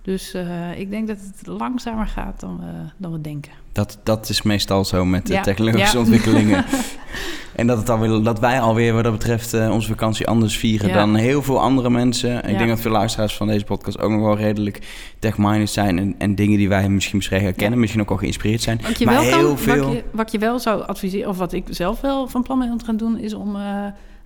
Dus 0.02 0.34
eh, 0.34 0.78
ik 0.78 0.90
denk 0.90 1.08
dat 1.08 1.18
het 1.36 1.46
langzamer 1.46 2.06
gaat 2.06 2.40
dan 2.40 2.60
dan 2.96 3.12
we 3.12 3.20
denken. 3.20 3.61
Dat, 3.72 3.98
dat 4.02 4.28
is 4.28 4.42
meestal 4.42 4.84
zo 4.84 5.04
met 5.04 5.26
de 5.26 5.32
Ja. 5.32 5.42
technologische 5.42 5.92
Ja. 5.94 5.98
ontwikkelingen. 6.02 6.64
en 7.56 7.66
dat, 7.66 7.78
het 7.78 7.88
alweer, 7.90 8.22
dat 8.22 8.38
wij 8.38 8.60
alweer 8.60 8.94
wat 8.94 9.04
dat 9.04 9.12
betreft 9.12 9.54
eh, 9.54 9.70
onze 9.70 9.88
vakantie 9.88 10.26
anders 10.26 10.56
vieren 10.56 10.88
Ja. 10.88 10.94
dan 10.94 11.14
heel 11.14 11.42
veel 11.42 11.60
andere 11.60 11.90
mensen. 11.90 12.48
Ik 12.48 12.58
denk 12.58 12.68
dat 12.70 12.80
veel 12.80 12.90
luisteraars 12.90 13.36
van 13.36 13.46
deze 13.46 13.64
podcast 13.64 14.00
ook 14.00 14.10
nog 14.10 14.20
wel 14.20 14.36
redelijk 14.36 14.78
tech-minded 15.18 15.70
zijn. 15.70 15.98
En, 15.98 16.14
en 16.18 16.34
dingen 16.34 16.58
die 16.58 16.68
wij 16.68 16.88
misschien 16.88 17.16
misschien 17.16 17.40
herkennen, 17.40 17.78
misschien 17.78 18.00
ook 18.00 18.10
al 18.10 18.16
geïnspireerd 18.16 18.62
zijn. 18.62 18.80
Wat 18.82 18.98
je, 18.98 19.04
maar 19.04 19.14
wel 19.14 19.22
heel 19.22 19.46
kan, 19.48 19.58
veel... 19.58 19.84
wat, 19.84 19.92
je, 19.92 20.04
wat 20.12 20.32
je 20.32 20.38
wel 20.38 20.58
zou 20.58 20.82
adviseren, 20.86 21.28
of 21.28 21.38
wat 21.38 21.52
ik 21.52 21.64
zelf 21.70 22.00
wel 22.00 22.28
van 22.28 22.42
plan 22.42 22.58
ben 22.58 22.70
om 22.70 22.78
te 22.78 22.84
gaan 22.84 22.96
doen, 22.96 23.18
is 23.18 23.34
om 23.34 23.56
eh, 23.56 23.62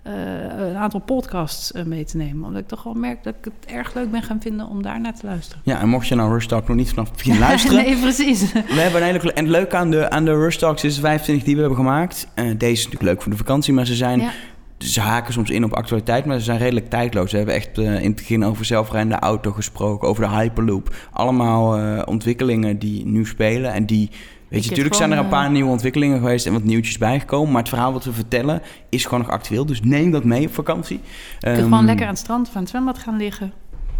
een 0.07 0.77
aantal 0.77 1.01
podcasts 1.01 1.73
eh, 1.73 1.85
mee 1.85 2.05
te 2.05 2.17
nemen. 2.17 2.47
Omdat 2.47 2.63
ik 2.63 2.69
toch 2.69 2.83
wel 2.83 2.95
merk 2.95 3.25
dat 3.25 3.35
ik 3.39 3.45
het 3.45 3.73
erg 3.75 3.95
leuk 3.95 4.11
ben 4.11 4.23
gaan 4.23 4.41
vinden 4.41 4.67
om 4.67 4.83
daar 4.83 5.01
naar 5.01 5.15
te 5.15 5.27
luisteren. 5.27 5.63
Ja, 5.65 5.81
en 5.81 5.89
mocht 5.89 6.07
je 6.07 6.15
nou 6.15 6.33
Rush 6.33 6.47
Talk 6.47 6.69
nog 6.69 6.77
niet 6.77 6.89
vanaf 6.89 7.09
het 7.09 7.17
begin 7.17 7.39
luisteren... 7.49 7.85
nee, 7.85 7.97
precies. 7.97 8.53
We 8.53 8.81
hebben 8.81 9.03
een 9.03 9.07
hele... 9.07 9.33
En 9.33 9.45
het 9.45 9.53
leuke 9.53 9.77
aan 9.77 9.91
de, 9.91 10.11
aan 10.11 10.25
de 10.25 10.35
Rush 10.35 10.57
Talks 10.57 10.85
is 10.85 10.95
de 10.95 11.01
25 11.01 11.45
die 11.45 11.55
we 11.55 11.61
hebben 11.61 11.79
gemaakt. 11.79 12.29
Eh, 12.35 12.45
deze 12.45 12.73
is 12.73 12.85
natuurlijk 12.85 13.11
leuk 13.11 13.23
voor 13.23 13.33
de 13.33 13.39
vakantie, 13.39 13.75
maar 13.75 13.87
ze 13.87 13.95
zijn... 13.95 14.21
Ja. 14.21 14.31
Ze 14.79 15.01
haken 15.01 15.33
soms 15.33 15.51
in 15.51 15.65
op 15.65 15.73
actualiteit, 15.73 16.25
maar 16.25 16.39
ze 16.39 16.45
zijn 16.45 16.59
redelijk 16.59 16.91
tijdloos. 16.91 17.31
We 17.31 17.37
hebben 17.37 17.55
echt 17.55 17.79
eh, 17.79 17.85
in 17.85 18.07
het 18.07 18.15
begin 18.17 18.45
over 18.45 18.65
zelfrijdende 18.65 19.19
auto 19.19 19.53
gesproken, 19.53 20.09
over 20.09 20.23
de 20.29 20.31
Hyperloop. 20.31 20.95
Allemaal 21.13 21.77
eh, 21.77 22.03
ontwikkelingen 22.05 22.79
die 22.79 23.07
nu 23.07 23.27
spelen 23.27 23.73
en 23.73 23.87
die... 23.87 24.11
Weet 24.49 24.63
je, 24.63 24.69
natuurlijk 24.69 24.95
zijn 24.97 25.13
er 25.13 25.19
een 25.19 25.29
paar 25.29 25.51
nieuwe 25.51 25.71
ontwikkelingen 25.71 26.19
geweest 26.19 26.47
en 26.47 26.53
wat 26.53 26.63
nieuwtjes 26.65 26.99
bijgekomen. 26.99 27.51
Maar 27.53 27.61
het 27.61 27.69
verhaal 27.69 27.93
wat 27.93 28.05
we 28.05 28.13
vertellen 28.13 28.63
is 28.89 29.05
gewoon 29.05 29.21
nog 29.21 29.31
actueel. 29.31 29.67
Dus 29.67 29.81
neem 29.83 30.11
dat 30.11 30.25
mee 30.25 30.47
op 30.47 30.55
vakantie. 30.55 31.01
Je 31.03 31.39
kunt 31.41 31.57
Ehm, 31.57 31.63
gewoon 31.69 31.85
lekker 31.85 32.05
aan 32.07 32.13
het 32.13 32.21
strand 32.21 32.49
of 32.49 32.55
aan 32.55 32.61
het 32.61 32.71
zwembad 32.71 32.99
gaan 32.99 33.17
liggen. 33.17 33.53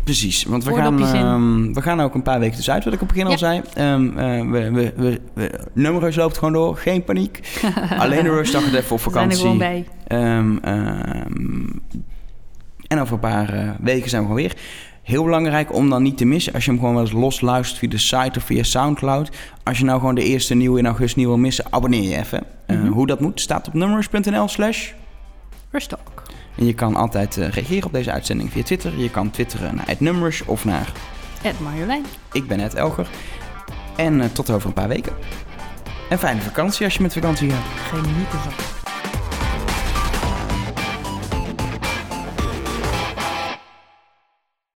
Precies, 0.05 0.45
want 0.45 0.65
we 0.65 0.75
gaan, 0.75 1.03
ehm, 1.03 1.73
we 1.73 1.83
gaan 1.83 2.01
ook 2.01 2.15
een 2.15 2.23
paar 2.23 2.39
weken 2.39 2.55
tussenuit, 2.57 2.85
wat 2.85 2.93
ik 2.93 3.01
op 3.03 3.09
het 3.09 3.17
begin 3.17 3.33
al 3.33 3.39
Ja. 3.39 3.39
zei. 3.39 3.63
Ehm, 3.75 4.19
eh, 4.19 4.51
we, 4.51 4.71
we, 4.71 4.93
we, 4.97 5.21
we, 5.35 5.61
nummerus 5.73 6.17
loopt 6.17 6.39
gewoon 6.39 6.53
door, 6.53 6.77
geen 6.77 7.05
paniek. 7.05 7.41
Alleen 7.99 8.23
de 8.23 8.31
rustdag 8.31 8.65
het 8.65 8.75
even 8.75 8.97
op 8.97 9.05
We 9.05 9.11
zijn 9.11 9.31
er 9.31 9.37
vakantie. 9.37 9.39
gewoon 9.39 9.59
bij. 9.59 9.85
Ehm, 10.07 10.57
ehm, 10.57 11.67
en 12.87 13.01
over 13.01 13.15
een 13.15 13.21
paar 13.21 13.53
eh, 13.55 13.71
weken 13.81 14.11
zijn 14.11 14.23
we 14.23 14.29
gewoon 14.29 14.43
weer. 14.43 14.57
Heel 15.07 15.25
belangrijk 15.25 15.75
om 15.75 15.91
dan 15.91 16.03
niet 16.03 16.17
te 16.17 16.25
missen, 16.25 16.53
als 16.53 16.65
je 16.65 16.71
hem 16.71 16.79
gewoon 16.81 16.95
wel 16.95 17.03
eens 17.03 17.13
los 17.13 17.41
luistert 17.41 17.79
via 17.79 17.89
de 17.89 17.99
site 17.99 18.39
of 18.39 18.45
via 18.45 18.63
Soundcloud. 18.63 19.31
Als 19.63 19.79
je 19.79 19.85
nou 19.85 19.99
gewoon 19.99 20.15
de 20.15 20.25
eerste 20.25 20.55
nieuwe 20.55 20.79
in 20.79 20.87
augustus 20.87 21.15
niet 21.15 21.27
wil 21.27 21.37
missen, 21.39 21.65
abonneer 21.71 22.03
je 22.03 22.17
even. 22.17 22.43
Eh, 22.67 22.77
Mhm. 22.77 22.87
Hoe 22.89 23.07
dat 23.07 23.21
moet, 23.21 23.41
staat 23.41 23.67
op 23.69 23.75
nummers.nl 23.75 24.49
slash. 24.49 24.91
Rustalk. 25.71 26.23
En 26.59 26.67
je 26.67 26.73
kan 26.75 26.97
altijd 26.97 27.37
eh, 27.37 27.49
reageren 27.49 27.85
op 27.87 27.93
deze 27.93 28.13
uitzending 28.13 28.53
via 28.53 28.63
Twitter. 28.63 28.99
Je 28.99 29.11
kan 29.11 29.31
twitteren 29.31 29.75
naar 29.75 29.87
het 29.87 30.01
nummers 30.01 30.45
of 30.45 30.65
naar 30.65 30.93
Ed 31.43 31.61
Marjolein. 31.61 32.05
ik 32.33 32.47
ben 32.49 32.61
Ed 32.61 32.75
Elger. 32.75 33.09
En 33.97 34.21
eh, 34.21 34.29
tot 34.29 34.51
over 34.51 34.67
een 34.69 34.75
paar 34.75 34.89
weken. 34.89 35.13
En 36.11 36.19
fijne 36.19 36.41
vakantie 36.41 36.85
als 36.85 36.95
je 36.95 37.03
met 37.03 37.13
vakantie 37.13 37.51
gaat. 37.51 37.65
Geniet 37.91 38.33
ervan. 38.33 38.53